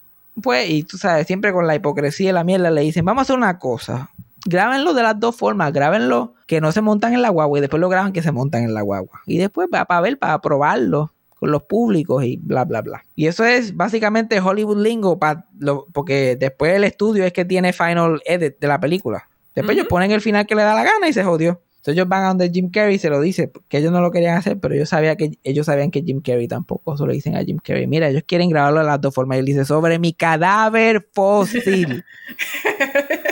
Pues, 0.42 0.68
y 0.70 0.82
tú 0.84 0.96
sabes, 0.98 1.26
siempre 1.26 1.52
con 1.52 1.66
la 1.66 1.74
hipocresía 1.74 2.30
y 2.30 2.32
la 2.32 2.44
mierda 2.44 2.70
le 2.70 2.82
dicen, 2.82 3.04
vamos 3.04 3.20
a 3.20 3.22
hacer 3.22 3.36
una 3.36 3.58
cosa. 3.58 4.10
Grábenlo 4.46 4.94
de 4.94 5.02
las 5.02 5.18
dos 5.18 5.34
formas. 5.36 5.72
Grábenlo 5.72 6.34
que 6.46 6.60
no 6.60 6.72
se 6.72 6.80
montan 6.82 7.14
en 7.14 7.22
la 7.22 7.30
guagua 7.30 7.58
y 7.58 7.60
después 7.62 7.80
lo 7.80 7.88
graban 7.88 8.12
que 8.12 8.22
se 8.22 8.32
montan 8.32 8.62
en 8.64 8.74
la 8.74 8.82
guagua. 8.82 9.20
Y 9.26 9.38
después 9.38 9.68
va 9.74 9.84
para 9.86 10.00
ver, 10.02 10.18
para 10.18 10.38
probarlo 10.40 11.10
con 11.40 11.50
los 11.50 11.62
públicos 11.64 12.22
y 12.24 12.36
bla, 12.36 12.64
bla, 12.64 12.82
bla. 12.82 13.02
Y 13.16 13.26
eso 13.26 13.44
es 13.44 13.74
básicamente 13.74 14.38
Hollywood 14.40 14.80
lingo, 14.82 15.18
pa- 15.18 15.46
lo- 15.58 15.86
porque 15.92 16.36
después 16.36 16.74
el 16.74 16.84
estudio 16.84 17.24
es 17.24 17.32
que 17.32 17.44
tiene 17.44 17.72
final 17.72 18.22
edit 18.26 18.58
de 18.60 18.68
la 18.68 18.78
película. 18.78 19.26
Después 19.54 19.74
ellos 19.76 19.88
ponen 19.88 20.12
el 20.12 20.20
final 20.20 20.46
que 20.46 20.54
le 20.54 20.62
da 20.62 20.74
la 20.74 20.84
gana 20.84 21.08
y 21.08 21.12
se 21.12 21.24
jodió. 21.24 21.60
Entonces 21.78 21.94
ellos 21.94 22.08
van 22.08 22.24
a 22.24 22.28
donde 22.28 22.50
Jim 22.50 22.70
Carrey 22.70 22.96
y 22.96 22.98
se 22.98 23.08
lo 23.08 23.20
dice, 23.22 23.50
que 23.68 23.78
ellos 23.78 23.90
no 23.90 24.02
lo 24.02 24.10
querían 24.10 24.36
hacer, 24.36 24.58
pero 24.60 24.74
ellos 24.74 24.90
sabían 24.90 25.16
que, 25.16 25.38
ellos 25.44 25.64
sabían 25.64 25.90
que 25.90 26.02
Jim 26.02 26.20
Carrey 26.20 26.46
tampoco. 26.46 26.94
Eso 26.94 27.06
le 27.06 27.14
dicen 27.14 27.36
a 27.36 27.42
Jim 27.42 27.56
Carrey, 27.64 27.86
mira, 27.86 28.06
ellos 28.10 28.22
quieren 28.26 28.50
grabarlo 28.50 28.80
de 28.80 28.86
las 28.86 29.00
dos 29.00 29.14
formas. 29.14 29.36
Y 29.36 29.40
él 29.40 29.46
dice, 29.46 29.64
sobre 29.64 29.98
mi 29.98 30.12
cadáver 30.12 31.08
fósil. 31.14 32.04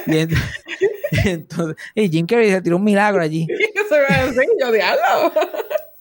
y 0.07 0.11
ent- 0.11 0.39
entonces, 1.27 1.77
y 1.95 2.09
Jim 2.09 2.27
Carrey 2.27 2.51
se 2.51 2.63
tiró 2.63 2.77
un 2.77 2.85
milagro 2.85 3.21
allí. 3.23 3.47
¿Qué 3.47 3.83
se 3.89 4.01
va 4.01 4.23
a 4.23 4.27
decir? 4.27 4.45
Yo 4.59 4.73
diablo. 4.73 5.33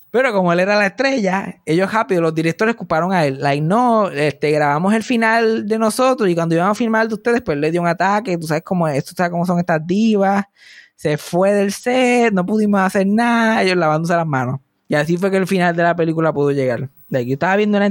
Pero 0.10 0.34
como 0.34 0.54
él 0.54 0.60
era 0.60 0.78
la 0.78 0.88
estrella, 0.88 1.62
ellos 1.66 1.92
rápido, 1.92 2.22
los 2.22 2.34
directores 2.34 2.76
culparon 2.76 3.12
a 3.12 3.26
él. 3.26 3.40
Like, 3.42 3.62
no, 3.62 4.10
este, 4.10 4.52
grabamos 4.52 4.94
el 4.94 5.04
final 5.04 5.68
de 5.68 5.78
nosotros 5.78 6.30
y 6.30 6.36
cuando 6.36 6.56
iban 6.56 6.70
a 6.70 6.76
filmar 6.76 7.08
de 7.08 7.16
ustedes, 7.16 7.42
pues 7.42 7.58
le 7.58 7.72
dio 7.72 7.82
un 7.82 7.88
ataque. 7.88 8.38
Tú 8.38 8.48
sabes 8.48 8.64
cómo 8.64 8.88
es, 8.88 9.04
tú 9.04 9.14
cómo 9.30 9.46
son 9.46 9.60
estas 9.60 9.86
divas. 9.86 10.46
Se 10.96 11.18
fue 11.18 11.54
del 11.54 11.72
set, 11.72 12.34
no 12.34 12.46
pudimos 12.46 12.80
hacer 12.82 13.06
nada, 13.06 13.62
ellos 13.62 13.78
lavándose 13.78 14.14
las 14.16 14.26
manos. 14.26 14.60
Y 14.88 14.96
así 14.96 15.18
fue 15.18 15.30
que 15.30 15.38
el 15.38 15.48
final 15.48 15.76
de 15.76 15.84
la 15.84 15.96
película 15.96 16.34
pudo 16.34 16.52
llegar. 16.52 16.90
Like, 17.10 17.30
yo 17.30 17.34
estaba 17.34 17.56
viendo 17.58 17.78
una, 17.78 17.88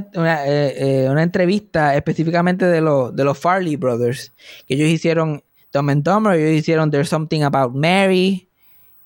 eh, 0.47 1.05
eh, 1.05 1.09
una 1.11 1.23
entrevista 1.23 1.95
específicamente 1.95 2.67
de, 2.67 2.81
los 2.81 3.15
de 3.15 3.25
los 3.25 3.39
Farley 3.39 3.77
Brothers, 3.77 4.33
que 4.67 4.75
ellos 4.75 4.89
hicieron 4.89 5.43
Dumb 5.73 5.91
and 5.91 6.03
Dumber, 6.03 6.35
ellos 6.35 6.59
hicieron 6.59 6.91
There's 6.91 7.11
Something 7.11 7.43
About 7.43 7.75
Mary, 7.75 8.49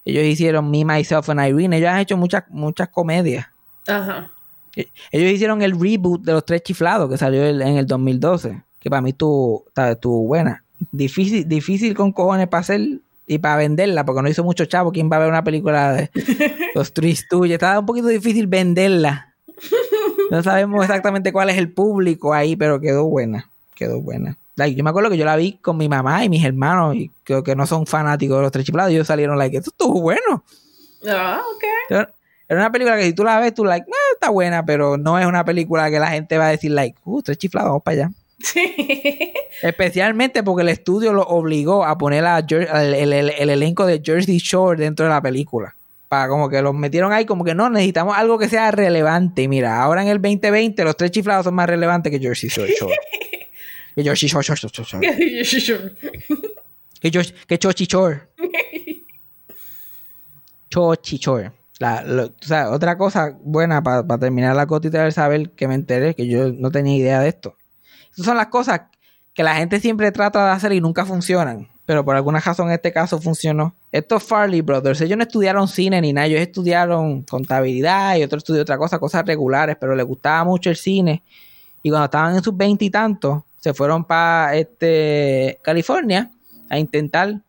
ellos 0.05 0.25
hicieron 0.25 0.71
Me, 0.71 0.85
Myself 0.85 1.29
and 1.31 1.41
Irene, 1.47 1.77
ellos 1.79 1.89
han 1.91 1.99
hecho 2.01 2.17
muchas, 2.17 2.45
muchas 2.51 2.89
comedias. 2.89 3.47
Ajá. 3.87 4.31
Eh, 4.77 4.87
Ellos 5.11 5.33
hicieron 5.33 5.63
el 5.63 5.73
reboot 5.79 6.23
de 6.23 6.33
Los 6.33 6.45
Tres 6.45 6.63
Chiflados 6.63 7.11
que 7.11 7.19
salió 7.19 7.45
el- 7.45 7.61
en 7.63 7.77
el 7.77 7.87
2012, 7.87 8.63
que 8.79 8.89
para 8.89 9.03
mí 9.03 9.11
estuvo, 9.11 9.65
estuvo 9.77 10.23
buena. 10.27 10.63
Difícil, 10.93 11.47
difícil 11.49 11.95
con 11.95 12.13
cojones 12.13 12.47
para 12.49 12.61
hacer 12.61 12.81
y 13.27 13.39
para 13.39 13.57
venderla, 13.57 14.05
porque 14.05 14.23
no 14.23 14.29
hizo 14.29 14.45
mucho 14.45 14.65
chavo. 14.67 14.93
¿Quién 14.93 15.11
va 15.11 15.17
a 15.17 15.21
ver 15.21 15.29
una 15.29 15.45
película 15.45 15.93
de 15.93 16.11
Los 16.75 16.93
Tres 16.93 17.27
Tuyos? 17.29 17.55
Estaba 17.55 17.79
un 17.81 17.87
poquito 17.87 18.07
difícil 18.09 18.47
venderla. 18.47 19.35
No 20.31 20.45
sabemos 20.45 20.85
exactamente 20.85 21.33
cuál 21.33 21.51
es 21.51 21.59
el 21.59 21.73
público 21.73 22.33
ahí, 22.33 22.55
pero 22.55 22.81
quedó 22.81 23.07
buena. 23.07 23.51
Quedó 23.75 24.01
buena. 24.01 24.39
Like, 24.61 24.77
yo 24.77 24.85
me 24.85 24.91
acuerdo 24.91 25.11
que 25.11 25.17
yo 25.17 25.25
la 25.25 25.35
vi 25.37 25.55
con 25.55 25.77
mi 25.77 25.89
mamá 25.89 26.25
y 26.25 26.29
mis 26.29 26.45
hermanos, 26.45 26.95
y 26.95 27.11
creo 27.25 27.43
que 27.43 27.57
no 27.57 27.67
son 27.67 27.87
fanáticos 27.87 28.37
de 28.37 28.43
Los 28.43 28.53
Tres 28.53 28.65
Chiflados, 28.65 28.93
y 28.93 28.95
ellos 28.95 29.07
salieron 29.09 29.37
like, 29.37 29.57
esto 29.57 29.71
estuvo 29.71 30.01
bueno. 30.01 30.45
Ah, 31.09 31.41
ok. 31.55 31.91
Era 32.49 32.61
una 32.61 32.73
película 32.73 32.97
que 32.97 33.05
si 33.05 33.13
tú 33.13 33.23
la 33.25 33.39
ves, 33.41 33.55
tú 33.55 33.65
like, 33.65 33.87
"Ah, 33.89 34.13
está 34.15 34.29
buena, 34.31 34.65
pero 34.65 34.97
no 34.97 35.19
es 35.19 35.27
una 35.27 35.45
película 35.45 35.89
que 35.91 35.99
la 36.01 36.09
gente 36.09 36.37
va 36.39 36.47
a 36.49 36.51
decir 36.51 36.71
like, 36.73 36.99
uh, 37.05 37.19
estoy 37.19 37.37
chiflado, 37.37 37.69
vamos 37.69 37.83
para 37.85 37.95
allá. 37.97 38.11
Sí. 38.41 39.33
Especialmente 39.63 40.43
porque 40.43 40.63
el 40.63 40.69
estudio 40.71 41.13
lo 41.13 41.23
obligó 41.23 41.85
a 41.85 41.97
poner 41.99 42.25
a 42.27 42.41
Jer- 42.47 42.69
al- 42.71 42.95
el, 42.95 43.13
el- 43.13 43.31
el 43.31 43.51
elenco 43.51 43.87
de 43.87 44.01
Jersey 44.05 44.39
Shore 44.39 44.79
dentro 44.83 45.05
de 45.07 45.11
la 45.11 45.21
película. 45.23 45.77
Para 46.09 46.27
como 46.29 46.49
que 46.49 46.61
los 46.61 46.75
metieron 46.75 47.13
ahí, 47.13 47.25
como 47.25 47.45
que 47.45 47.55
no, 47.55 47.71
necesitamos 47.71 48.17
algo 48.17 48.37
que 48.37 48.49
sea 48.49 48.73
relevante. 48.73 49.43
Y 49.43 49.49
Mira, 49.49 49.81
ahora 49.81 50.03
en 50.03 50.09
el 50.09 50.21
2020 50.21 50.83
los 50.83 50.97
tres 50.97 51.13
chiflados 51.13 51.45
son 51.45 51.55
más 51.55 51.69
relevantes 51.69 52.11
que 52.11 52.19
Jersey 52.19 52.49
Shore. 52.51 52.75
Que 53.95 54.03
Jersey 54.03 54.28
Shore, 54.28 54.45
Shore, 54.45 54.59
Shore, 54.61 54.84
Shore. 54.84 55.95
Que, 57.01 57.11
George- 57.11 57.34
que 57.47 57.59
Chochi 57.59 57.86
Shore. 57.86 58.20
Chochi 60.68 61.16
Shore. 61.18 61.53
La, 61.78 62.03
lo- 62.03 62.30
tú 62.30 62.47
sabes, 62.49 62.72
otra 62.74 62.97
cosa 62.99 63.36
buena 63.43 63.82
para 63.82 64.18
terminar 64.18 64.55
la 64.55 64.66
cotita 64.66 65.03
del 65.03 65.12
saber 65.12 65.51
que 65.53 65.66
me 65.66 65.74
enteré, 65.74 66.14
que 66.14 66.26
yo 66.28 66.53
no 66.53 66.70
tenía 66.70 66.97
idea 66.97 67.20
de 67.20 67.28
esto. 67.28 67.57
Esas 68.12 68.26
son 68.26 68.36
las 68.36 68.49
cosas 68.49 68.82
que 69.32 69.43
la 69.43 69.55
gente 69.55 69.80
siempre 69.80 70.12
trata 70.12 70.45
de 70.47 70.53
hacer 70.53 70.72
y 70.72 70.80
nunca 70.80 71.07
funcionan. 71.07 71.68
Pero 71.86 72.05
por 72.05 72.14
alguna 72.14 72.38
razón 72.38 72.68
en 72.68 72.74
este 72.74 72.93
caso 72.93 73.20
funcionó. 73.20 73.74
Estos 73.91 74.22
Farley 74.22 74.61
Brothers, 74.61 75.01
ellos 75.01 75.16
no 75.16 75.24
estudiaron 75.24 75.66
cine 75.66 76.01
ni 76.01 76.12
nada, 76.12 76.26
ellos 76.26 76.41
estudiaron 76.41 77.22
contabilidad 77.22 78.16
y 78.16 78.22
otro 78.22 78.38
estudió 78.38 78.62
otra 78.62 78.78
cosa, 78.78 78.99
cosas 79.01 79.24
regulares, 79.26 79.76
pero 79.80 79.97
les 79.97 80.07
gustaba 80.07 80.45
mucho 80.45 80.70
el 80.70 80.76
cine. 80.76 81.22
Y 81.82 81.88
cuando 81.91 82.05
estaban 82.05 82.36
en 82.36 82.43
sus 82.43 82.57
veintitantos, 82.57 83.43
se 83.61 83.73
fueron 83.75 84.05
para 84.05 84.57
este, 84.57 85.59
California 85.63 86.31
a 86.69 86.79
intentar 86.79 87.41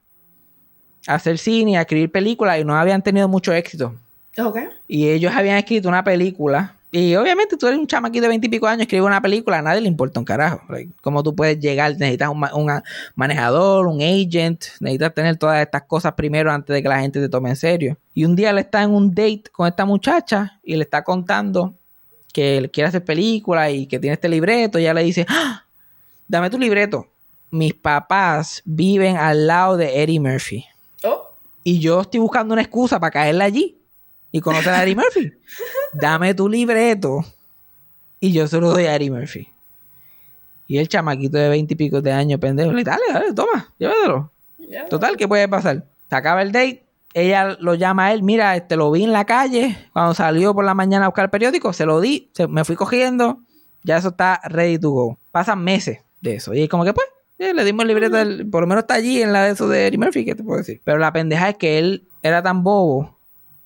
hacer 1.08 1.38
cine, 1.38 1.78
a 1.78 1.82
escribir 1.82 2.12
películas 2.12 2.60
y 2.60 2.64
no 2.64 2.76
habían 2.76 3.02
tenido 3.02 3.28
mucho 3.28 3.52
éxito. 3.54 3.96
Ok. 4.38 4.60
Y 4.88 5.10
ellos 5.10 5.34
habían 5.36 5.58
escrito 5.58 5.90
una 5.90 6.04
película 6.04 6.76
Y 6.94 7.16
obviamente 7.16 7.56
tú 7.58 7.68
eres 7.68 7.80
un 7.80 7.88
chamaquito 7.88 8.24
de 8.24 8.28
veintipico 8.30 8.68
años, 8.68 8.82
escribe 8.82 9.06
una 9.06 9.22
película, 9.22 9.60
a 9.60 9.62
nadie 9.62 9.80
le 9.82 9.88
importa 9.88 10.20
un 10.20 10.26
carajo. 10.26 10.62
Like, 10.70 10.92
¿Cómo 11.02 11.24
tú 11.24 11.34
puedes 11.34 11.58
llegar? 11.60 11.92
Necesitas 11.98 12.28
un, 12.30 12.40
ma- 12.40 12.54
un 12.54 12.70
manejador, 13.16 13.88
un 13.88 14.02
agent, 14.02 14.66
necesitas 14.82 15.14
tener 15.14 15.38
todas 15.38 15.62
estas 15.62 15.84
cosas 15.84 16.14
primero 16.14 16.52
antes 16.52 16.74
de 16.74 16.84
que 16.84 16.90
la 16.90 17.00
gente 17.00 17.22
te 17.22 17.30
tome 17.30 17.50
en 17.50 17.56
serio. 17.56 17.98
Y 18.14 18.26
un 18.26 18.36
día 18.36 18.50
él 18.50 18.58
está 18.58 18.84
en 18.84 18.92
un 18.92 19.10
date 19.10 19.44
con 19.54 19.68
esta 19.68 19.86
muchacha 19.86 20.60
y 20.64 20.76
le 20.76 20.84
está 20.84 21.02
contando 21.04 21.74
que 22.34 22.58
él 22.58 22.70
quiere 22.72 22.90
hacer 22.90 23.04
película 23.06 23.70
y 23.72 23.86
que 23.88 23.98
tiene 24.00 24.14
este 24.16 24.28
libreto. 24.30 24.78
Y 24.78 24.84
ella 24.84 24.94
le 24.94 25.04
dice, 25.04 25.26
"Ah, 25.30 25.64
dame 26.32 26.50
tu 26.50 26.58
libreto. 26.58 27.08
Mis 27.52 27.74
papás 27.74 28.62
viven 28.66 29.18
al 29.18 29.46
lado 29.48 29.76
de 29.78 30.02
Eddie 30.02 30.20
Murphy. 30.22 30.66
Oh, 31.04 31.28
Y 31.64 31.80
yo 31.80 32.02
estoy 32.02 32.20
buscando 32.22 32.54
una 32.54 32.62
excusa 32.62 33.00
para 33.00 33.12
caerle 33.12 33.44
allí 33.44 33.78
y 34.32 34.40
conocer 34.40 34.74
a 34.74 34.84
Eddie 34.84 34.96
Murphy. 34.96 35.34
Dame 35.94 36.34
tu 36.34 36.48
libreto 36.48 37.20
y 38.22 38.32
yo 38.32 38.48
se 38.48 38.60
lo 38.60 38.72
doy 38.72 38.86
a 38.86 38.96
Eddie 38.96 39.12
Murphy. 39.12 39.48
Y 40.68 40.78
el 40.78 40.88
chamaquito 40.88 41.38
de 41.38 41.50
veinte 41.50 41.74
y 41.74 41.78
pico 41.78 42.02
de 42.02 42.14
años, 42.14 42.40
pendejo, 42.40 42.72
le 42.72 42.84
dale, 42.86 43.04
dale, 43.12 43.34
toma, 43.34 43.74
llévatelo. 43.78 44.32
Total, 44.90 45.18
¿qué 45.18 45.28
puede 45.28 45.50
pasar? 45.50 45.84
Se 46.10 46.16
acaba 46.16 46.42
el 46.42 46.54
date, 46.54 46.86
ella 47.14 47.58
lo 47.60 47.76
llama 47.76 48.06
a 48.06 48.14
él, 48.14 48.24
mira, 48.24 48.56
este 48.56 48.78
lo 48.78 48.90
vi 48.90 49.04
en 49.04 49.12
la 49.12 49.26
calle, 49.26 49.78
cuando 49.92 50.14
salió 50.14 50.54
por 50.54 50.64
la 50.64 50.74
mañana 50.74 51.06
a 51.06 51.08
buscar 51.10 51.26
el 51.26 51.30
periódico, 51.30 51.74
se 51.74 51.86
lo 51.86 52.00
di, 52.00 52.30
se- 52.34 52.48
me 52.48 52.64
fui 52.64 52.78
cogiendo, 52.78 53.40
ya 53.84 53.98
eso 53.98 54.10
está 54.10 54.40
ready 54.46 54.80
to 54.80 54.92
go. 54.92 55.18
Pasan 55.34 55.62
meses 55.62 56.00
de 56.22 56.36
eso. 56.36 56.54
Y 56.54 56.62
es 56.64 56.70
como 56.70 56.86
que 56.86 56.94
pues, 56.94 57.08
eh, 57.40 57.54
le 57.54 57.64
dimos 57.66 57.84
el 57.84 57.88
libreto, 57.90 58.16
del- 58.18 58.48
por 58.50 58.62
lo 58.62 58.68
menos 58.68 58.84
está 58.84 58.94
allí 58.96 59.22
en 59.22 59.34
la 59.34 59.46
de 59.46 59.52
eso 59.52 59.68
de 59.68 59.88
Eddie 59.88 59.98
Murphy, 59.98 60.24
¿qué 60.26 60.36
te 60.36 60.44
puedo 60.44 60.60
decir? 60.60 60.80
Pero 60.84 60.98
la 61.00 61.12
pendeja 61.12 61.50
es 61.50 61.56
que 61.58 61.80
él 61.80 62.04
era 62.24 62.42
tan 62.44 62.64
bobo 62.64 63.18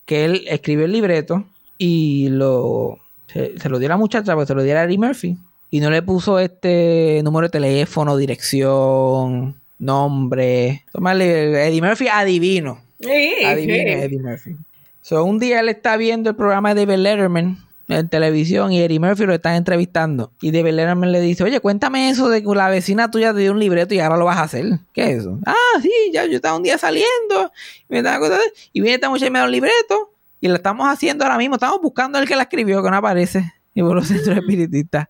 que 0.06 0.26
él 0.26 0.46
escribió 0.48 0.86
el 0.86 0.92
libreto 0.94 1.46
y 1.78 2.30
lo 2.30 3.00
se, 3.28 3.58
se 3.60 3.70
lo 3.70 3.80
dio 3.80 3.88
a 3.88 3.90
la 3.90 3.98
muchacha, 3.98 4.34
pues 4.36 4.48
se 4.48 4.54
lo 4.56 4.64
dio 4.64 4.78
a 4.78 4.84
Eddie 4.84 4.98
Murphy. 4.98 5.38
Y 5.72 5.80
no 5.82 5.90
le 5.90 6.02
puso 6.04 6.40
este 6.40 7.20
número 7.24 7.48
de 7.48 7.52
teléfono, 7.52 8.16
dirección, 8.16 9.56
nombre. 9.80 10.84
Tomarle 10.94 11.68
Eddie 11.68 11.82
Murphy 11.82 12.08
adivino. 12.08 12.80
Sí, 13.00 13.34
Adivina 13.44 13.84
sí. 13.84 13.90
Eddie 13.90 14.20
Murphy. 14.22 14.56
So, 15.02 15.24
un 15.26 15.38
día 15.40 15.60
él 15.60 15.70
está 15.70 15.98
viendo 15.98 16.30
el 16.30 16.36
programa 16.36 16.74
de 16.74 16.86
David 16.86 17.02
Letterman 17.04 17.58
en 17.88 18.10
televisión 18.10 18.72
y 18.72 18.82
Eddie 18.82 19.00
Murphy 19.00 19.26
lo 19.26 19.34
están 19.34 19.56
entrevistando. 19.56 20.32
Y 20.42 20.52
David 20.52 20.74
Letterman 20.74 21.12
le 21.12 21.22
dice, 21.22 21.44
oye, 21.44 21.60
cuéntame 21.60 22.10
eso 22.10 22.30
de 22.30 22.44
que 22.44 22.56
la 22.56 22.70
vecina 22.70 23.12
tuya 23.12 23.34
te 23.34 23.40
dio 23.42 23.52
un 23.52 23.60
libreto 23.60 23.94
y 23.94 24.00
ahora 24.00 24.18
lo 24.18 24.26
vas 24.26 24.38
a 24.38 24.44
hacer. 24.44 24.66
¿Qué 24.94 25.12
es 25.12 25.20
eso? 25.20 25.40
Ah, 25.46 25.80
sí, 25.82 25.92
ya 26.12 26.26
yo 26.26 26.38
estaba 26.38 26.58
un 26.58 26.64
día 26.64 26.78
saliendo 26.78 27.52
y, 27.88 27.94
me 27.94 27.98
estaba 28.00 28.18
acordando- 28.18 28.44
y 28.74 28.82
viene 28.82 28.96
esta 28.96 29.10
muchacha 29.10 29.28
y 29.28 29.32
me 29.32 29.40
da 29.40 29.46
un 29.46 29.52
libreto 29.52 30.12
y 30.42 30.48
lo 30.48 30.56
estamos 30.56 30.88
haciendo 30.88 31.24
ahora 31.26 31.38
mismo. 31.38 31.56
Estamos 31.56 31.80
buscando 31.82 32.18
el 32.20 32.28
que 32.28 32.36
la 32.36 32.44
escribió, 32.44 32.82
que 32.84 32.90
no 32.90 32.98
aparece. 32.98 33.54
Y 33.74 33.82
por 33.82 33.96
los 33.96 34.08
centros 34.08 34.38
espiritistas. 34.38 35.08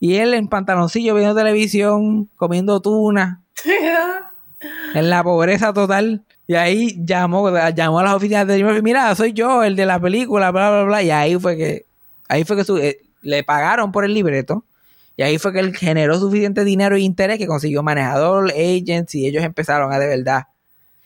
Y 0.00 0.16
él 0.16 0.34
en 0.34 0.48
pantaloncillo 0.48 1.14
viendo 1.14 1.34
televisión, 1.34 2.30
comiendo 2.36 2.80
tuna 2.80 3.42
en 4.94 5.10
la 5.10 5.22
pobreza 5.22 5.72
total. 5.72 6.22
Y 6.46 6.54
ahí 6.54 6.96
llamó, 7.04 7.50
llamó 7.74 8.00
a 8.00 8.02
las 8.04 8.14
oficinas 8.14 8.46
de 8.46 8.62
Murphy, 8.62 8.82
mira, 8.82 9.14
soy 9.14 9.32
yo, 9.32 9.64
el 9.64 9.76
de 9.76 9.86
la 9.86 9.98
película, 9.98 10.50
bla, 10.50 10.70
bla, 10.70 10.82
bla. 10.84 11.02
Y 11.02 11.10
ahí 11.10 11.38
fue 11.38 11.56
que, 11.56 11.86
ahí 12.28 12.44
fue 12.44 12.56
que 12.56 12.64
su- 12.64 12.78
eh, 12.78 12.98
le 13.22 13.42
pagaron 13.44 13.92
por 13.92 14.04
el 14.04 14.12
libreto. 14.14 14.64
Y 15.16 15.22
ahí 15.22 15.38
fue 15.38 15.52
que 15.52 15.60
él 15.60 15.76
generó 15.76 16.18
suficiente 16.18 16.64
dinero 16.64 16.96
e 16.96 17.00
interés 17.00 17.38
que 17.38 17.46
consiguió 17.46 17.82
manejador, 17.82 18.50
agents, 18.50 19.14
y 19.14 19.26
ellos 19.28 19.44
empezaron 19.44 19.92
a 19.92 19.98
de 19.98 20.08
verdad 20.08 20.44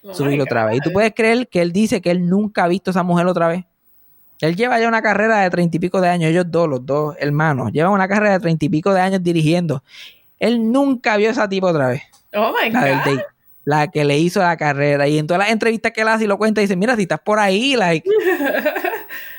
Oh 0.03 0.15
subirlo 0.15 0.45
otra 0.45 0.65
vez. 0.65 0.77
Y 0.77 0.81
tú 0.81 0.89
God. 0.91 0.95
puedes 0.95 1.13
creer 1.15 1.49
que 1.49 1.61
él 1.61 1.73
dice 1.73 2.01
que 2.01 2.11
él 2.11 2.27
nunca 2.29 2.65
ha 2.65 2.69
visto 2.69 2.91
a 2.91 2.93
esa 2.93 3.03
mujer 3.03 3.27
otra 3.27 3.49
vez. 3.49 3.65
Él 4.41 4.55
lleva 4.57 4.79
ya 4.81 4.87
una 4.89 5.03
carrera 5.03 5.41
de 5.41 5.51
treinta 5.51 5.77
y 5.77 5.81
pico 5.81 6.01
de 6.01 6.09
años, 6.09 6.31
ellos 6.31 6.47
dos, 6.49 6.69
los 6.69 6.87
dos 6.87 7.17
hermanos, 7.19 7.73
llevan 7.73 7.93
una 7.93 8.07
carrera 8.09 8.35
de 8.35 8.41
treinta 8.41 8.65
y 8.65 8.69
pico 8.69 8.95
de 8.95 9.01
años 9.01 9.23
dirigiendo. 9.23 9.83
Él 10.39 10.71
nunca 10.71 11.17
vio 11.17 11.29
a 11.29 11.33
esa 11.33 11.49
tipa 11.49 11.67
otra 11.67 11.89
vez 11.89 12.03
Oh 12.33 12.53
my 12.63 12.71
la 12.71 13.03
God. 13.05 13.21
la 13.65 13.89
que 13.89 14.05
le 14.05 14.17
hizo 14.19 14.41
la 14.41 14.57
carrera. 14.57 15.09
Y 15.09 15.19
en 15.19 15.27
todas 15.27 15.41
las 15.41 15.51
entrevistas 15.51 15.91
que 15.93 16.01
él 16.03 16.09
hace 16.09 16.25
y 16.25 16.27
lo 16.29 16.39
cuenta, 16.39 16.61
dice, 16.61 16.77
mira, 16.77 16.95
si 16.97 17.03
estás 17.03 17.21
por 17.21 17.39
ahí, 17.41 17.75
like, 17.77 18.09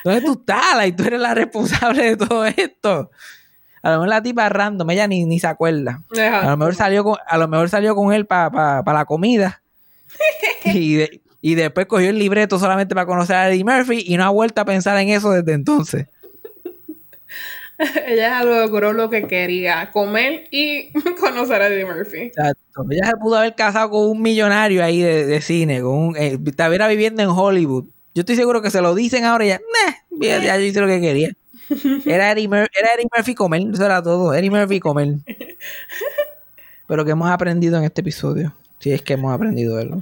¿dónde 0.04 0.22
tú 0.22 0.34
estás? 0.34 0.76
Like, 0.78 0.98
tú 0.98 1.04
eres 1.08 1.20
la 1.20 1.34
responsable 1.34 2.04
de 2.04 2.18
todo 2.18 2.46
esto. 2.46 3.12
A 3.82 3.92
lo 3.92 3.96
mejor 3.98 4.08
la 4.10 4.22
tipa 4.22 4.50
random, 4.50 4.90
ella 4.90 5.08
ni, 5.08 5.26
ni 5.26 5.40
se 5.40 5.48
acuerda. 5.48 6.02
A 6.18 6.50
lo 6.50 6.58
mejor 6.58 6.76
salió 6.76 7.04
con, 7.04 7.16
a 7.26 7.38
lo 7.38 7.48
mejor 7.48 7.70
salió 7.70 7.96
con 7.96 8.12
él 8.14 8.26
para 8.26 8.84
la 8.86 9.06
comida. 9.06 9.62
y, 10.66 10.96
de- 10.96 11.22
y 11.42 11.56
después 11.56 11.86
cogió 11.86 12.10
el 12.10 12.20
libreto 12.20 12.60
solamente 12.60 12.94
para 12.94 13.06
conocer 13.08 13.36
a 13.38 13.50
Eddie 13.50 13.64
Murphy 13.64 14.04
y 14.06 14.18
no 14.18 14.26
ha 14.26 14.30
vuelto 14.30 14.60
a 14.60 14.66
pensar 14.66 14.98
en 14.98 15.10
eso 15.10 15.32
desde 15.32 15.54
entonces. 15.54 16.08
Ella 18.08 18.44
logró 18.44 18.92
lo 18.92 19.10
que 19.10 19.24
quería, 19.26 19.90
comer 19.92 20.48
y 20.52 20.92
conocer 21.20 21.62
a 21.62 21.68
Eddie 21.68 21.86
Murphy. 21.86 22.18
Exacto. 22.24 22.86
Ella 22.90 23.06
se 23.12 23.16
pudo 23.18 23.38
haber 23.38 23.56
casado 23.56 23.92
con 23.92 24.10
un 24.10 24.22
millonario 24.22 24.84
ahí 24.84 25.00
de, 25.02 25.26
de 25.26 25.40
cine, 25.42 25.82
con 25.82 25.96
un, 25.98 26.18
eh, 26.18 26.38
estuviera 26.46 26.88
viviendo 26.90 27.22
en 27.24 27.30
Hollywood. 27.30 27.86
Yo 28.20 28.24
estoy 28.24 28.36
seguro 28.36 28.62
que 28.62 28.70
se 28.70 28.82
lo 28.82 28.94
dicen 28.96 29.24
ahora 29.24 29.46
y 29.46 29.48
ya, 29.48 29.60
"Nah, 29.60 29.94
ya, 30.20 30.44
ya 30.44 30.58
yo 30.58 30.64
hice 30.66 30.82
lo 30.82 30.88
que 30.88 31.00
quería. 31.00 31.32
Era 32.06 32.32
Eddie, 32.34 32.50
Mur- 32.50 32.70
era 32.78 32.90
Eddie 32.98 33.08
Murphy 33.16 33.34
comer, 33.34 33.62
eso 33.74 33.86
era 33.86 34.04
todo. 34.04 34.34
Eddie 34.34 34.50
Murphy 34.50 34.82
comer. 34.82 35.16
Pero 36.88 37.06
que 37.06 37.12
hemos 37.12 37.30
aprendido 37.30 37.78
en 37.78 37.86
este 37.86 38.02
episodio. 38.02 38.54
Si 38.80 38.92
es 38.92 39.02
que 39.02 39.14
hemos 39.14 39.34
aprendido 39.34 39.78
de. 39.78 40.02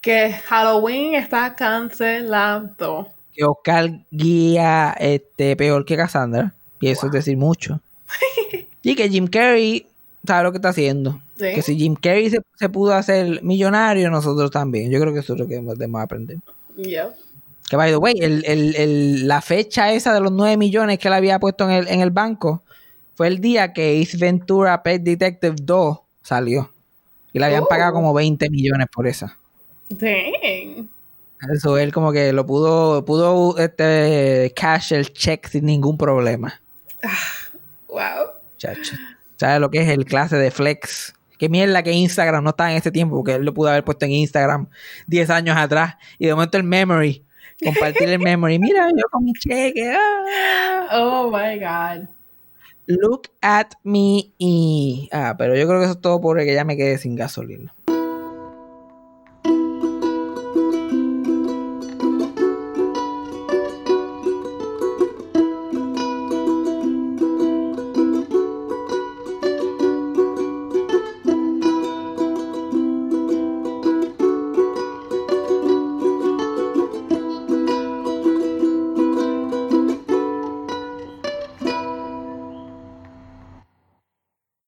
Que 0.00 0.32
Halloween 0.46 1.14
está 1.14 1.54
cancelado. 1.54 3.10
Que 3.34 3.44
Oscar 3.44 3.90
guía 4.10 4.96
este, 4.98 5.56
peor 5.56 5.84
que 5.84 5.96
Cassandra. 5.96 6.54
Y 6.80 6.88
eso 6.88 7.06
es 7.08 7.12
decir 7.12 7.36
mucho. 7.36 7.80
y 8.82 8.94
que 8.94 9.10
Jim 9.10 9.26
Carrey 9.26 9.86
sabe 10.26 10.44
lo 10.44 10.52
que 10.52 10.58
está 10.58 10.70
haciendo. 10.70 11.20
Sí. 11.38 11.52
Que 11.54 11.60
si 11.60 11.76
Jim 11.76 11.96
Carrey 11.96 12.30
se, 12.30 12.40
se 12.54 12.68
pudo 12.70 12.94
hacer 12.94 13.42
millonario, 13.42 14.08
nosotros 14.10 14.50
también. 14.50 14.90
Yo 14.90 14.98
creo 15.00 15.12
que 15.12 15.20
eso 15.20 15.34
es 15.34 15.38
lo 15.40 15.46
que 15.46 15.56
debemos 15.56 16.00
aprender. 16.00 16.38
Yep. 16.76 17.25
Que 17.68 17.76
by 17.76 17.90
the 17.90 17.96
way, 17.96 18.14
el, 18.20 18.44
el- 18.46 18.76
el- 18.76 19.28
la 19.28 19.40
fecha 19.42 19.92
esa 19.92 20.14
de 20.14 20.20
los 20.20 20.30
9 20.32 20.56
millones 20.56 20.98
que 20.98 21.08
él 21.08 21.14
había 21.14 21.38
puesto 21.40 21.64
en 21.64 21.70
el, 21.72 21.88
en 21.88 22.00
el 22.00 22.10
banco 22.10 22.62
fue 23.14 23.26
el 23.28 23.40
día 23.40 23.72
que 23.72 24.00
Ace 24.02 24.16
Ventura 24.18 24.82
Pet 24.82 25.02
Detective 25.02 25.56
2 25.60 25.98
salió. 26.22 26.70
Y 27.32 27.38
le 27.38 27.46
habían 27.46 27.64
Oh. 27.64 27.68
pagado 27.68 27.92
como 27.94 28.14
20 28.14 28.48
millones 28.50 28.86
por 28.92 29.06
esa. 29.06 29.36
Dang. 29.88 30.88
Eso 31.52 31.76
él 31.76 31.92
como 31.92 32.12
que 32.12 32.32
lo 32.32 32.46
pudo, 32.46 33.04
pudo 33.04 33.58
este, 33.58 34.52
cash 34.56 34.92
el 34.94 35.12
check 35.12 35.46
sin 35.48 35.66
ningún 35.66 35.98
problema. 35.98 36.60
Wow. 37.88 38.30
Chacho. 38.58 38.96
¿Sabes 39.36 39.60
lo 39.60 39.70
que 39.70 39.80
es 39.82 39.88
el 39.88 40.04
clase 40.04 40.36
de 40.36 40.50
flex? 40.50 41.14
Qué 41.38 41.48
mierda 41.50 41.82
que 41.82 41.92
Instagram 41.92 42.42
no 42.42 42.50
está 42.50 42.70
en 42.70 42.78
ese 42.78 42.90
tiempo, 42.90 43.16
porque 43.16 43.34
él 43.34 43.44
lo 43.44 43.52
pudo 43.52 43.68
haber 43.68 43.84
puesto 43.84 44.06
en 44.06 44.12
Instagram 44.12 44.68
10 45.06 45.28
años 45.30 45.56
atrás. 45.58 45.96
Y 46.18 46.26
de 46.26 46.34
momento 46.34 46.56
el 46.56 46.64
memory, 46.64 47.22
compartir 47.64 48.08
el 48.08 48.18
memory. 48.18 48.58
Mira, 48.58 48.88
yo 48.90 49.04
con 49.10 49.24
mi 49.24 49.32
cheque. 49.32 49.92
ah. 49.94 50.88
Oh 50.92 51.30
my 51.30 51.58
God. 51.58 52.08
Look 52.86 53.28
at 53.40 53.72
me. 53.82 54.32
Y... 54.38 55.08
Ah, 55.12 55.34
pero 55.36 55.56
yo 55.56 55.66
creo 55.66 55.80
que 55.80 55.86
eso 55.86 55.94
es 55.94 56.00
todo 56.00 56.20
por 56.20 56.38
que 56.38 56.54
ya 56.54 56.64
me 56.64 56.76
quedé 56.76 56.98
sin 56.98 57.16
gasolina. 57.16 57.74